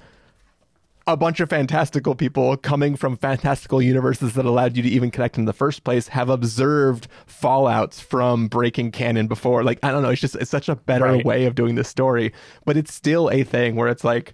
a 1.05 1.17
bunch 1.17 1.39
of 1.39 1.49
fantastical 1.49 2.15
people 2.15 2.55
coming 2.55 2.95
from 2.95 3.17
fantastical 3.17 3.81
universes 3.81 4.33
that 4.33 4.45
allowed 4.45 4.77
you 4.77 4.83
to 4.83 4.89
even 4.89 5.11
connect 5.11 5.37
in 5.37 5.45
the 5.45 5.53
first 5.53 5.83
place 5.83 6.07
have 6.07 6.29
observed 6.29 7.07
fallouts 7.27 8.01
from 8.01 8.47
breaking 8.47 8.91
canon 8.91 9.27
before. 9.27 9.63
Like, 9.63 9.79
I 9.83 9.91
don't 9.91 10.01
know, 10.01 10.09
it's 10.09 10.21
just, 10.21 10.35
it's 10.35 10.51
such 10.51 10.69
a 10.69 10.75
better 10.75 11.05
right. 11.05 11.25
way 11.25 11.45
of 11.45 11.55
doing 11.55 11.75
this 11.75 11.89
story, 11.89 12.31
but 12.63 12.77
it's 12.77 12.93
still 12.93 13.29
a 13.31 13.43
thing 13.43 13.75
where 13.75 13.89
it's 13.89 14.05
like, 14.05 14.33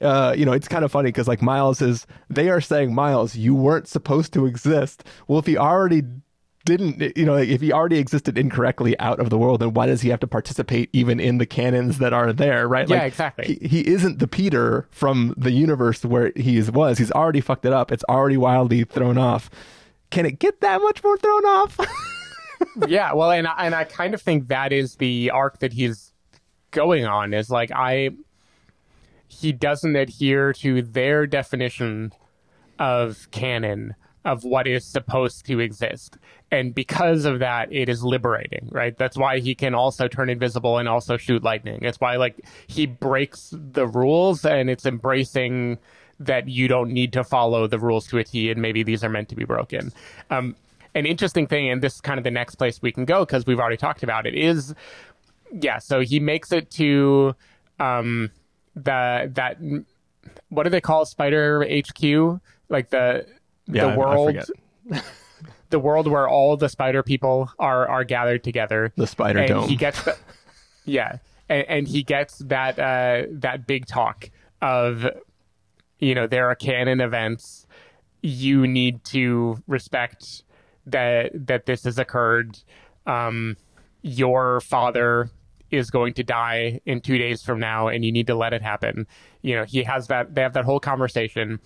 uh, 0.00 0.34
you 0.36 0.44
know, 0.44 0.52
it's 0.52 0.68
kind 0.68 0.84
of 0.84 0.92
funny 0.92 1.08
because 1.08 1.28
like 1.28 1.42
Miles 1.42 1.82
is, 1.82 2.06
they 2.30 2.48
are 2.48 2.60
saying, 2.60 2.94
Miles, 2.94 3.36
you 3.36 3.54
weren't 3.54 3.88
supposed 3.88 4.32
to 4.34 4.46
exist. 4.46 5.04
Well, 5.28 5.38
if 5.38 5.46
he 5.46 5.58
already 5.58 6.02
didn't, 6.66 7.16
you 7.16 7.24
know, 7.24 7.36
if 7.36 7.62
he 7.62 7.72
already 7.72 7.98
existed 7.98 8.36
incorrectly 8.36 8.98
out 9.00 9.18
of 9.18 9.30
the 9.30 9.38
world, 9.38 9.60
then 9.60 9.72
why 9.72 9.86
does 9.86 10.02
he 10.02 10.10
have 10.10 10.20
to 10.20 10.26
participate 10.26 10.90
even 10.92 11.18
in 11.18 11.38
the 11.38 11.46
canons 11.46 11.98
that 11.98 12.12
are 12.12 12.32
there, 12.32 12.68
right? 12.68 12.86
Yeah, 12.86 12.96
like, 12.96 13.06
exactly. 13.06 13.58
He, 13.62 13.68
he 13.68 13.86
isn't 13.86 14.18
the 14.18 14.26
Peter 14.26 14.86
from 14.90 15.32
the 15.38 15.52
universe 15.52 16.04
where 16.04 16.32
he 16.36 16.60
was. 16.60 16.98
He's 16.98 17.12
already 17.12 17.40
fucked 17.40 17.64
it 17.64 17.72
up. 17.72 17.90
It's 17.90 18.04
already 18.04 18.36
wildly 18.36 18.84
thrown 18.84 19.16
off. 19.16 19.48
Can 20.10 20.26
it 20.26 20.38
get 20.38 20.60
that 20.60 20.82
much 20.82 21.02
more 21.02 21.16
thrown 21.16 21.44
off? 21.46 21.78
yeah, 22.88 23.14
well, 23.14 23.30
and 23.30 23.48
and 23.58 23.74
I 23.74 23.84
kind 23.84 24.12
of 24.12 24.20
think 24.20 24.48
that 24.48 24.72
is 24.72 24.96
the 24.96 25.30
arc 25.30 25.60
that 25.60 25.72
he's 25.72 26.12
going 26.70 27.06
on. 27.06 27.32
Is 27.32 27.48
like 27.48 27.70
I, 27.72 28.10
he 29.26 29.52
doesn't 29.52 29.96
adhere 29.96 30.52
to 30.54 30.82
their 30.82 31.26
definition 31.26 32.12
of 32.78 33.28
canon 33.30 33.94
of 34.26 34.42
what 34.42 34.66
is 34.66 34.84
supposed 34.84 35.46
to 35.46 35.60
exist. 35.60 36.18
And 36.50 36.74
because 36.74 37.24
of 37.24 37.38
that, 37.38 37.72
it 37.72 37.88
is 37.88 38.02
liberating, 38.02 38.68
right? 38.72 38.96
That's 38.98 39.16
why 39.16 39.38
he 39.38 39.54
can 39.54 39.72
also 39.72 40.08
turn 40.08 40.28
invisible 40.28 40.78
and 40.78 40.88
also 40.88 41.16
shoot 41.16 41.44
lightning. 41.44 41.78
It's 41.82 42.00
why, 42.00 42.16
like, 42.16 42.44
he 42.66 42.86
breaks 42.86 43.54
the 43.56 43.86
rules 43.86 44.44
and 44.44 44.68
it's 44.68 44.84
embracing 44.84 45.78
that 46.18 46.48
you 46.48 46.66
don't 46.66 46.90
need 46.90 47.12
to 47.12 47.22
follow 47.22 47.68
the 47.68 47.78
rules 47.78 48.08
to 48.08 48.18
a 48.18 48.24
T 48.24 48.50
and 48.50 48.60
maybe 48.60 48.82
these 48.82 49.04
are 49.04 49.08
meant 49.08 49.28
to 49.28 49.36
be 49.36 49.44
broken. 49.44 49.92
Um, 50.28 50.56
an 50.96 51.06
interesting 51.06 51.46
thing, 51.46 51.70
and 51.70 51.80
this 51.80 51.94
is 51.94 52.00
kind 52.00 52.18
of 52.18 52.24
the 52.24 52.30
next 52.30 52.56
place 52.56 52.82
we 52.82 52.90
can 52.90 53.04
go 53.04 53.24
because 53.24 53.46
we've 53.46 53.60
already 53.60 53.76
talked 53.76 54.02
about 54.02 54.26
it, 54.26 54.34
is 54.34 54.74
yeah, 55.52 55.78
so 55.78 56.00
he 56.00 56.18
makes 56.18 56.50
it 56.52 56.70
to 56.72 57.36
um, 57.78 58.30
the 58.74 59.30
that 59.34 59.58
what 60.48 60.62
do 60.64 60.70
they 60.70 60.80
call 60.80 61.04
Spider 61.04 61.64
HQ? 61.64 62.40
Like 62.68 62.90
the 62.90 63.26
yeah, 63.66 63.90
the 63.90 63.98
world 63.98 64.36
the 65.70 65.78
world 65.78 66.06
where 66.06 66.28
all 66.28 66.56
the 66.56 66.68
spider 66.68 67.02
people 67.02 67.50
are 67.58 67.88
are 67.88 68.04
gathered 68.04 68.44
together. 68.44 68.92
The 68.96 69.06
spider 69.06 69.40
and 69.40 69.48
dome. 69.48 69.68
He 69.68 69.76
gets 69.76 70.02
the, 70.02 70.16
yeah, 70.84 71.18
and, 71.48 71.66
and 71.68 71.88
he 71.88 72.02
gets 72.02 72.38
that 72.38 72.78
uh, 72.78 73.26
that 73.30 73.66
big 73.66 73.86
talk 73.86 74.30
of 74.62 75.06
you 75.98 76.14
know 76.14 76.26
there 76.26 76.48
are 76.48 76.54
canon 76.54 77.00
events. 77.00 77.66
You 78.22 78.66
need 78.66 79.04
to 79.04 79.62
respect 79.66 80.44
that 80.86 81.30
that 81.46 81.66
this 81.66 81.84
has 81.84 81.98
occurred. 81.98 82.58
Um, 83.06 83.56
your 84.02 84.60
father 84.60 85.30
is 85.70 85.90
going 85.90 86.14
to 86.14 86.22
die 86.22 86.80
in 86.86 87.00
two 87.00 87.18
days 87.18 87.42
from 87.42 87.58
now, 87.58 87.88
and 87.88 88.04
you 88.04 88.12
need 88.12 88.26
to 88.28 88.34
let 88.34 88.52
it 88.52 88.62
happen. 88.62 89.06
You 89.42 89.56
know, 89.56 89.64
he 89.64 89.82
has 89.84 90.06
that. 90.08 90.34
They 90.34 90.42
have 90.42 90.54
that 90.54 90.64
whole 90.64 90.80
conversation 90.80 91.60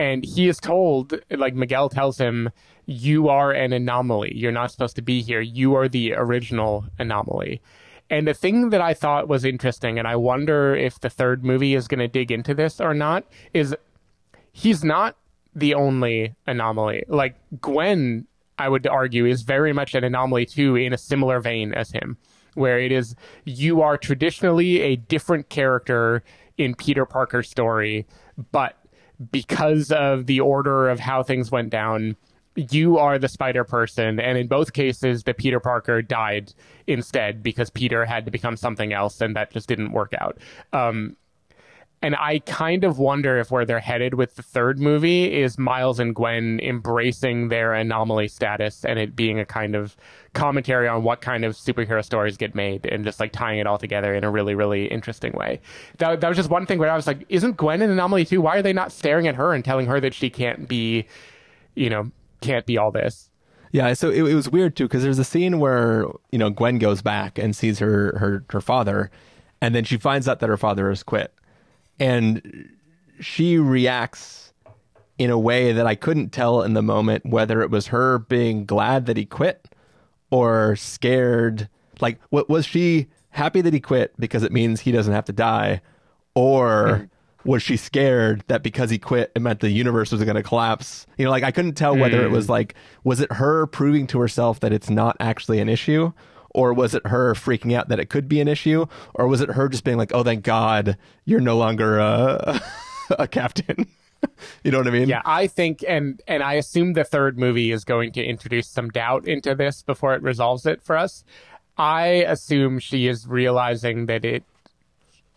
and 0.00 0.24
he 0.24 0.48
is 0.48 0.56
told 0.56 1.12
like 1.30 1.54
miguel 1.54 1.90
tells 1.90 2.16
him 2.18 2.48
you 2.86 3.28
are 3.28 3.52
an 3.52 3.72
anomaly. 3.72 4.32
You're 4.34 4.50
not 4.50 4.72
supposed 4.72 4.96
to 4.96 5.02
be 5.02 5.22
here. 5.22 5.40
You 5.40 5.76
are 5.76 5.88
the 5.88 6.14
original 6.14 6.86
anomaly. 6.98 7.62
And 8.08 8.26
the 8.26 8.34
thing 8.34 8.70
that 8.70 8.80
i 8.80 8.94
thought 8.94 9.28
was 9.28 9.44
interesting 9.44 9.98
and 9.98 10.08
i 10.08 10.16
wonder 10.16 10.74
if 10.74 10.98
the 10.98 11.10
third 11.10 11.44
movie 11.44 11.74
is 11.74 11.86
going 11.86 12.00
to 12.00 12.08
dig 12.08 12.32
into 12.32 12.54
this 12.54 12.80
or 12.80 12.94
not 12.94 13.24
is 13.52 13.76
he's 14.52 14.82
not 14.82 15.16
the 15.54 15.74
only 15.74 16.34
anomaly. 16.46 17.04
Like 17.06 17.36
gwen 17.60 18.26
i 18.58 18.68
would 18.68 18.86
argue 18.86 19.26
is 19.26 19.42
very 19.42 19.72
much 19.72 19.94
an 19.94 20.02
anomaly 20.02 20.46
too 20.46 20.76
in 20.76 20.92
a 20.94 20.98
similar 20.98 21.40
vein 21.40 21.74
as 21.74 21.90
him 21.90 22.16
where 22.54 22.80
it 22.80 22.90
is 22.90 23.14
you 23.44 23.80
are 23.80 23.96
traditionally 23.96 24.80
a 24.80 24.96
different 24.96 25.48
character 25.50 26.22
in 26.58 26.74
peter 26.74 27.06
parker's 27.06 27.48
story 27.48 28.06
but 28.50 28.79
because 29.32 29.92
of 29.92 30.26
the 30.26 30.40
order 30.40 30.88
of 30.88 30.98
how 30.98 31.22
things 31.22 31.50
went 31.50 31.70
down, 31.70 32.16
you 32.56 32.98
are 32.98 33.18
the 33.18 33.28
spider 33.28 33.64
person 33.64 34.18
and 34.18 34.36
in 34.36 34.48
both 34.48 34.72
cases 34.72 35.22
the 35.22 35.32
peter 35.32 35.60
parker 35.60 36.02
died 36.02 36.52
instead 36.88 37.44
because 37.44 37.70
peter 37.70 38.04
had 38.04 38.24
to 38.24 38.30
become 38.30 38.56
something 38.56 38.92
else 38.92 39.20
and 39.20 39.36
that 39.36 39.52
just 39.52 39.68
didn't 39.68 39.92
work 39.92 40.12
out. 40.18 40.36
Um, 40.72 41.16
And 42.02 42.16
I 42.16 42.38
kind 42.40 42.82
of 42.84 42.98
wonder 42.98 43.38
if 43.38 43.50
where 43.50 43.66
they're 43.66 43.78
headed 43.78 44.14
with 44.14 44.36
the 44.36 44.42
third 44.42 44.78
movie 44.78 45.38
is 45.38 45.58
Miles 45.58 46.00
and 46.00 46.14
Gwen 46.14 46.58
embracing 46.60 47.48
their 47.48 47.74
anomaly 47.74 48.28
status 48.28 48.86
and 48.86 48.98
it 48.98 49.14
being 49.14 49.38
a 49.38 49.44
kind 49.44 49.76
of 49.76 49.96
commentary 50.32 50.88
on 50.88 51.02
what 51.02 51.20
kind 51.20 51.44
of 51.44 51.54
superhero 51.54 52.02
stories 52.02 52.38
get 52.38 52.54
made 52.54 52.86
and 52.86 53.04
just 53.04 53.20
like 53.20 53.32
tying 53.32 53.58
it 53.58 53.66
all 53.66 53.76
together 53.76 54.14
in 54.14 54.24
a 54.24 54.30
really, 54.30 54.54
really 54.54 54.86
interesting 54.86 55.32
way. 55.32 55.60
That, 55.98 56.22
that 56.22 56.28
was 56.28 56.38
just 56.38 56.48
one 56.48 56.64
thing 56.64 56.78
where 56.78 56.90
I 56.90 56.96
was 56.96 57.06
like, 57.06 57.26
isn't 57.28 57.58
Gwen 57.58 57.82
an 57.82 57.90
anomaly 57.90 58.24
too? 58.24 58.40
Why 58.40 58.56
are 58.56 58.62
they 58.62 58.72
not 58.72 58.92
staring 58.92 59.28
at 59.28 59.34
her 59.34 59.52
and 59.52 59.62
telling 59.62 59.86
her 59.86 60.00
that 60.00 60.14
she 60.14 60.30
can't 60.30 60.66
be, 60.68 61.06
you 61.74 61.90
know, 61.90 62.10
can't 62.40 62.64
be 62.64 62.78
all 62.78 62.90
this? 62.90 63.30
Yeah, 63.72 63.92
so 63.92 64.10
it, 64.10 64.22
it 64.24 64.34
was 64.34 64.48
weird 64.48 64.74
too 64.74 64.84
because 64.84 65.02
there's 65.02 65.18
a 65.18 65.24
scene 65.24 65.60
where 65.60 66.06
you 66.32 66.38
know 66.38 66.50
Gwen 66.50 66.78
goes 66.78 67.02
back 67.02 67.38
and 67.38 67.54
sees 67.54 67.78
her 67.78 68.18
her 68.18 68.44
her 68.50 68.60
father, 68.60 69.10
and 69.60 69.74
then 69.74 69.84
she 69.84 69.96
finds 69.96 70.26
out 70.26 70.40
that 70.40 70.48
her 70.48 70.56
father 70.56 70.88
has 70.88 71.04
quit, 71.04 71.32
and 72.00 72.70
she 73.20 73.58
reacts 73.58 74.52
in 75.18 75.30
a 75.30 75.38
way 75.38 75.72
that 75.72 75.86
I 75.86 75.94
couldn't 75.94 76.30
tell 76.30 76.62
in 76.62 76.72
the 76.72 76.82
moment 76.82 77.26
whether 77.26 77.60
it 77.60 77.70
was 77.70 77.88
her 77.88 78.18
being 78.18 78.64
glad 78.64 79.06
that 79.06 79.18
he 79.18 79.26
quit 79.26 79.68
or 80.30 80.74
scared. 80.76 81.68
Like, 82.00 82.18
what 82.30 82.48
was 82.48 82.64
she 82.64 83.08
happy 83.28 83.60
that 83.60 83.74
he 83.74 83.80
quit 83.80 84.14
because 84.18 84.42
it 84.42 84.50
means 84.50 84.80
he 84.80 84.92
doesn't 84.92 85.12
have 85.12 85.26
to 85.26 85.32
die, 85.32 85.82
or 86.34 86.86
mm 86.86 87.10
was 87.44 87.62
she 87.62 87.76
scared 87.76 88.44
that 88.48 88.62
because 88.62 88.90
he 88.90 88.98
quit 88.98 89.32
it 89.34 89.40
meant 89.40 89.60
the 89.60 89.70
universe 89.70 90.12
was 90.12 90.22
going 90.22 90.36
to 90.36 90.42
collapse 90.42 91.06
you 91.16 91.24
know 91.24 91.30
like 91.30 91.42
i 91.42 91.50
couldn't 91.50 91.74
tell 91.74 91.96
whether 91.96 92.22
it 92.22 92.30
was 92.30 92.46
hmm. 92.46 92.52
like 92.52 92.74
was 93.04 93.20
it 93.20 93.32
her 93.32 93.66
proving 93.66 94.06
to 94.06 94.18
herself 94.18 94.60
that 94.60 94.72
it's 94.72 94.90
not 94.90 95.16
actually 95.20 95.58
an 95.58 95.68
issue 95.68 96.12
or 96.50 96.72
was 96.72 96.94
it 96.94 97.06
her 97.06 97.34
freaking 97.34 97.74
out 97.74 97.88
that 97.88 98.00
it 98.00 98.10
could 98.10 98.28
be 98.28 98.40
an 98.40 98.48
issue 98.48 98.86
or 99.14 99.26
was 99.26 99.40
it 99.40 99.50
her 99.50 99.68
just 99.68 99.84
being 99.84 99.96
like 99.96 100.12
oh 100.14 100.22
thank 100.22 100.44
god 100.44 100.96
you're 101.24 101.40
no 101.40 101.56
longer 101.56 102.00
uh, 102.00 102.58
a, 103.10 103.14
a 103.20 103.28
captain 103.28 103.86
you 104.64 104.70
know 104.70 104.78
what 104.78 104.86
i 104.86 104.90
mean 104.90 105.08
yeah 105.08 105.22
i 105.24 105.46
think 105.46 105.84
and 105.86 106.22
and 106.26 106.42
i 106.42 106.54
assume 106.54 106.92
the 106.92 107.04
third 107.04 107.38
movie 107.38 107.70
is 107.70 107.84
going 107.84 108.12
to 108.12 108.22
introduce 108.22 108.68
some 108.68 108.88
doubt 108.90 109.26
into 109.26 109.54
this 109.54 109.82
before 109.82 110.14
it 110.14 110.22
resolves 110.22 110.66
it 110.66 110.82
for 110.82 110.96
us 110.96 111.24
i 111.78 112.06
assume 112.06 112.78
she 112.78 113.06
is 113.06 113.26
realizing 113.26 114.06
that 114.06 114.24
it 114.24 114.44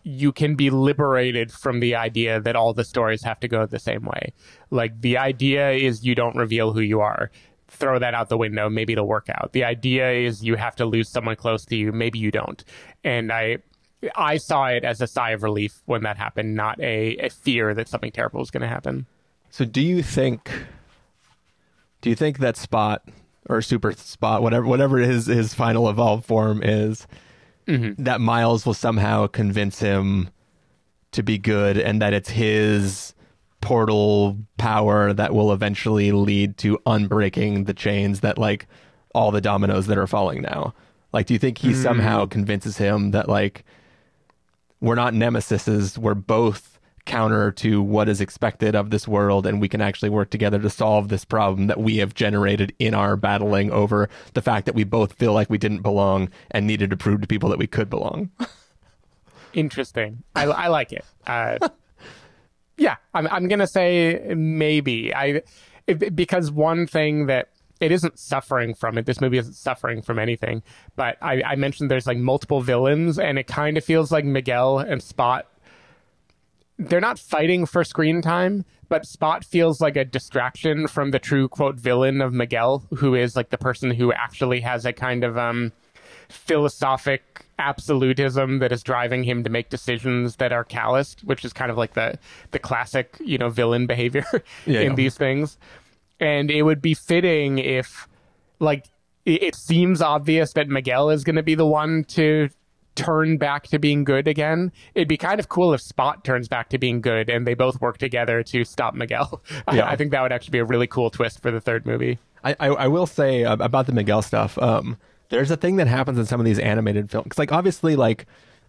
you 0.04 0.32
can 0.32 0.54
be 0.54 0.68
liberated 0.70 1.50
from 1.50 1.80
the 1.80 1.96
idea 1.96 2.38
that 2.38 2.54
all 2.54 2.74
the 2.74 2.84
stories 2.84 3.22
have 3.24 3.40
to 3.40 3.48
go 3.48 3.64
the 3.64 3.78
same 3.78 4.04
way. 4.04 4.32
Like 4.70 5.00
the 5.00 5.16
idea 5.16 5.70
is 5.70 6.04
you 6.04 6.14
don't 6.14 6.36
reveal 6.36 6.72
who 6.72 6.80
you 6.80 7.00
are. 7.00 7.30
Throw 7.74 7.98
that 7.98 8.14
out 8.14 8.28
the 8.28 8.38
window. 8.38 8.68
Maybe 8.70 8.92
it'll 8.92 9.08
work 9.08 9.28
out. 9.28 9.52
The 9.52 9.64
idea 9.64 10.10
is 10.10 10.44
you 10.44 10.56
have 10.56 10.76
to 10.76 10.86
lose 10.86 11.08
someone 11.08 11.36
close 11.36 11.64
to 11.66 11.76
you. 11.76 11.92
Maybe 11.92 12.18
you 12.18 12.30
don't. 12.30 12.64
And 13.02 13.32
I, 13.32 13.58
I 14.16 14.36
saw 14.36 14.66
it 14.66 14.84
as 14.84 15.00
a 15.00 15.06
sigh 15.06 15.30
of 15.30 15.42
relief 15.42 15.82
when 15.86 16.02
that 16.02 16.16
happened, 16.16 16.54
not 16.54 16.80
a, 16.80 17.16
a 17.16 17.30
fear 17.30 17.74
that 17.74 17.88
something 17.88 18.12
terrible 18.12 18.40
was 18.40 18.50
going 18.50 18.62
to 18.62 18.68
happen. 18.68 19.06
So, 19.50 19.64
do 19.64 19.80
you 19.80 20.02
think? 20.02 20.50
Do 22.00 22.10
you 22.10 22.16
think 22.16 22.38
that 22.38 22.56
Spot 22.56 23.02
or 23.48 23.62
Super 23.62 23.92
Spot, 23.92 24.42
whatever 24.42 24.66
whatever 24.66 24.98
his 24.98 25.26
his 25.26 25.54
final 25.54 25.88
evolved 25.88 26.24
form 26.24 26.62
is, 26.62 27.06
mm-hmm. 27.66 28.02
that 28.02 28.20
Miles 28.20 28.66
will 28.66 28.74
somehow 28.74 29.26
convince 29.26 29.78
him 29.78 30.30
to 31.12 31.22
be 31.22 31.38
good 31.38 31.78
and 31.78 32.02
that 32.02 32.12
it's 32.12 32.30
his 32.30 33.13
portal 33.64 34.38
power 34.58 35.12
that 35.12 35.34
will 35.34 35.52
eventually 35.52 36.12
lead 36.12 36.56
to 36.58 36.78
unbreaking 36.86 37.66
the 37.66 37.74
chains 37.74 38.20
that 38.20 38.38
like 38.38 38.66
all 39.14 39.30
the 39.30 39.40
dominoes 39.40 39.86
that 39.86 39.98
are 39.98 40.06
falling 40.06 40.42
now. 40.42 40.74
Like, 41.12 41.26
do 41.26 41.34
you 41.34 41.38
think 41.38 41.58
he 41.58 41.70
mm. 41.70 41.82
somehow 41.82 42.26
convinces 42.26 42.78
him 42.78 43.12
that 43.12 43.28
like 43.28 43.64
we're 44.80 44.96
not 44.96 45.14
nemesises, 45.14 45.96
we're 45.96 46.14
both 46.14 46.74
counter 47.04 47.50
to 47.52 47.82
what 47.82 48.08
is 48.08 48.20
expected 48.20 48.74
of 48.74 48.90
this 48.90 49.06
world 49.06 49.46
and 49.46 49.60
we 49.60 49.68
can 49.68 49.80
actually 49.80 50.08
work 50.08 50.30
together 50.30 50.58
to 50.58 50.70
solve 50.70 51.08
this 51.08 51.24
problem 51.24 51.66
that 51.66 51.78
we 51.78 51.98
have 51.98 52.14
generated 52.14 52.72
in 52.78 52.94
our 52.94 53.16
battling 53.16 53.70
over 53.70 54.08
the 54.32 54.40
fact 54.40 54.66
that 54.66 54.74
we 54.74 54.84
both 54.84 55.12
feel 55.12 55.32
like 55.32 55.50
we 55.50 55.58
didn't 55.58 55.82
belong 55.82 56.30
and 56.50 56.66
needed 56.66 56.88
to 56.90 56.96
prove 56.96 57.20
to 57.20 57.26
people 57.26 57.50
that 57.50 57.58
we 57.58 57.66
could 57.66 57.90
belong 57.90 58.30
interesting 59.52 60.22
i, 60.34 60.44
I 60.44 60.68
like 60.68 60.92
it 60.92 61.04
uh, 61.26 61.68
yeah 62.76 62.96
i'm, 63.14 63.26
I'm 63.28 63.48
gonna 63.48 63.66
say 63.66 64.34
maybe 64.36 65.14
i 65.14 65.42
it, 65.86 66.14
because 66.16 66.50
one 66.50 66.86
thing 66.86 67.26
that 67.26 67.48
it 67.80 67.90
isn't 67.90 68.18
suffering 68.18 68.72
from 68.72 68.96
it. 68.96 69.04
This 69.04 69.20
movie 69.20 69.36
isn't 69.36 69.56
suffering 69.56 70.00
from 70.00 70.18
anything. 70.18 70.62
But 70.94 71.18
I, 71.20 71.42
I 71.42 71.56
mentioned 71.56 71.90
there's 71.90 72.06
like 72.06 72.16
multiple 72.16 72.62
villains, 72.62 73.18
and 73.18 73.36
it 73.36 73.48
kind 73.48 73.76
of 73.76 73.84
feels 73.84 74.12
like 74.12 74.24
Miguel 74.24 74.78
and 74.78 75.02
Spot 75.02 75.44
they're 76.78 77.00
not 77.00 77.18
fighting 77.18 77.66
for 77.66 77.84
screen 77.84 78.20
time, 78.20 78.64
but 78.88 79.06
Spot 79.06 79.44
feels 79.44 79.80
like 79.80 79.96
a 79.96 80.04
distraction 80.04 80.88
from 80.88 81.10
the 81.10 81.18
true 81.18 81.48
quote 81.48 81.76
villain 81.76 82.20
of 82.20 82.32
Miguel, 82.32 82.84
who 82.96 83.14
is 83.14 83.36
like 83.36 83.50
the 83.50 83.58
person 83.58 83.90
who 83.90 84.12
actually 84.12 84.60
has 84.60 84.84
a 84.84 84.92
kind 84.92 85.24
of 85.24 85.38
um 85.38 85.72
philosophic 86.28 87.44
absolutism 87.58 88.58
that 88.58 88.72
is 88.72 88.82
driving 88.82 89.24
him 89.24 89.44
to 89.44 89.50
make 89.50 89.68
decisions 89.68 90.36
that 90.36 90.52
are 90.52 90.64
calloused, 90.64 91.22
which 91.24 91.44
is 91.44 91.52
kind 91.52 91.70
of 91.70 91.76
like 91.76 91.94
the 91.94 92.18
the 92.50 92.58
classic, 92.58 93.16
you 93.20 93.38
know, 93.38 93.48
villain 93.48 93.86
behavior 93.86 94.26
yeah, 94.66 94.80
in 94.80 94.90
yeah. 94.90 94.94
these 94.94 95.16
things. 95.16 95.58
And 96.20 96.50
it 96.50 96.62
would 96.62 96.80
be 96.80 96.94
fitting 96.94 97.58
if 97.58 98.08
like 98.60 98.86
it 99.24 99.54
seems 99.54 100.02
obvious 100.02 100.52
that 100.52 100.68
Miguel 100.68 101.10
is 101.10 101.24
going 101.24 101.36
to 101.36 101.42
be 101.42 101.54
the 101.54 101.66
one 101.66 102.04
to 102.04 102.50
turn 102.94 103.38
back 103.38 103.66
to 103.68 103.78
being 103.78 104.04
good 104.04 104.28
again. 104.28 104.72
It'd 104.94 105.08
be 105.08 105.16
kind 105.16 105.40
of 105.40 105.48
cool 105.48 105.74
if 105.74 105.80
Spot 105.80 106.24
turns 106.24 106.48
back 106.48 106.68
to 106.70 106.78
being 106.78 107.00
good 107.00 107.28
and 107.28 107.46
they 107.46 107.54
both 107.54 107.80
work 107.80 107.98
together 107.98 108.42
to 108.44 108.64
stop 108.64 108.94
Miguel. 108.94 109.42
Yeah. 109.72 109.88
I, 109.88 109.96
think 109.96 110.10
that 110.12 110.22
would 110.22 110.30
actually 110.30 110.52
be 110.52 110.58
a 110.58 110.64
really 110.64 110.86
cool 110.86 111.10
twist 111.10 111.40
for 111.40 111.50
the 111.50 111.60
third 111.60 111.86
movie. 111.86 112.18
I, 112.44 112.54
I, 112.60 112.66
I 112.68 112.88
will 112.88 113.06
say 113.06 113.42
about 113.42 113.86
the 113.86 113.92
Miguel 113.92 114.22
stuff. 114.22 114.58
Um, 114.58 114.98
there's 115.28 115.50
a 115.50 115.56
thing 115.56 115.76
that 115.76 115.86
happens 115.86 116.18
in 116.18 116.26
some 116.26 116.40
of 116.40 116.46
these 116.46 116.58
animated 116.58 117.10
films. 117.10 117.38
Like 117.38 117.52
obviously, 117.52 117.96
like 117.96 118.26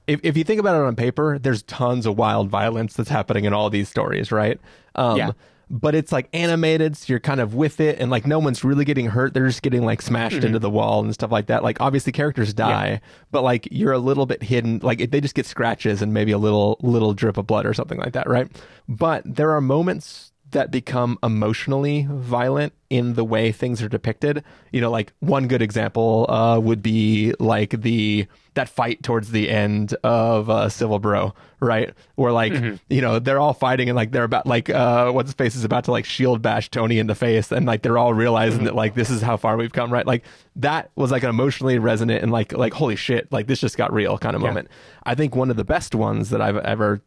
if 0.07 0.19
if 0.23 0.37
you 0.37 0.43
think 0.43 0.59
about 0.59 0.75
it 0.75 0.85
on 0.85 0.95
paper, 0.95 1.39
there's 1.39 1.63
tons 1.63 2.05
of 2.05 2.17
wild 2.17 2.49
violence 2.49 2.93
that's 2.93 3.09
happening 3.09 3.45
in 3.45 3.53
all 3.53 3.69
these 3.69 3.89
stories, 3.89 4.31
right? 4.31 4.59
Um, 4.95 5.17
yeah 5.17 5.31
but 5.69 5.95
it's 5.95 6.11
like 6.11 6.29
animated, 6.33 6.95
so 6.95 7.11
you're 7.11 7.19
kind 7.19 7.39
of 7.39 7.55
with 7.55 7.79
it, 7.79 7.99
and 7.99 8.11
like 8.11 8.27
no 8.27 8.39
one's 8.39 8.63
really 8.63 8.85
getting 8.85 9.07
hurt. 9.07 9.33
They're 9.33 9.47
just 9.47 9.61
getting 9.61 9.83
like 9.83 10.01
smashed 10.01 10.37
mm-hmm. 10.37 10.47
into 10.47 10.59
the 10.59 10.69
wall 10.69 11.03
and 11.03 11.13
stuff 11.13 11.31
like 11.31 11.47
that. 11.47 11.63
Like 11.63 11.81
obviously 11.81 12.11
characters 12.11 12.53
die, 12.53 12.87
yeah. 12.87 12.99
but 13.31 13.43
like 13.43 13.67
you're 13.71 13.93
a 13.93 13.99
little 13.99 14.25
bit 14.25 14.43
hidden. 14.43 14.79
Like 14.83 15.09
they 15.11 15.21
just 15.21 15.35
get 15.35 15.45
scratches 15.45 16.01
and 16.01 16.13
maybe 16.13 16.31
a 16.31 16.37
little 16.37 16.77
little 16.81 17.13
drip 17.13 17.37
of 17.37 17.47
blood 17.47 17.65
or 17.65 17.73
something 17.73 17.97
like 17.97 18.13
that, 18.13 18.29
right? 18.29 18.47
But 18.87 19.23
there 19.25 19.51
are 19.51 19.61
moments 19.61 20.24
that 20.51 20.71
become 20.71 21.17
emotionally 21.23 22.07
violent 22.09 22.73
in 22.89 23.15
the 23.15 23.23
way 23.23 23.51
things 23.51 23.81
are 23.81 23.89
depicted. 23.89 24.43
You 24.71 24.79
know, 24.79 24.91
like 24.91 25.11
one 25.19 25.47
good 25.47 25.61
example 25.61 26.29
uh, 26.29 26.59
would 26.59 26.81
be 26.81 27.33
like 27.39 27.81
the 27.81 28.27
that 28.53 28.69
fight 28.69 29.03
towards 29.03 29.31
the 29.31 29.49
end 29.49 29.93
of 30.03 30.49
uh, 30.49 30.69
Civil 30.69 30.99
Bro, 30.99 31.33
right? 31.59 31.93
Where 32.15 32.31
like 32.31 32.53
mm-hmm. 32.53 32.75
you 32.89 33.01
know 33.01 33.19
they're 33.19 33.39
all 33.39 33.53
fighting 33.53 33.89
and 33.89 33.95
like 33.95 34.11
they're 34.11 34.23
about 34.23 34.45
like 34.45 34.69
uh, 34.69 35.11
what's 35.11 35.29
his 35.29 35.33
face 35.33 35.55
is 35.55 35.63
about 35.63 35.85
to 35.85 35.91
like 35.91 36.05
shield 36.05 36.41
bash 36.41 36.69
Tony 36.69 36.99
in 36.99 37.07
the 37.07 37.15
face, 37.15 37.51
and 37.51 37.65
like 37.65 37.81
they're 37.81 37.97
all 37.97 38.13
realizing 38.13 38.59
mm-hmm. 38.59 38.65
that 38.65 38.75
like 38.75 38.93
this 38.93 39.09
is 39.09 39.21
how 39.21 39.37
far 39.37 39.57
we've 39.57 39.73
come, 39.73 39.91
right? 39.91 40.05
Like 40.05 40.23
that 40.57 40.91
was 40.95 41.11
like 41.11 41.23
an 41.23 41.29
emotionally 41.29 41.79
resonant 41.79 42.21
and 42.23 42.31
like 42.31 42.53
like 42.53 42.73
holy 42.73 42.95
shit, 42.95 43.31
like 43.31 43.47
this 43.47 43.59
just 43.59 43.77
got 43.77 43.91
real 43.91 44.17
kind 44.17 44.35
of 44.35 44.41
yeah. 44.41 44.47
moment. 44.49 44.69
I 45.03 45.15
think 45.15 45.35
one 45.35 45.49
of 45.49 45.57
the 45.57 45.65
best 45.65 45.95
ones 45.95 46.29
that 46.29 46.41
I've 46.41 46.57
ever 46.57 47.01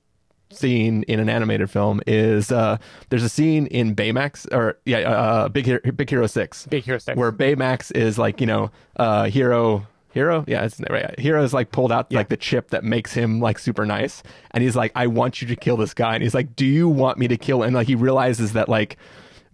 scene 0.50 1.02
in 1.04 1.20
an 1.20 1.28
animated 1.28 1.70
film 1.70 2.00
is 2.06 2.50
uh, 2.50 2.78
there's 3.10 3.22
a 3.22 3.28
scene 3.28 3.66
in 3.66 3.94
Baymax 3.94 4.52
or 4.52 4.78
yeah, 4.84 4.98
uh, 4.98 5.10
uh 5.10 5.48
Big 5.48 5.66
Hero, 5.66 5.80
Big 5.92 6.10
Hero 6.10 6.26
Six, 6.26 6.66
Big 6.66 6.84
Hero 6.84 6.98
Six, 6.98 7.16
where 7.16 7.32
Baymax 7.32 7.94
is 7.94 8.18
like 8.18 8.40
you 8.40 8.46
know 8.46 8.70
uh, 8.96 9.24
Hiro. 9.24 9.86
Hiro, 10.10 10.42
yeah, 10.48 10.64
it's 10.64 10.80
right. 10.88 11.16
Hiro 11.20 11.44
is 11.44 11.52
like 11.52 11.70
pulled 11.70 11.92
out 11.92 12.06
yeah. 12.08 12.18
like 12.18 12.30
the 12.30 12.36
chip 12.36 12.70
that 12.70 12.82
makes 12.82 13.12
him 13.12 13.40
like 13.40 13.58
super 13.58 13.84
nice, 13.84 14.22
and 14.52 14.64
he's 14.64 14.74
like, 14.74 14.90
"I 14.94 15.06
want 15.06 15.42
you 15.42 15.48
to 15.48 15.54
kill 15.54 15.76
this 15.76 15.92
guy," 15.92 16.14
and 16.14 16.22
he's 16.22 16.34
like, 16.34 16.56
"Do 16.56 16.64
you 16.64 16.88
want 16.88 17.18
me 17.18 17.28
to 17.28 17.36
kill?" 17.36 17.62
And 17.62 17.74
like 17.74 17.86
he 17.86 17.94
realizes 17.94 18.54
that 18.54 18.70
like 18.70 18.96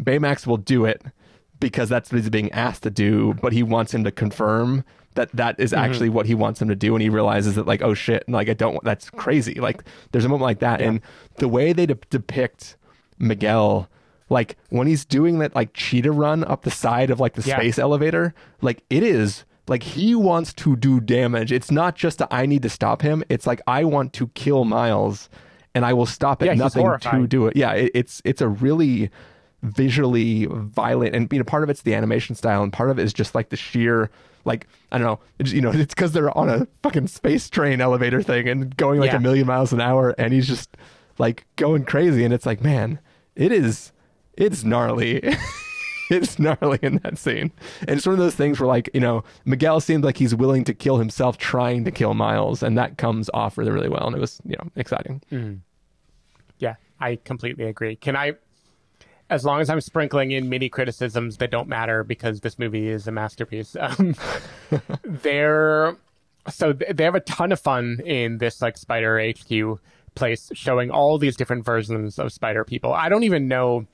Baymax 0.01 0.47
will 0.47 0.57
do 0.57 0.85
it 0.85 1.03
because 1.59 1.89
that's 1.89 2.13
what 2.13 2.21
he's 2.21 2.31
being 2.31 2.53
asked 2.53 2.85
to 2.85 2.91
do, 2.91 3.35
but 3.35 3.53
he 3.53 3.63
wants 3.63 3.93
him 3.93 4.05
to 4.05 4.13
confirm 4.13 4.85
that 5.15 5.31
that 5.33 5.59
is 5.59 5.73
mm-hmm. 5.73 5.85
actually 5.85 6.09
what 6.09 6.27
he 6.27 6.35
wants 6.35 6.61
him 6.61 6.69
to 6.69 6.77
do 6.77 6.95
and 6.95 7.03
he 7.03 7.09
realizes 7.09 7.55
that 7.55 7.67
like 7.67 7.83
oh 7.83 7.95
shit 7.95 8.29
like 8.29 8.49
i 8.49 8.55
don't 8.55 8.83
that's 8.85 9.11
crazy 9.11 9.55
like 9.55 9.83
there's 10.13 10.25
a 10.25 10.29
moment 10.29 10.43
like 10.43 10.59
that 10.61 10.81
yeah. 10.81 10.89
and 10.89 11.01
the 11.37 11.49
way 11.49 11.73
they 11.73 11.87
de- 11.87 11.99
depict 12.11 12.77
miguel 13.19 13.89
like 14.29 14.57
when 14.71 14.87
he's 14.87 15.05
doing 15.05 15.39
that 15.39 15.55
like 15.55 15.73
cheetah 15.73 16.13
run 16.13 16.45
up 16.45 16.63
the 16.63 16.71
side 16.71 17.11
of 17.11 17.21
like 17.21 17.35
the 17.35 17.43
yeah. 17.43 17.57
space 17.57 17.79
elevator 17.79 18.35
like 18.61 18.83
it 18.91 19.03
is 19.03 19.45
like 19.67 19.83
he 19.83 20.15
wants 20.15 20.53
to 20.53 20.77
do 20.77 21.01
damage 21.01 21.53
it's 21.53 21.71
not 21.71 21.95
just 21.95 22.21
a, 22.21 22.35
I 22.35 22.47
need 22.47 22.63
to 22.63 22.69
stop 22.69 23.03
him 23.03 23.23
it's 23.29 23.47
like 23.47 23.61
i 23.67 23.85
want 23.85 24.13
to 24.15 24.29
kill 24.29 24.65
miles 24.65 25.29
and 25.75 25.85
i 25.85 25.93
will 25.93 26.07
stop 26.07 26.43
at 26.43 26.47
yeah, 26.47 26.55
nothing 26.55 26.87
to 27.01 27.27
do 27.27 27.47
it 27.47 27.57
yeah 27.57 27.73
it, 27.73 27.91
it's 27.95 28.21
it's 28.25 28.41
a 28.41 28.49
really 28.49 29.11
visually 29.63 30.47
violent 30.51 31.15
and 31.15 31.33
you 31.33 31.39
know 31.39 31.45
part 31.45 31.63
of 31.63 31.71
it's 31.71 31.83
the 31.83 31.95
animation 31.95 32.35
style 32.35 32.63
and 32.63 32.73
part 32.73 32.91
of 32.91 32.99
it 32.99 33.03
is 33.03 33.15
just 33.15 33.35
like 33.35 33.49
the 33.49 33.57
sheer 33.57 34.11
like 34.45 34.67
I 34.93 34.99
don't 34.99 35.07
know, 35.07 35.21
it's, 35.39 35.53
you 35.53 35.61
know, 35.61 35.71
it's 35.75 35.95
because 35.95 36.13
they're 36.13 36.37
on 36.37 36.49
a 36.49 36.67
fucking 36.83 37.09
space 37.09 37.49
train 37.51 37.81
elevator 37.81 38.23
thing 38.23 38.49
and 38.49 38.77
going 38.77 39.01
like 39.01 39.11
yeah. 39.11 39.17
a 39.17 39.21
million 39.21 39.47
miles 39.47 39.73
an 39.73 39.81
hour, 39.81 40.15
and 40.19 40.33
he's 40.33 40.47
just 40.47 40.77
like 41.19 41.47
going 41.57 41.85
crazy, 41.85 42.25
and 42.25 42.33
it's 42.35 42.47
like, 42.47 42.63
man, 42.63 42.99
it 43.37 43.53
is, 43.53 43.93
it's 44.35 44.65
gnarly. 44.65 45.23
it's 46.11 46.39
gnarly 46.39 46.79
in 46.83 46.97
that 47.03 47.19
scene. 47.19 47.51
And 47.81 47.91
it's 47.91 48.07
one 48.07 48.15
of 48.15 48.19
those 48.19 48.35
things 48.35 48.61
where, 48.61 48.67
like, 48.67 48.91
you 48.95 49.01
know, 49.01 49.25
Miguel 49.45 49.81
seemed 49.81 50.05
like 50.05 50.17
he's 50.17 50.35
willing 50.35 50.65
to 50.65 50.75
kill 50.75 50.99
himself 50.99 51.39
trying 51.39 51.85
to 51.85 51.91
kill 51.91 52.15
Miles, 52.15 52.63
and 52.63 52.77
that 52.79 52.99
comes 52.99 53.31
off 53.33 53.57
really, 53.59 53.71
really 53.71 53.89
well. 53.89 54.07
And 54.07 54.17
it 54.17 54.21
was, 54.21 54.41
you 54.45 54.57
know, 54.57 54.71
exciting. 54.77 55.23
Mm. 55.31 55.61
Yeah, 56.59 56.75
I 57.01 57.17
completely 57.17 57.65
agree. 57.65 57.97
Can 57.97 58.17
I, 58.17 58.35
as 59.35 59.45
long 59.45 59.61
as 59.61 59.69
I'm 59.69 59.81
sprinkling 59.81 60.31
in 60.31 60.49
mini 60.49 60.69
criticisms 60.69 61.39
that 61.39 61.51
don't 61.51 61.69
matter 61.69 62.05
because 62.05 62.41
this 62.41 62.59
movie 62.59 62.89
is 62.89 63.07
a 63.09 63.13
masterpiece, 63.13 63.77
um, 63.81 64.15
they're 65.05 65.97
so 66.49 66.73
they 66.73 67.05
have 67.05 67.15
a 67.15 67.21
ton 67.21 67.53
of 67.53 67.61
fun 67.61 68.01
in 68.05 68.39
this 68.39 68.63
like 68.63 68.77
Spider 68.77 69.21
HQ 69.21 69.81
place, 70.15 70.51
showing 70.55 70.91
all 70.91 71.19
these 71.19 71.37
different 71.37 71.65
versions 71.65 72.19
of 72.19 72.33
Spider 72.33 72.65
people. 72.65 72.93
I 72.93 73.09
don't 73.09 73.25
even 73.25 73.49
know 73.49 73.87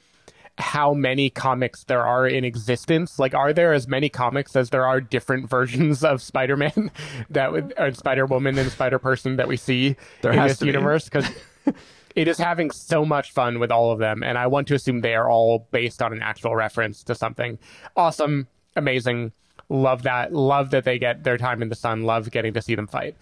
how 0.59 0.93
many 0.93 1.31
comics 1.31 1.85
there 1.85 2.07
are 2.07 2.27
in 2.27 2.45
existence. 2.45 3.19
Like, 3.19 3.35
are 3.35 3.53
there 3.53 3.73
as 3.73 3.89
many 3.89 4.09
comics 4.09 4.55
as 4.57 4.71
there 4.71 4.87
are 4.87 5.01
different 5.01 5.49
versions 5.49 6.05
of 6.05 6.21
Spider-Man 6.21 6.91
that 7.31 7.53
would, 7.53 7.73
or 7.79 7.93
Spider-Woman 7.93 8.59
and 8.59 8.71
Spider-Person 8.71 9.37
that 9.37 9.49
we 9.49 9.57
see 9.57 9.97
there 10.21 10.33
in 10.33 10.47
this 10.47 10.61
universe? 10.61 11.09
Because 11.09 11.31
it 12.17 12.29
is 12.29 12.39
having 12.39 12.71
so 12.71 13.05
much 13.05 13.33
fun 13.33 13.59
with 13.59 13.71
all 13.71 13.93
of 13.93 13.99
them, 13.99 14.23
and 14.23 14.37
I 14.37 14.47
want 14.47 14.69
to 14.69 14.75
assume 14.75 15.01
they 15.01 15.15
are 15.15 15.31
all 15.31 15.69
based 15.71 16.03
on 16.03 16.13
an 16.13 16.23
actual 16.23 16.55
reference 16.57 17.05
to 17.05 17.15
something 17.15 17.59
awesome, 17.97 18.49
amazing. 18.77 19.33
Love 19.69 20.03
that. 20.03 20.33
Love 20.33 20.71
that 20.71 20.85
they 20.85 20.99
get 20.99 21.23
their 21.23 21.39
time 21.39 21.63
in 21.63 21.69
the 21.69 21.77
sun. 21.77 22.03
Love 22.03 22.31
getting 22.31 22.53
to 22.55 22.63
see 22.63 22.75
them 22.75 22.89
fight. 22.89 23.17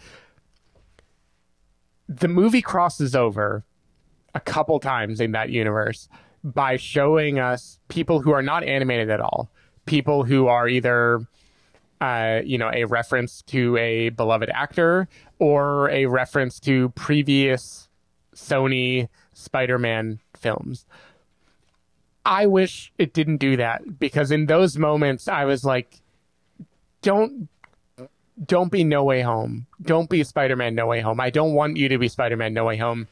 The 2.09 2.29
movie 2.29 2.63
crosses 2.63 3.15
over 3.15 3.65
a 4.35 4.41
couple 4.41 4.81
times 4.81 5.21
in 5.21 5.33
that 5.33 5.51
universe 5.51 6.09
by 6.43 6.77
showing 6.77 7.39
us 7.39 7.79
people 7.89 8.21
who 8.21 8.31
are 8.31 8.43
not 8.43 8.63
animated 8.63 9.11
at 9.11 9.21
all, 9.21 9.51
people 9.85 10.25
who 10.25 10.47
are 10.47 10.69
either, 10.69 11.21
uh, 12.01 12.41
you 12.45 12.57
know, 12.57 12.71
a 12.73 12.85
reference 12.85 13.43
to 13.43 13.77
a 13.77 14.09
beloved 14.11 14.49
actor 14.49 15.09
or 15.39 15.91
a 15.91 16.07
reference 16.07 16.59
to 16.61 16.89
previous 16.91 17.88
Sony 18.39 19.09
Spider-Man 19.33 20.21
films. 20.37 20.87
I 22.25 22.47
wish 22.47 22.93
it 22.99 23.13
didn't 23.13 23.39
do 23.39 23.57
that 23.57 23.99
because 23.99 24.31
in 24.31 24.47
those 24.47 24.77
moments 24.77 25.29
I 25.29 25.45
was 25.45 25.65
like, 25.65 26.01
don't 27.03 27.49
don't 28.47 28.71
be 28.71 28.85
No 28.85 29.03
Way 29.03 29.23
Home. 29.23 29.67
Don't 29.83 30.09
be 30.09 30.23
Spider-Man 30.23 30.75
No 30.75 30.87
Way 30.87 31.01
Home. 31.01 31.19
I 31.21 31.31
don't 31.31 31.55
want 31.55 31.77
you 31.77 31.89
to 31.89 31.99
be 31.99 32.07
Spider-Man 32.07 32.55
No 32.55 32.65
Way 32.65 32.77
Home. 32.77 33.09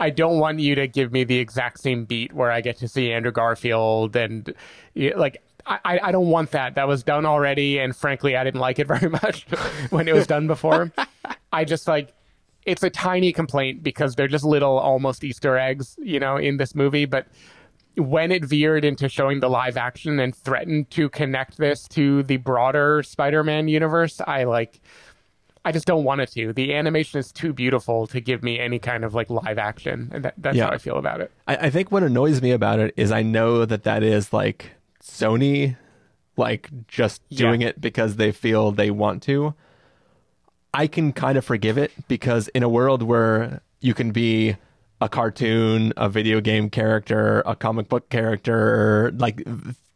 I 0.00 0.10
don't 0.10 0.38
want 0.38 0.58
you 0.58 0.74
to 0.74 0.88
give 0.88 1.12
me 1.12 1.22
the 1.22 1.38
exact 1.38 1.78
same 1.78 2.04
beat 2.04 2.32
where 2.32 2.50
I 2.50 2.60
get 2.60 2.78
to 2.78 2.88
see 2.88 3.12
Andrew 3.12 3.30
Garfield 3.30 4.16
and 4.16 4.52
like 4.96 5.42
I, 5.66 5.98
I 6.02 6.12
don't 6.12 6.28
want 6.28 6.50
that. 6.50 6.74
That 6.74 6.88
was 6.88 7.02
done 7.02 7.24
already, 7.24 7.78
and 7.78 7.96
frankly, 7.96 8.36
I 8.36 8.44
didn't 8.44 8.60
like 8.60 8.78
it 8.78 8.86
very 8.94 9.08
much 9.08 9.46
when 9.90 10.08
it 10.08 10.14
was 10.14 10.26
done 10.26 10.46
before. 10.46 10.92
I 11.52 11.64
just 11.64 11.88
like 11.88 12.12
it's 12.66 12.82
a 12.82 12.90
tiny 12.90 13.32
complaint 13.32 13.82
because 13.82 14.14
they're 14.14 14.28
just 14.28 14.44
little 14.44 14.78
almost 14.78 15.24
Easter 15.24 15.58
eggs, 15.58 15.96
you 16.00 16.18
know, 16.18 16.36
in 16.36 16.56
this 16.56 16.74
movie. 16.74 17.04
But 17.04 17.26
when 17.96 18.32
it 18.32 18.44
veered 18.44 18.84
into 18.84 19.08
showing 19.08 19.40
the 19.40 19.48
live 19.48 19.76
action 19.76 20.18
and 20.18 20.34
threatened 20.34 20.90
to 20.90 21.08
connect 21.08 21.58
this 21.58 21.86
to 21.88 22.22
the 22.22 22.38
broader 22.38 23.02
Spider-Man 23.02 23.68
universe, 23.68 24.20
I 24.26 24.44
like 24.44 24.80
I 25.64 25.72
just 25.72 25.86
don't 25.86 26.04
want 26.04 26.20
it 26.20 26.30
to. 26.32 26.52
The 26.52 26.74
animation 26.74 27.18
is 27.18 27.32
too 27.32 27.54
beautiful 27.54 28.06
to 28.08 28.20
give 28.20 28.42
me 28.42 28.58
any 28.58 28.78
kind 28.78 29.02
of 29.02 29.14
like 29.14 29.30
live 29.30 29.58
action, 29.58 30.10
and 30.12 30.24
that, 30.24 30.34
that's 30.36 30.56
yeah. 30.56 30.66
how 30.66 30.72
I 30.72 30.78
feel 30.78 30.96
about 30.96 31.22
it. 31.22 31.30
I, 31.46 31.56
I, 31.56 31.70
think 31.70 31.90
what 31.90 32.02
annoys 32.02 32.42
me 32.42 32.50
about 32.50 32.80
it 32.80 32.92
is 32.98 33.10
I 33.10 33.22
know 33.22 33.64
that 33.64 33.84
that 33.84 34.02
is 34.02 34.30
like 34.30 34.72
Sony, 35.02 35.76
like 36.36 36.68
just 36.86 37.26
doing 37.30 37.62
yeah. 37.62 37.68
it 37.68 37.80
because 37.80 38.16
they 38.16 38.30
feel 38.30 38.72
they 38.72 38.90
want 38.90 39.22
to. 39.24 39.54
I 40.74 40.88
can 40.88 41.12
kind 41.12 41.38
of 41.38 41.44
forgive 41.44 41.78
it 41.78 41.92
because 42.08 42.48
in 42.48 42.62
a 42.62 42.68
world 42.68 43.02
where 43.02 43.62
you 43.80 43.94
can 43.94 44.10
be 44.10 44.56
a 45.00 45.08
cartoon, 45.08 45.92
a 45.96 46.08
video 46.08 46.40
game 46.40 46.68
character, 46.68 47.42
a 47.46 47.54
comic 47.54 47.88
book 47.88 48.10
character, 48.10 49.12
like 49.16 49.42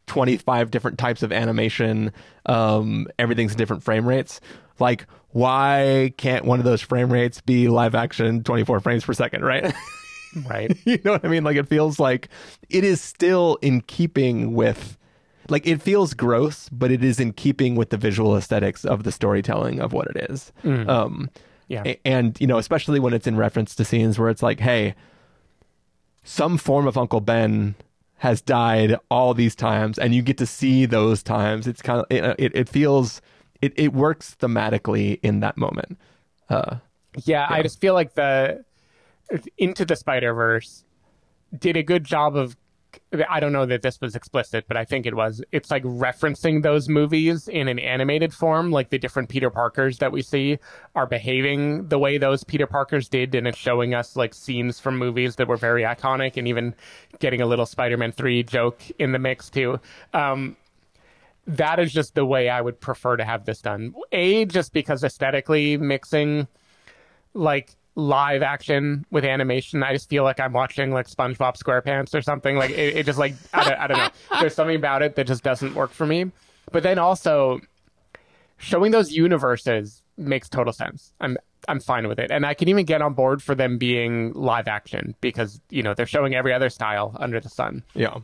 25 0.06 0.70
different 0.70 0.98
types 0.98 1.22
of 1.22 1.32
animation, 1.32 2.12
um, 2.46 3.06
everything's 3.18 3.54
different 3.54 3.82
frame 3.82 4.06
rates. 4.06 4.40
Like, 4.78 5.06
why 5.30 6.12
can't 6.16 6.44
one 6.44 6.58
of 6.58 6.64
those 6.64 6.80
frame 6.80 7.12
rates 7.12 7.40
be 7.40 7.68
live 7.68 7.94
action 7.94 8.44
24 8.44 8.80
frames 8.80 9.04
per 9.04 9.12
second, 9.12 9.44
right? 9.44 9.74
Right. 10.46 10.76
you 10.84 10.98
know 11.06 11.12
what 11.12 11.24
I 11.24 11.28
mean? 11.28 11.42
Like, 11.42 11.56
it 11.56 11.68
feels 11.68 11.98
like 11.98 12.28
it 12.68 12.84
is 12.84 13.00
still 13.00 13.56
in 13.62 13.80
keeping 13.80 14.52
with, 14.52 14.97
like, 15.50 15.66
it 15.66 15.82
feels 15.82 16.14
gross, 16.14 16.68
but 16.70 16.90
it 16.90 17.02
is 17.02 17.18
in 17.18 17.32
keeping 17.32 17.74
with 17.74 17.90
the 17.90 17.96
visual 17.96 18.36
aesthetics 18.36 18.84
of 18.84 19.04
the 19.04 19.12
storytelling 19.12 19.80
of 19.80 19.92
what 19.92 20.08
it 20.08 20.30
is. 20.30 20.52
Mm. 20.64 20.88
Um, 20.88 21.30
yeah. 21.68 21.94
And, 22.04 22.40
you 22.40 22.46
know, 22.46 22.58
especially 22.58 23.00
when 23.00 23.12
it's 23.12 23.26
in 23.26 23.36
reference 23.36 23.74
to 23.74 23.84
scenes 23.84 24.18
where 24.18 24.30
it's 24.30 24.42
like, 24.42 24.60
hey, 24.60 24.94
some 26.24 26.58
form 26.58 26.86
of 26.86 26.96
Uncle 26.98 27.20
Ben 27.20 27.74
has 28.18 28.40
died 28.40 28.96
all 29.10 29.32
these 29.32 29.54
times, 29.54 29.98
and 29.98 30.14
you 30.14 30.22
get 30.22 30.36
to 30.38 30.46
see 30.46 30.86
those 30.86 31.22
times. 31.22 31.66
It's 31.66 31.80
kind 31.80 32.00
of, 32.00 32.06
it, 32.10 32.34
it, 32.38 32.52
it 32.54 32.68
feels 32.68 33.22
it, 33.62 33.72
it 33.76 33.92
works 33.92 34.36
thematically 34.40 35.20
in 35.22 35.40
that 35.40 35.56
moment. 35.56 35.98
Uh, 36.50 36.78
yeah, 37.24 37.46
yeah, 37.46 37.46
I 37.48 37.62
just 37.62 37.80
feel 37.80 37.94
like 37.94 38.14
the 38.14 38.64
Into 39.56 39.84
the 39.84 39.94
Spider 39.94 40.34
Verse 40.34 40.84
did 41.56 41.76
a 41.76 41.82
good 41.82 42.04
job 42.04 42.36
of. 42.36 42.56
I 43.28 43.40
don't 43.40 43.52
know 43.52 43.66
that 43.66 43.82
this 43.82 44.00
was 44.00 44.14
explicit, 44.14 44.64
but 44.68 44.76
I 44.76 44.84
think 44.84 45.06
it 45.06 45.14
was. 45.14 45.42
It's 45.52 45.70
like 45.70 45.82
referencing 45.82 46.62
those 46.62 46.88
movies 46.88 47.48
in 47.48 47.68
an 47.68 47.78
animated 47.78 48.32
form, 48.34 48.70
like 48.70 48.90
the 48.90 48.98
different 48.98 49.28
Peter 49.28 49.50
Parkers 49.50 49.98
that 49.98 50.12
we 50.12 50.22
see 50.22 50.58
are 50.94 51.06
behaving 51.06 51.88
the 51.88 51.98
way 51.98 52.18
those 52.18 52.44
Peter 52.44 52.66
Parkers 52.66 53.08
did, 53.08 53.34
and 53.34 53.46
it's 53.46 53.58
showing 53.58 53.94
us 53.94 54.16
like 54.16 54.34
scenes 54.34 54.78
from 54.80 54.98
movies 54.98 55.36
that 55.36 55.48
were 55.48 55.56
very 55.56 55.82
iconic, 55.82 56.36
and 56.36 56.46
even 56.48 56.74
getting 57.18 57.40
a 57.40 57.46
little 57.46 57.66
Spider-Man 57.66 58.12
Three 58.12 58.42
joke 58.42 58.82
in 58.98 59.12
the 59.12 59.18
mix 59.18 59.50
too. 59.50 59.80
Um, 60.14 60.56
that 61.46 61.78
is 61.78 61.92
just 61.92 62.14
the 62.14 62.26
way 62.26 62.48
I 62.50 62.60
would 62.60 62.80
prefer 62.80 63.16
to 63.16 63.24
have 63.24 63.46
this 63.46 63.62
done. 63.62 63.94
A, 64.12 64.44
just 64.44 64.72
because 64.72 65.02
aesthetically 65.02 65.76
mixing 65.78 66.46
like 67.34 67.74
live 67.98 68.42
action 68.42 69.04
with 69.10 69.24
animation, 69.24 69.82
I 69.82 69.92
just 69.92 70.08
feel 70.08 70.22
like 70.22 70.38
I'm 70.38 70.52
watching 70.52 70.92
like 70.92 71.08
SpongeBob 71.08 71.58
SquarePants 71.58 72.14
or 72.14 72.22
something. 72.22 72.56
Like 72.56 72.70
it, 72.70 72.96
it 72.96 73.06
just 73.06 73.18
like 73.18 73.34
I 73.52 73.68
don't, 73.68 73.78
I 73.80 73.86
don't 73.88 73.98
know. 73.98 74.08
There's 74.40 74.54
something 74.54 74.76
about 74.76 75.02
it 75.02 75.16
that 75.16 75.26
just 75.26 75.42
doesn't 75.42 75.74
work 75.74 75.90
for 75.90 76.06
me. 76.06 76.30
But 76.70 76.84
then 76.84 76.98
also 76.98 77.60
showing 78.56 78.92
those 78.92 79.10
universes 79.12 80.02
makes 80.16 80.48
total 80.48 80.72
sense. 80.72 81.12
I'm 81.20 81.36
I'm 81.66 81.80
fine 81.80 82.06
with 82.06 82.18
it. 82.20 82.30
And 82.30 82.46
I 82.46 82.54
can 82.54 82.68
even 82.68 82.86
get 82.86 83.02
on 83.02 83.14
board 83.14 83.42
for 83.42 83.54
them 83.54 83.78
being 83.78 84.32
live 84.32 84.68
action 84.68 85.16
because, 85.20 85.60
you 85.70 85.82
know, 85.82 85.92
they're 85.92 86.06
showing 86.06 86.34
every 86.34 86.52
other 86.52 86.70
style 86.70 87.16
under 87.18 87.40
the 87.40 87.48
sun. 87.48 87.82
Yeah. 87.94 88.18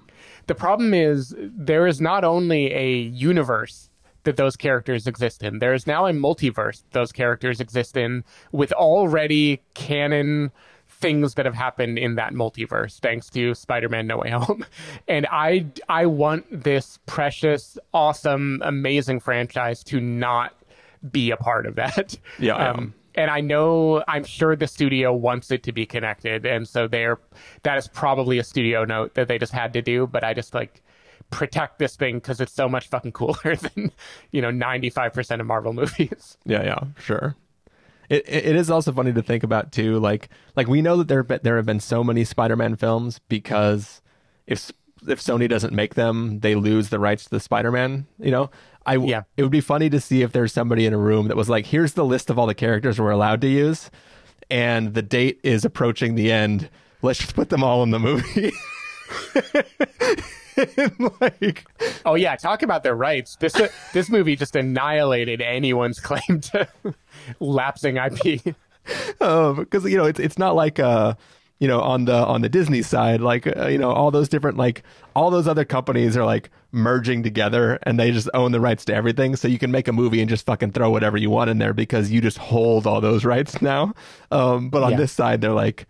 The 0.46 0.54
problem 0.54 0.94
is 0.94 1.34
there 1.38 1.86
is 1.86 2.00
not 2.00 2.22
only 2.22 2.72
a 2.72 2.92
universe 2.92 3.90
that 4.24 4.36
those 4.36 4.56
characters 4.56 5.06
exist 5.06 5.42
in, 5.42 5.58
there 5.58 5.74
is 5.74 5.86
now 5.86 6.06
a 6.06 6.12
multiverse 6.12 6.82
those 6.92 7.12
characters 7.12 7.60
exist 7.60 7.96
in 7.96 8.24
with 8.52 8.72
already 8.72 9.62
canon 9.74 10.50
things 10.88 11.34
that 11.34 11.44
have 11.44 11.54
happened 11.54 11.98
in 11.98 12.14
that 12.14 12.32
multiverse 12.32 12.98
thanks 13.00 13.28
to 13.30 13.54
Spider-Man 13.54 14.06
No 14.06 14.18
Way 14.18 14.30
Home. 14.30 14.64
And 15.08 15.26
I 15.30 15.66
I 15.88 16.06
want 16.06 16.46
this 16.50 16.98
precious, 17.06 17.78
awesome, 17.92 18.62
amazing 18.64 19.20
franchise 19.20 19.84
to 19.84 20.00
not 20.00 20.54
be 21.10 21.30
a 21.30 21.36
part 21.36 21.66
of 21.66 21.74
that. 21.76 22.16
Yeah. 22.38 22.56
Um, 22.56 22.94
and 23.14 23.30
I 23.30 23.40
know 23.40 24.02
I'm 24.08 24.24
sure 24.24 24.56
the 24.56 24.66
studio 24.66 25.12
wants 25.12 25.50
it 25.50 25.62
to 25.64 25.72
be 25.72 25.86
connected, 25.86 26.46
and 26.46 26.66
so 26.66 26.88
they're 26.88 27.18
that 27.62 27.78
is 27.78 27.86
probably 27.86 28.38
a 28.38 28.44
studio 28.44 28.84
note 28.84 29.14
that 29.14 29.28
they 29.28 29.38
just 29.38 29.52
had 29.52 29.72
to 29.74 29.82
do. 29.82 30.06
But 30.06 30.24
I 30.24 30.34
just 30.34 30.54
like 30.54 30.82
protect 31.30 31.78
this 31.78 31.96
thing 31.96 32.16
because 32.16 32.40
it's 32.40 32.52
so 32.52 32.68
much 32.68 32.88
fucking 32.88 33.12
cooler 33.12 33.56
than 33.74 33.92
you 34.30 34.40
know 34.40 34.50
95% 34.50 35.40
of 35.40 35.46
Marvel 35.46 35.72
movies. 35.74 36.38
Yeah, 36.44 36.62
yeah, 36.62 36.80
sure. 36.98 37.36
It 38.08 38.24
it 38.28 38.56
is 38.56 38.70
also 38.70 38.92
funny 38.92 39.12
to 39.12 39.22
think 39.22 39.42
about 39.42 39.72
too. 39.72 39.98
Like 39.98 40.28
like 40.56 40.68
we 40.68 40.82
know 40.82 40.96
that 40.98 41.08
there 41.08 41.22
there 41.22 41.56
have 41.56 41.66
been 41.66 41.80
so 41.80 42.04
many 42.04 42.24
Spider-Man 42.24 42.76
films 42.76 43.18
because 43.28 44.02
if 44.46 44.70
if 45.06 45.20
Sony 45.20 45.48
doesn't 45.48 45.72
make 45.72 45.94
them, 45.94 46.40
they 46.40 46.54
lose 46.54 46.88
the 46.88 46.98
rights 46.98 47.24
to 47.24 47.30
the 47.30 47.40
Spider-Man. 47.40 48.06
You 48.18 48.30
know, 48.30 48.50
I 48.86 48.96
yeah. 48.96 49.22
it 49.36 49.42
would 49.42 49.52
be 49.52 49.60
funny 49.60 49.90
to 49.90 50.00
see 50.00 50.22
if 50.22 50.32
there's 50.32 50.52
somebody 50.52 50.86
in 50.86 50.92
a 50.92 50.98
room 50.98 51.28
that 51.28 51.36
was 51.36 51.48
like, 51.48 51.66
here's 51.66 51.94
the 51.94 52.04
list 52.04 52.30
of 52.30 52.38
all 52.38 52.46
the 52.46 52.54
characters 52.54 53.00
we're 53.00 53.10
allowed 53.10 53.40
to 53.42 53.48
use, 53.48 53.90
and 54.50 54.94
the 54.94 55.02
date 55.02 55.40
is 55.42 55.64
approaching 55.64 56.14
the 56.14 56.30
end. 56.30 56.68
Let's 57.02 57.18
just 57.18 57.34
put 57.34 57.50
them 57.50 57.62
all 57.62 57.82
in 57.82 57.90
the 57.90 57.98
movie. 57.98 58.52
like, 61.20 61.64
oh 62.04 62.14
yeah, 62.14 62.36
talk 62.36 62.62
about 62.62 62.82
their 62.82 62.94
rights. 62.94 63.36
This 63.36 63.54
uh, 63.56 63.68
this 63.92 64.08
movie 64.10 64.36
just 64.36 64.56
annihilated 64.56 65.40
anyone's 65.40 66.00
claim 66.00 66.40
to 66.40 66.68
lapsing 67.40 67.96
IP. 67.96 68.54
Um, 69.20 69.56
because 69.56 69.84
you 69.84 69.96
know 69.96 70.04
it's 70.04 70.20
it's 70.20 70.38
not 70.38 70.54
like 70.54 70.78
uh 70.78 71.14
you 71.60 71.68
know, 71.68 71.80
on 71.80 72.04
the 72.04 72.12
on 72.14 72.42
the 72.42 72.48
Disney 72.48 72.82
side, 72.82 73.20
like 73.20 73.46
uh, 73.46 73.68
you 73.68 73.78
know, 73.78 73.90
all 73.92 74.10
those 74.10 74.28
different 74.28 74.58
like 74.58 74.82
all 75.14 75.30
those 75.30 75.46
other 75.46 75.64
companies 75.64 76.16
are 76.16 76.24
like 76.24 76.50
merging 76.72 77.22
together 77.22 77.78
and 77.84 77.98
they 77.98 78.10
just 78.10 78.28
own 78.34 78.50
the 78.52 78.60
rights 78.60 78.84
to 78.86 78.94
everything. 78.94 79.36
So 79.36 79.46
you 79.46 79.58
can 79.58 79.70
make 79.70 79.86
a 79.86 79.92
movie 79.92 80.20
and 80.20 80.28
just 80.28 80.44
fucking 80.44 80.72
throw 80.72 80.90
whatever 80.90 81.16
you 81.16 81.30
want 81.30 81.48
in 81.50 81.58
there 81.58 81.72
because 81.72 82.10
you 82.10 82.20
just 82.20 82.38
hold 82.38 82.86
all 82.88 83.00
those 83.00 83.24
rights 83.24 83.62
now. 83.62 83.94
Um, 84.32 84.68
but 84.68 84.82
on 84.82 84.90
Yeah. 84.90 84.96
this 84.98 85.12
side, 85.12 85.40
they're 85.40 85.52
like, 85.52 85.86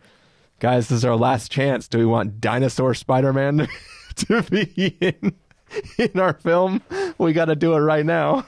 guys, 0.60 0.88
this 0.88 0.98
is 0.98 1.04
our 1.04 1.16
last 1.16 1.50
chance. 1.50 1.88
Do 1.88 1.98
we 1.98 2.04
want 2.06 2.42
dinosaur 2.42 2.92
Spider-Man 2.94 3.66
to 4.28 4.42
be 4.42 4.96
in 5.00 5.34
in 5.98 6.20
our 6.20 6.34
film? 6.34 6.82
We 7.18 7.32
got 7.32 7.46
to 7.46 7.56
do 7.56 7.74
it 7.74 7.78
right 7.78 8.06
now. 8.06 8.46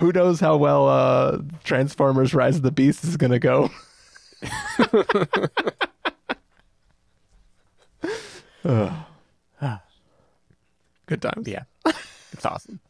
Who 0.00 0.12
knows 0.12 0.40
how 0.40 0.56
well 0.56 0.88
uh, 0.88 1.38
Transformers: 1.64 2.34
Rise 2.34 2.56
of 2.56 2.62
the 2.62 2.70
Beast 2.70 3.04
is 3.04 3.16
gonna 3.16 3.38
go? 3.38 3.70
Ugh. 8.64 8.92
Good 11.06 11.22
times. 11.22 11.46
Yeah, 11.46 11.62
it's 12.32 12.44
awesome. 12.44 12.80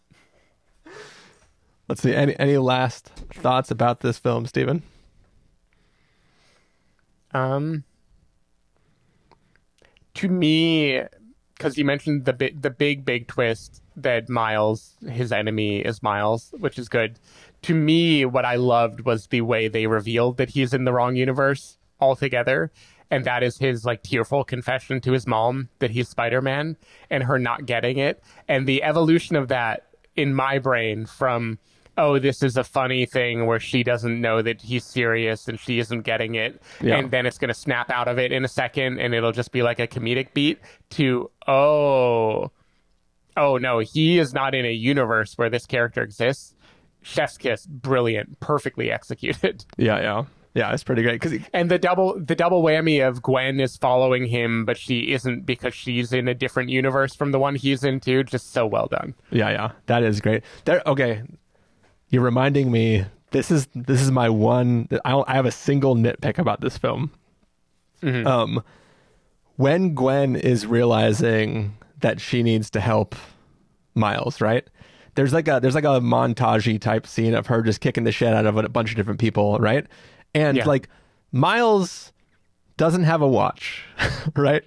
Let's 1.89 2.03
see. 2.03 2.15
Any 2.15 2.39
any 2.39 2.57
last 2.57 3.09
thoughts 3.35 3.71
about 3.71 4.01
this 4.01 4.19
film, 4.19 4.47
Stephen? 4.47 4.83
Um, 7.33 7.85
to 10.15 10.29
me, 10.29 11.03
because 11.57 11.79
you 11.79 11.85
mentioned 11.85 12.25
the 12.25 12.33
big, 12.33 12.63
the 12.63 12.71
big, 12.71 13.05
big 13.05 13.27
twist 13.27 13.83
that 13.97 14.29
Miles, 14.29 14.97
his 15.09 15.33
enemy, 15.33 15.79
is 15.79 16.03
Miles, 16.03 16.53
which 16.59 16.79
is 16.79 16.89
good. 16.89 17.19
To 17.63 17.75
me, 17.75 18.25
what 18.25 18.45
I 18.45 18.57
loved 18.57 19.01
was 19.03 19.29
the 19.29 19.41
way 19.41 19.69
they 19.69 19.87
revealed 19.87 20.37
that 20.37 20.51
he's 20.51 20.75
in 20.75 20.85
the 20.85 20.93
wrong 20.93 21.17
universe 21.17 21.79
altogether, 21.99 22.71
and 23.11 23.25
that 23.25 23.43
is 23.43 23.59
his 23.59 23.85
like 23.85 24.03
tearful 24.03 24.45
confession 24.45 25.01
to 25.01 25.13
his 25.13 25.27
mom 25.27 25.71
that 25.79 25.91
he's 25.91 26.09
Spider 26.09 26.43
Man, 26.43 26.77
and 27.09 27.23
her 27.23 27.39
not 27.39 27.65
getting 27.65 27.97
it, 27.97 28.23
and 28.47 28.67
the 28.67 28.83
evolution 28.83 29.35
of 29.35 29.49
that 29.49 29.87
in 30.15 30.35
my 30.35 30.59
brain 30.59 31.07
from 31.07 31.59
oh, 31.99 32.19
this 32.19 32.43
is 32.43 32.57
a 32.57 32.65
funny 32.65 33.07
thing 33.07 33.47
where 33.47 33.59
she 33.61 33.83
doesn't 33.83 34.21
know 34.21 34.43
that 34.43 34.61
he's 34.63 34.85
serious 34.85 35.49
and 35.49 35.59
she 35.59 35.79
isn't 35.79 36.03
getting 36.03 36.35
it. 36.35 36.61
Yeah. 36.81 36.97
And 36.99 37.11
then 37.11 37.27
it's 37.27 37.39
going 37.39 37.49
to 37.49 37.55
snap 37.55 37.91
out 37.91 38.09
of 38.09 38.19
it 38.19 38.33
in 38.33 38.45
a 38.45 38.49
second 38.49 38.99
and 39.01 39.15
it'll 39.15 39.33
just 39.33 39.51
be 39.53 39.63
like 39.63 39.79
a 39.79 39.87
comedic 39.87 40.35
beat 40.35 40.59
to, 40.91 41.31
oh, 41.49 42.51
oh 43.37 43.57
no, 43.59 43.79
he 43.79 44.19
is 44.19 44.35
not 44.35 44.55
in 44.55 44.65
a 44.65 44.73
universe 44.73 45.35
where 45.37 45.51
this 45.51 45.67
character 45.67 46.03
exists. 46.03 46.55
Chef's 47.03 47.39
kiss, 47.39 47.67
brilliant, 47.67 48.41
perfectly 48.41 48.91
executed. 48.91 49.65
Yeah, 49.79 50.01
yeah, 50.01 50.25
yeah. 50.55 50.73
It's 50.73 50.83
pretty 50.83 51.03
great 51.03 51.21
because 51.21 51.39
And 51.53 51.71
the 51.71 51.79
double 51.79 52.19
the 52.19 52.35
double 52.35 52.63
whammy 52.65 53.07
of 53.07 53.23
Gwen 53.23 53.61
is 53.61 53.77
following 53.77 54.27
him, 54.27 54.65
but 54.65 54.77
she 54.77 55.13
isn't 55.13 55.47
because 55.47 55.73
she's 55.73 56.13
in 56.13 56.27
a 56.29 56.35
different 56.35 56.71
universe 56.71 57.15
from 57.15 57.31
the 57.31 57.39
one 57.39 57.55
he's 57.55 57.85
into. 57.85 58.25
Just 58.25 58.53
so 58.53 58.67
well 58.67 58.89
done. 58.89 59.15
yeah, 59.31 59.51
yeah. 59.51 59.71
That 59.87 60.03
is 60.03 60.21
great. 60.21 60.43
There. 60.65 60.83
Okay, 60.85 61.23
you're 62.11 62.23
reminding 62.23 62.71
me. 62.71 63.05
This 63.33 63.51
is 63.51 63.69
this 63.75 64.01
is 64.01 64.11
my 64.11 64.29
one. 64.29 64.89
I 65.05 65.11
don't- 65.11 65.29
I 65.29 65.35
have 65.35 65.47
a 65.47 65.51
single 65.51 65.95
nitpick 65.97 66.39
about 66.39 66.61
this 66.61 66.79
film. 66.79 67.11
Um, 68.03 68.63
when 69.57 69.95
Gwen 69.95 70.37
is 70.37 70.67
realizing 70.67 71.77
that 72.01 72.21
she 72.21 72.43
needs 72.43 72.71
to 72.71 72.81
help 72.81 73.17
Miles, 73.95 74.41
right? 74.41 74.67
There's 75.17 75.33
like 75.33 75.49
a 75.49 75.59
there's 75.61 75.75
like 75.75 75.85
a 75.85 76.01
montagey 76.01 76.81
type 76.81 77.07
scene 77.07 77.35
of 77.35 77.47
her 77.49 77.63
just 77.63 77.81
kicking 77.81 78.05
the 78.05 78.13
shit 78.13 78.33
out 78.35 78.47
of 78.47 78.57
a 78.59 78.69
bunch 78.69 78.91
of 78.91 78.97
different 78.97 79.19
people, 79.19 79.59
right? 79.59 79.87
And 80.35 80.59
Yeah. 80.59 80.67
like 80.67 80.89
Miles 81.33 82.13
doesn't 82.77 83.05
have 83.05 83.23
a 83.23 83.29
watch, 83.29 83.83
right? 84.37 84.63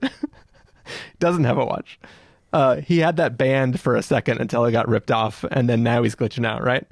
doesn't 1.19 1.43
have 1.43 1.57
a 1.57 1.65
watch. 1.65 1.99
Uh, 2.51 2.77
he 2.77 2.97
had 2.97 3.15
that 3.17 3.37
band 3.37 3.79
for 3.79 3.95
a 3.95 4.01
second 4.01 4.41
until 4.41 4.65
it 4.65 4.71
got 4.71 4.87
ripped 4.89 5.11
off, 5.11 5.45
and 5.51 5.69
then 5.69 5.83
now 5.83 6.01
he's 6.01 6.15
glitching 6.15 6.45
out, 6.45 6.63
right? 6.63 6.85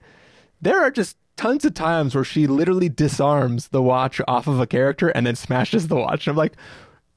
There 0.62 0.82
are 0.82 0.92
just 0.92 1.18
tons 1.36 1.64
of 1.66 1.74
times 1.74 2.16
where 2.16 2.24
she 2.24 2.48
literally 2.48 2.90
disarms 2.90 3.70
the 3.70 3.82
watch 3.82 4.20
off 4.28 4.48
of 4.48 4.60
a 4.60 4.68
character 4.68 5.10
and 5.10 5.26
then 5.26 5.36
smashes 5.36 5.88
the 5.88 5.96
watch. 5.96 6.28
And 6.28 6.34
I'm 6.34 6.38
like, 6.38 6.54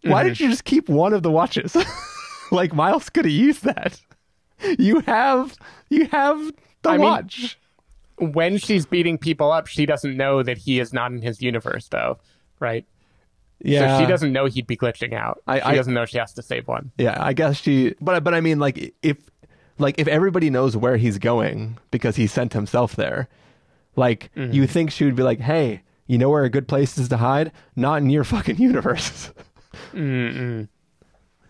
why 0.02 0.22
did 0.22 0.34
mm-hmm. 0.34 0.44
you 0.44 0.50
just 0.50 0.64
keep 0.64 0.88
one 0.88 1.12
of 1.12 1.22
the 1.22 1.30
watches? 1.30 1.76
like 2.50 2.74
Miles 2.74 3.10
could 3.10 3.24
have 3.24 3.32
used 3.32 3.64
that. 3.64 4.00
You 4.78 5.00
have 5.00 5.56
you 5.88 6.06
have 6.06 6.52
the 6.82 6.90
I 6.90 6.92
mean, 6.92 7.00
watch. 7.00 7.58
when 8.18 8.58
she's 8.58 8.84
beating 8.84 9.16
people 9.16 9.50
up, 9.50 9.66
she 9.66 9.86
doesn't 9.86 10.16
know 10.16 10.42
that 10.42 10.58
he 10.58 10.80
is 10.80 10.92
not 10.92 11.12
in 11.12 11.22
his 11.22 11.40
universe, 11.40 11.88
though, 11.88 12.18
right? 12.58 12.84
yeah, 13.62 13.98
So 13.98 14.04
she 14.04 14.08
doesn't 14.08 14.32
know 14.32 14.46
he'd 14.46 14.66
be 14.66 14.76
glitching 14.76 15.14
out. 15.14 15.42
I- 15.46 15.58
she 15.58 15.64
I- 15.64 15.74
doesn't 15.74 15.94
know 15.94 16.04
she 16.04 16.18
has 16.18 16.32
to 16.34 16.42
save 16.42 16.68
one. 16.68 16.90
Yeah, 16.98 17.16
I 17.18 17.32
guess 17.32 17.56
she. 17.56 17.94
But 18.00 18.24
but 18.24 18.34
I 18.34 18.40
mean, 18.40 18.58
like 18.58 18.94
if 19.02 19.16
like 19.80 19.98
if 19.98 20.06
everybody 20.06 20.50
knows 20.50 20.76
where 20.76 20.96
he's 20.96 21.18
going 21.18 21.78
because 21.90 22.14
he 22.16 22.26
sent 22.28 22.52
himself 22.52 22.94
there, 22.94 23.28
like 23.96 24.30
Mm-hmm. 24.36 24.52
you 24.52 24.66
think 24.66 24.90
she 24.92 25.04
would 25.04 25.16
be 25.16 25.22
like, 25.24 25.40
hey, 25.40 25.82
you 26.06 26.18
know 26.18 26.28
where 26.30 26.44
a 26.44 26.50
good 26.50 26.68
place 26.68 26.96
is 26.98 27.08
to 27.08 27.16
hide? 27.16 27.50
Not 27.76 28.02
in 28.02 28.10
your 28.10 28.24
fucking 28.32 28.58
universe. 28.58 29.30
Mm-mm. 29.92 30.68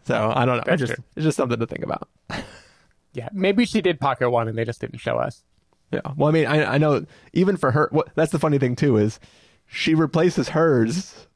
So 0.04 0.32
I 0.34 0.44
don't 0.46 0.56
know. 0.58 0.72
It's 0.72 0.80
just 0.80 0.92
it's 1.16 1.24
just 1.24 1.36
something 1.36 1.58
to 1.60 1.66
think 1.66 1.84
about. 1.84 2.08
Yeah, 3.12 3.28
maybe 3.32 3.64
she 3.64 3.80
did 3.80 3.98
pocket 3.98 4.30
one 4.30 4.46
and 4.46 4.56
they 4.56 4.64
just 4.64 4.80
didn't 4.80 4.98
show 5.00 5.16
us. 5.18 5.42
Yeah. 5.90 6.00
Well, 6.16 6.28
I 6.28 6.32
mean, 6.32 6.46
I 6.46 6.74
I 6.74 6.78
know 6.78 7.04
even 7.32 7.56
for 7.56 7.72
her. 7.72 7.88
What 7.90 8.08
that's 8.14 8.30
the 8.30 8.38
funny 8.38 8.56
thing 8.58 8.76
too 8.76 8.96
is 8.98 9.18
she 9.66 9.96
replaces 9.96 10.50
hers 10.50 11.26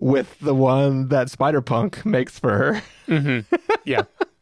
with 0.00 0.38
the 0.38 0.54
one 0.54 1.08
that 1.08 1.28
Spider 1.28 1.60
Punk 1.60 2.06
makes 2.06 2.38
for 2.38 2.82
her. 3.08 3.42
Yeah, 3.84 4.02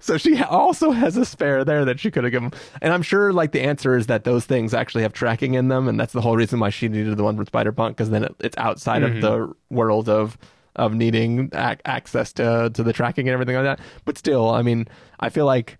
So 0.00 0.16
she 0.18 0.42
also 0.42 0.90
has 0.90 1.16
a 1.16 1.24
spare 1.24 1.64
there 1.64 1.84
that 1.84 2.00
she 2.00 2.10
could 2.10 2.24
have 2.24 2.32
given. 2.32 2.52
And 2.80 2.92
I'm 2.92 3.02
sure 3.02 3.32
like 3.32 3.52
the 3.52 3.62
answer 3.62 3.96
is 3.96 4.06
that 4.06 4.24
those 4.24 4.44
things 4.44 4.74
actually 4.74 5.02
have 5.02 5.12
tracking 5.12 5.54
in 5.54 5.68
them, 5.68 5.88
and 5.88 5.98
that's 5.98 6.12
the 6.12 6.20
whole 6.20 6.36
reason 6.36 6.60
why 6.60 6.70
she 6.70 6.88
needed 6.88 7.16
the 7.16 7.24
one 7.24 7.36
with 7.36 7.48
Spider 7.48 7.72
Punk 7.72 7.96
because 7.96 8.10
then 8.10 8.24
it, 8.24 8.34
it's 8.40 8.56
outside 8.58 9.02
of 9.02 9.20
the 9.20 9.54
world 9.70 10.08
of 10.08 10.36
of 10.76 10.92
needing 10.94 11.48
ac- 11.54 11.80
access 11.86 12.32
to 12.34 12.70
to 12.74 12.82
the 12.82 12.92
tracking 12.92 13.28
and 13.28 13.32
everything 13.32 13.56
like 13.56 13.64
that. 13.64 13.80
But 14.04 14.18
still, 14.18 14.50
I 14.50 14.62
mean, 14.62 14.86
I 15.20 15.28
feel 15.30 15.46
like 15.46 15.78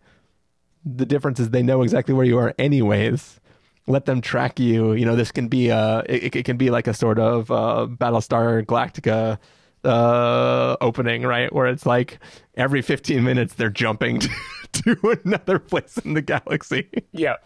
the 0.85 1.07
difference 1.07 1.41
is 1.41 1.51
they 1.51 1.63
know 1.63 1.83
exactly 1.83 2.15
where 2.15 2.25
you 2.27 2.39
are 2.39 2.55
anyways. 2.59 3.41
Let 3.89 4.07
them 4.07 4.21
track 4.21 4.59
you. 4.59 4.95
You 4.95 5.05
know, 5.05 5.15
this 5.15 5.31
can 5.31 5.49
be 5.49 5.69
a 5.69 6.01
it, 6.09 6.35
it 6.35 6.45
can 6.45 6.57
be 6.57 6.71
like 6.71 6.87
a 6.87 6.95
sort 6.95 7.19
of 7.19 7.51
uh, 7.51 7.87
Battlestar 7.89 8.65
Galactica 8.65 9.39
uh 9.87 10.77
opening 10.81 11.23
right 11.23 11.53
where 11.53 11.67
it's 11.67 11.87
like 11.87 12.19
every 12.57 12.83
15 12.83 13.23
minutes 13.23 13.55
they're 13.55 13.71
jumping 13.71 14.19
to, 14.21 14.31
to 14.73 15.19
another 15.25 15.59
place 15.59 15.97
in 15.99 16.15
the 16.15 16.23
galaxy 16.23 16.89
yeah. 17.13 17.37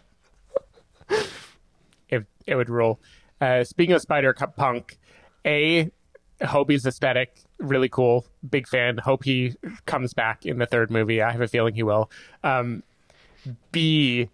It 2.08 2.26
it 2.46 2.54
would 2.56 2.70
rule. 2.70 3.00
Uh, 3.40 3.64
speaking 3.64 3.94
of 3.94 4.02
Spider 4.02 4.32
Punk, 4.32 4.98
a 5.44 5.90
Hobie's 6.42 6.86
aesthetic 6.86 7.40
really 7.58 7.88
cool. 7.88 8.26
Big 8.48 8.66
fan. 8.66 8.98
Hope 8.98 9.24
he 9.24 9.54
comes 9.86 10.14
back 10.14 10.46
in 10.46 10.58
the 10.58 10.66
third 10.66 10.90
movie. 10.90 11.22
I 11.22 11.32
have 11.32 11.40
a 11.40 11.48
feeling 11.48 11.74
he 11.74 11.82
will. 11.82 12.10
Um, 12.42 12.82
B, 13.72 14.28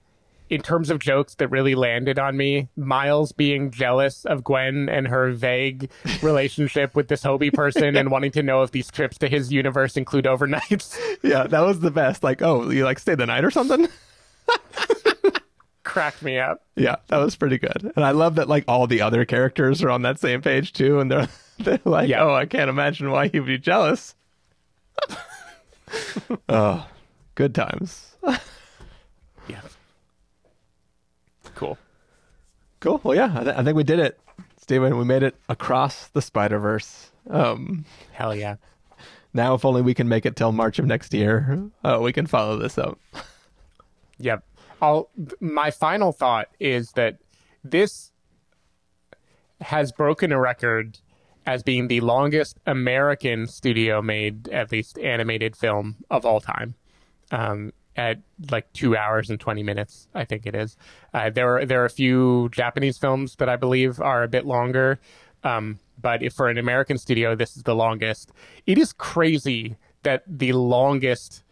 in 0.49 0.63
terms 0.63 0.91
of 0.91 0.99
jokes 1.01 1.35
that 1.37 1.49
really 1.49 1.75
landed 1.75 2.19
on 2.19 2.37
me, 2.37 2.69
Miles 2.77 3.33
being 3.33 3.71
jealous 3.71 4.25
of 4.25 4.45
Gwen 4.45 4.89
and 4.89 5.09
her 5.09 5.33
vague 5.33 5.91
relationship 6.23 6.95
with 6.95 7.09
this 7.09 7.23
Hobie 7.25 7.53
person 7.53 7.97
and 7.97 8.11
wanting 8.11 8.31
to 8.33 8.43
know 8.43 8.63
if 8.63 8.71
these 8.71 8.91
trips 8.91 9.19
to 9.19 9.29
his 9.29 9.53
universe 9.53 9.97
include 9.97 10.25
overnights. 10.27 10.97
yeah 11.23 11.45
that 11.49 11.61
was 11.61 11.81
the 11.81 11.91
best 11.91 12.23
like 12.23 12.43
oh 12.43 12.71
you 12.71 12.85
like 12.85 12.99
stay 12.99 13.15
the 13.15 13.27
night 13.27 13.45
or 13.45 13.51
something 13.51 13.89
Cracked 15.83 16.23
me 16.23 16.39
up. 16.39 16.63
yeah 16.77 16.97
that 17.09 17.17
was 17.19 17.35
pretty 17.37 17.59
good 17.59 17.93
and 17.97 18.05
i 18.05 18.11
love 18.11 18.35
that 18.35 18.49
like 18.49 18.65
all 18.69 18.87
the 18.87 19.01
other 19.01 19.25
characters 19.25 19.83
are 19.83 19.91
on 19.91 20.03
that 20.03 20.19
same 20.21 20.43
page 20.43 20.73
too 20.73 21.01
and 21.01 21.11
they're 21.11 21.29
they're 21.59 21.81
like 21.85 22.09
Yeah. 22.09 22.23
oh 22.25 22.35
i 22.35 22.45
can't 22.45 22.69
imagine 22.69 23.11
why 23.11 23.29
he'd 23.29 23.47
be 23.47 23.57
jealous 23.59 24.15
oh 26.49 26.87
good 27.35 27.55
times 27.55 28.15
Yeah. 29.49 29.61
Cool. 31.57 31.77
Cool. 32.81 33.01
Well, 33.03 33.17
yeah, 33.17 33.33
I, 33.35 33.43
th- 33.45 33.57
I 33.57 33.65
think 33.65 33.77
we 33.77 33.83
did 33.83 33.99
it, 33.99 34.21
Stephen. 34.61 34.97
We 34.97 35.05
made 35.05 35.23
it 35.25 35.35
across 35.49 36.07
the 36.09 36.23
Spider 36.23 36.59
Verse. 36.61 37.11
Um, 37.29 37.85
Hell 38.13 38.35
yeah. 38.35 38.57
now, 39.35 39.55
if 39.55 39.65
only 39.65 39.83
we 39.83 39.95
can 39.95 40.09
make 40.09 40.25
it 40.25 40.37
till 40.37 40.53
March 40.53 40.79
of 40.79 40.87
next 40.87 41.13
year, 41.13 41.69
uh, 41.83 41.99
we 42.01 42.13
can 42.13 42.27
follow 42.27 42.57
this 42.59 42.79
up. 42.79 42.99
Yep. 44.19 44.45
I'll, 44.81 45.09
my 45.41 45.71
final 45.71 46.13
thought 46.13 46.49
is 46.61 46.93
that 46.93 47.17
this 47.65 48.13
has 49.63 49.91
broken 49.91 50.31
a 50.33 50.39
record 50.39 50.99
as 51.47 51.63
being 51.63 51.89
the 51.89 52.01
longest 52.01 52.59
American 52.67 53.47
studio 53.47 54.03
made, 54.03 54.49
at 54.51 54.71
least 54.71 54.99
animated 54.99 55.57
film 55.57 55.97
of 56.11 56.27
all 56.27 56.41
time. 56.41 56.75
Um, 57.31 57.73
at 57.97 58.19
like 58.51 58.73
two 58.73 58.97
hours 58.97 59.31
and 59.31 59.41
20 59.41 59.63
minutes, 59.63 60.09
I 60.15 60.25
think 60.25 60.47
it 60.47 60.55
is. 60.55 60.77
Uh, 61.15 61.31
there, 61.31 61.57
are, 61.57 61.65
there 61.65 61.83
are 61.83 61.87
a 61.87 61.91
few 61.91 62.49
Japanese 62.53 62.99
films 62.99 63.37
that 63.37 63.49
I 63.49 63.57
believe 63.57 64.01
are 64.01 64.23
a 64.23 64.29
bit 64.29 64.45
longer. 64.45 65.01
Um, 65.43 65.79
but 66.01 66.23
if 66.23 66.35
for 66.35 66.49
an 66.49 66.59
American 66.59 66.99
studio, 66.99 67.35
this 67.35 67.57
is 67.57 67.63
the 67.63 67.75
longest. 67.75 68.33
It 68.67 68.79
is 68.79 68.93
crazy 68.93 69.77
that 70.03 70.23
the 70.27 70.53
longest 70.53 71.43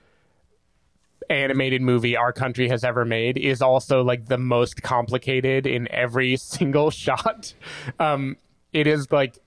animated 1.30 1.80
movie 1.80 2.16
our 2.16 2.32
country 2.32 2.68
has 2.68 2.84
ever 2.84 3.05
made 3.05 3.38
is 3.38 3.62
also 3.62 4.03
like 4.03 4.26
the 4.26 4.38
most 4.38 4.82
complicated 4.82 5.66
in 5.66 5.90
every 5.90 6.36
single 6.57 6.90
shot. 6.90 7.55
Um, 7.99 8.36
it 8.72 8.86
is 8.86 9.11
like 9.11 9.38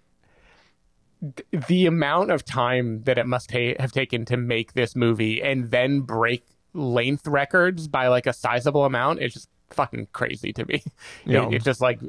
th- 1.22 1.66
the 1.68 1.86
amount 1.86 2.32
of 2.32 2.44
time 2.44 3.04
that 3.04 3.18
it 3.18 3.28
must 3.28 3.50
ta- 3.50 3.80
have 3.80 3.92
taken 3.92 4.26
to 4.26 4.38
make 4.38 4.74
this 4.74 4.96
movie 4.96 5.42
and 5.42 5.70
then 5.72 6.02
break 6.02 6.44
length 6.74 7.28
records 7.28 7.88
by 7.88 8.08
like 8.08 8.28
a 8.28 8.34
sizable 8.34 8.86
amount 8.86 9.22
is 9.22 9.34
just 9.34 9.50
fucking 9.70 10.08
crazy 10.14 10.54
to 10.54 10.66
me. 10.66 10.84
Yeah. 11.26 11.48
It- 11.48 11.56
it's 11.56 11.66
just 11.66 11.82
like 11.82 12.00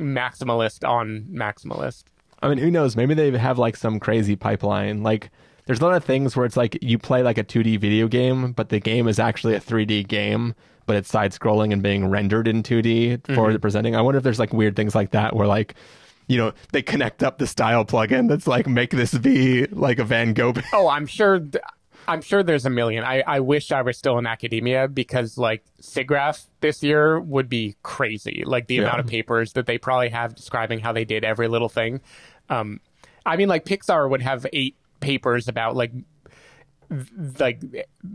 maximalist 0.00 0.86
on 0.88 1.26
maximalist. 1.32 2.04
I 2.42 2.48
mean, 2.48 2.58
who 2.58 2.70
knows? 2.70 2.96
Maybe 2.96 3.14
they 3.14 3.36
have 3.38 3.58
like 3.58 3.76
some 3.76 3.98
crazy 3.98 4.36
pipeline. 4.36 5.02
Like, 5.02 5.30
there's 5.64 5.80
a 5.80 5.84
lot 5.84 5.96
of 5.96 6.04
things 6.04 6.36
where 6.36 6.44
it's 6.44 6.56
like 6.56 6.78
you 6.82 6.98
play 6.98 7.22
like 7.22 7.38
a 7.38 7.44
2D 7.44 7.80
video 7.80 8.06
game, 8.08 8.52
but 8.52 8.68
the 8.68 8.78
game 8.78 9.08
is 9.08 9.18
actually 9.18 9.54
a 9.54 9.60
3D 9.60 10.06
game, 10.06 10.54
but 10.84 10.96
it's 10.96 11.08
side 11.10 11.32
scrolling 11.32 11.72
and 11.72 11.82
being 11.82 12.06
rendered 12.08 12.46
in 12.46 12.62
2D 12.62 13.24
for 13.34 13.48
Mhm. 13.48 13.52
the 13.54 13.58
presenting. 13.58 13.96
I 13.96 14.02
wonder 14.02 14.18
if 14.18 14.24
there's 14.24 14.38
like 14.38 14.52
weird 14.52 14.76
things 14.76 14.94
like 14.94 15.10
that 15.12 15.34
where 15.34 15.46
like, 15.46 15.74
you 16.28 16.36
know, 16.36 16.52
they 16.72 16.82
connect 16.82 17.22
up 17.22 17.38
the 17.38 17.46
style 17.46 17.84
plugin 17.84 18.28
that's 18.28 18.46
like 18.46 18.66
make 18.66 18.90
this 18.90 19.14
be 19.14 19.66
like 19.68 19.98
a 19.98 20.04
Van 20.04 20.34
Gogh. 20.34 20.54
Oh, 20.74 20.88
I'm 20.88 21.06
sure. 21.06 21.38
th- 21.40 21.64
I'm 22.08 22.22
sure 22.22 22.42
there's 22.42 22.66
a 22.66 22.70
million. 22.70 23.04
I, 23.04 23.22
I 23.26 23.40
wish 23.40 23.72
I 23.72 23.82
were 23.82 23.92
still 23.92 24.18
in 24.18 24.26
academia 24.26 24.88
because 24.88 25.36
like 25.38 25.64
SIGGRAPH 25.80 26.46
this 26.60 26.82
year 26.82 27.18
would 27.20 27.48
be 27.48 27.76
crazy. 27.82 28.42
Like 28.46 28.66
the 28.68 28.76
Yeah. 28.76 28.82
amount 28.82 29.00
of 29.00 29.06
papers 29.06 29.52
that 29.54 29.66
they 29.66 29.78
probably 29.78 30.08
have 30.10 30.34
describing 30.34 30.78
how 30.80 30.92
they 30.92 31.04
did 31.04 31.24
every 31.24 31.48
little 31.48 31.68
thing. 31.68 32.00
Um, 32.48 32.80
I 33.24 33.36
mean, 33.36 33.48
like 33.48 33.64
Pixar 33.64 34.08
would 34.08 34.22
have 34.22 34.46
eight 34.52 34.76
papers 35.00 35.48
about 35.48 35.74
like 35.76 35.92
like 37.40 37.60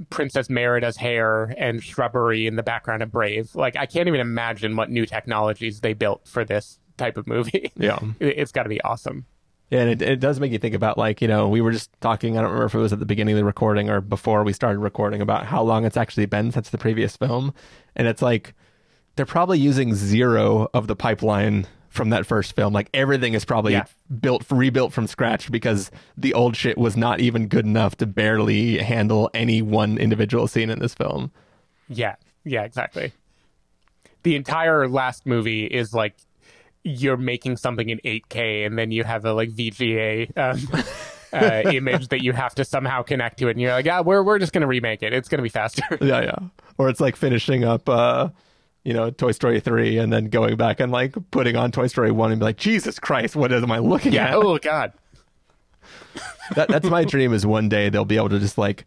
Princess 0.09 0.49
Merida's 0.49 0.95
hair 0.95 1.53
and 1.57 1.83
shrubbery 1.83 2.47
in 2.47 2.55
the 2.55 2.63
background 2.63 3.03
of 3.03 3.11
Brave. 3.11 3.53
Like 3.55 3.75
I 3.75 3.85
can't 3.85 4.07
even 4.07 4.21
imagine 4.21 4.75
what 4.77 4.89
new 4.89 5.05
technologies 5.05 5.81
they 5.81 5.93
built 5.93 6.25
for 6.27 6.45
this 6.45 6.79
type 6.97 7.17
of 7.17 7.27
movie. 7.27 7.71
Yeah. 7.75 7.99
It- 8.19 8.37
it's 8.37 8.51
got 8.53 8.63
to 8.63 8.69
be 8.69 8.79
awesome. 8.81 9.25
Yeah, 9.72 9.80
and 9.80 9.89
it, 9.89 10.01
it 10.01 10.19
does 10.19 10.39
make 10.39 10.51
you 10.51 10.57
think 10.59 10.76
about 10.76 10.97
like 10.97 11.22
you 11.22 11.28
know 11.30 11.47
we 11.47 11.61
were 11.61 11.72
just 11.72 11.89
talking. 12.01 12.38
I 12.38 12.41
don't 12.41 12.51
remember 12.51 12.65
if 12.65 12.76
it 12.76 12.80
was 12.80 12.91
at 12.93 12.99
the 12.99 13.05
beginning 13.05 13.34
of 13.36 13.38
the 13.39 13.45
recording 13.45 13.89
or 13.89 14.01
before 14.01 14.43
we 14.43 14.51
started 14.53 14.80
recording 14.80 15.22
about 15.22 15.45
how 15.45 15.63
long 15.63 15.86
it's 15.86 15.97
actually 15.97 16.26
been 16.26 16.51
since 16.51 16.69
the 16.69 16.78
previous 16.78 17.15
film, 17.17 17.53
and 17.95 18.07
it's 18.07 18.22
like 18.22 18.53
they're 19.15 19.26
probably 19.26 19.59
using 19.59 19.95
zero 19.95 20.67
of 20.74 20.88
the 20.88 20.95
pipeline 20.95 21.67
from 21.89 22.09
that 22.09 22.26
first 22.26 22.53
film. 22.55 22.72
Like 22.74 22.89
everything 22.93 23.34
is 23.34 23.43
probably 23.45 23.74
Yeah. 23.74 23.86
built 24.22 24.45
rebuilt 24.49 24.93
from 24.93 25.07
scratch 25.07 25.51
because 25.51 25.89
the 26.17 26.34
old 26.34 26.55
shit 26.55 26.78
was 26.78 26.95
not 26.97 27.19
even 27.22 27.47
good 27.47 27.65
enough 27.65 27.95
to 27.97 28.05
barely 28.05 28.78
handle 28.78 29.30
any 29.34 29.61
one 29.61 29.97
individual 29.97 30.47
scene 30.47 30.69
in 30.69 30.80
this 30.80 30.93
film. 30.93 31.32
Yeah, 31.89 32.15
yeah, 32.45 32.63
exactly. 32.63 33.11
The 34.24 34.36
entire 34.36 34.88
last 34.88 35.26
movie 35.26 35.65
is 35.65 35.93
like 35.93 36.15
you're 36.84 37.17
making 37.17 37.57
something 37.57 37.89
in 37.89 37.99
8K, 37.99 38.65
and 38.65 38.77
then 38.77 38.91
you 38.91 39.03
have 39.03 39.25
a 39.25 39.34
like 39.34 39.49
VGA 39.49 40.36
um, 40.38 40.84
uh, 41.34 41.69
image 41.69 42.09
that 42.09 42.23
you 42.23 42.34
have 42.34 42.55
to 42.55 42.65
somehow 42.65 43.01
connect 43.03 43.39
to 43.39 43.47
it, 43.47 43.51
and 43.51 43.61
you're 43.61 43.71
like, 43.71 43.86
yeah, 43.86 44.01
we're 44.01 44.23
we're 44.23 44.39
just 44.39 44.53
gonna 44.53 44.67
remake 44.67 45.03
it. 45.03 45.13
It's 45.13 45.29
gonna 45.29 45.43
be 45.43 45.49
faster. 45.49 45.84
Yeah, 46.01 46.21
yeah. 46.21 46.38
Or 46.77 46.89
it's 46.89 46.99
like 46.99 47.15
finishing 47.15 47.63
up, 47.63 47.88
uh, 47.88 48.29
you 48.84 48.93
know, 48.93 49.11
Toy 49.11 49.32
Story 49.32 49.59
three, 49.59 49.97
and 49.97 50.11
then 50.11 50.25
going 50.25 50.55
back 50.57 50.79
and 50.79 50.91
like 50.91 51.15
putting 51.32 51.55
on 51.55 51.71
Toy 51.71 51.88
Story 51.88 52.11
one, 52.11 52.32
and 52.32 52.39
be 52.39 52.45
like, 52.45 52.57
Jesus 52.57 52.99
Christ, 52.99 53.36
what 53.36 53.51
am 53.51 53.71
I 53.71 53.79
looking 53.79 54.13
yeah. 54.13 54.29
at? 54.29 54.36
Oh 54.36 54.57
God. 54.57 54.93
that, 56.55 56.67
that's 56.67 56.89
my 56.89 57.03
dream 57.03 57.34
is 57.34 57.45
one 57.45 57.69
day 57.69 57.89
they'll 57.89 58.05
be 58.05 58.17
able 58.17 58.29
to 58.29 58.39
just 58.39 58.57
like 58.57 58.86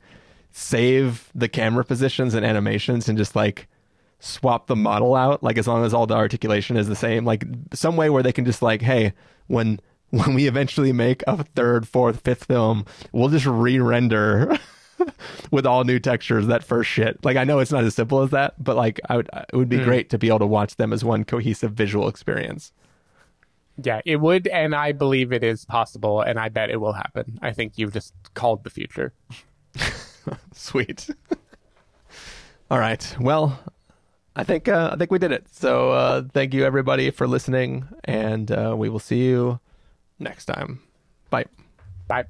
save 0.53 1.30
the 1.34 1.49
camera 1.49 1.84
positions 1.84 2.34
and 2.34 2.45
animations 2.45 3.09
and 3.09 3.18
just 3.18 3.34
like 3.34 3.66
swap 4.21 4.67
the 4.69 4.77
model 4.77 5.15
out 5.15 5.43
like 5.43 5.59
as 5.59 5.67
long 5.67 5.85
as 5.85 5.93
all 5.93 6.07
the 6.07 6.15
articulation 6.15 6.77
is 6.77 6.89
the 6.89 6.97
same 6.97 7.25
like 7.25 7.45
some 7.75 7.97
way 7.97 8.09
where 8.09 8.23
they 8.23 8.33
can 8.33 8.45
just 8.45 8.62
like 8.62 8.81
hey 8.83 9.12
when 9.49 9.79
when 10.11 10.33
we 10.35 10.47
eventually 10.47 10.93
make 10.93 11.23
a 11.27 11.43
third 11.45 11.87
fourth 11.87 12.21
fifth 12.21 12.45
film 12.45 12.85
we'll 13.12 13.29
just 13.29 13.47
re-render 13.47 14.57
with 15.51 15.67
all 15.67 15.85
new 15.85 15.99
textures 15.99 16.47
that 16.47 16.65
first 16.65 16.89
shit 16.89 17.23
like 17.25 17.37
i 17.37 17.45
know 17.45 17.59
it's 17.59 17.73
not 17.73 17.85
as 17.85 17.95
simple 17.95 18.23
as 18.23 18.31
that 18.31 18.55
but 18.62 18.77
like 18.77 18.99
i 19.11 19.17
would 19.17 19.29
it 19.53 19.57
would 19.57 19.69
be 19.69 19.79
Hmm. 19.79 19.85
great 19.85 20.11
to 20.11 20.19
be 20.19 20.29
able 20.29 20.39
to 20.39 20.47
watch 20.47 20.77
them 20.77 20.93
as 20.93 21.05
one 21.05 21.25
cohesive 21.25 21.73
visual 21.73 22.09
experience 22.09 22.73
Yeah, 23.77 24.01
it 24.07 24.21
would, 24.21 24.47
and 24.47 24.73
I 24.73 24.93
believe 24.93 25.33
it 25.33 25.43
is 25.43 25.65
possible, 25.65 26.21
and 26.23 26.39
I 26.39 26.49
bet 26.49 26.71
it 26.71 26.81
will 26.81 26.93
happen. 26.93 27.41
I 27.43 27.51
think 27.53 27.73
you've 27.77 27.93
just 27.93 28.15
called 28.35 28.62
the 28.62 28.71
future. 28.71 29.12
Sweet. 30.53 31.11
All 32.71 32.79
right. 32.79 33.17
Well, 33.21 33.59
I 34.37 34.45
think 34.45 34.68
uh, 34.68 34.91
I 34.93 34.97
think 34.97 35.11
we 35.11 35.18
did 35.18 35.32
it. 35.32 35.47
So 35.53 35.91
uh, 35.93 36.22
thank 36.32 36.55
you 36.55 36.64
everybody 36.64 37.11
for 37.11 37.26
listening, 37.26 37.87
and 38.05 38.51
uh, 38.51 38.74
we 38.76 38.89
will 38.89 38.99
see 38.99 39.24
you 39.24 39.61
next 40.18 40.47
time. 40.47 40.80
Bye. 41.30 41.47
Bye. 42.09 42.26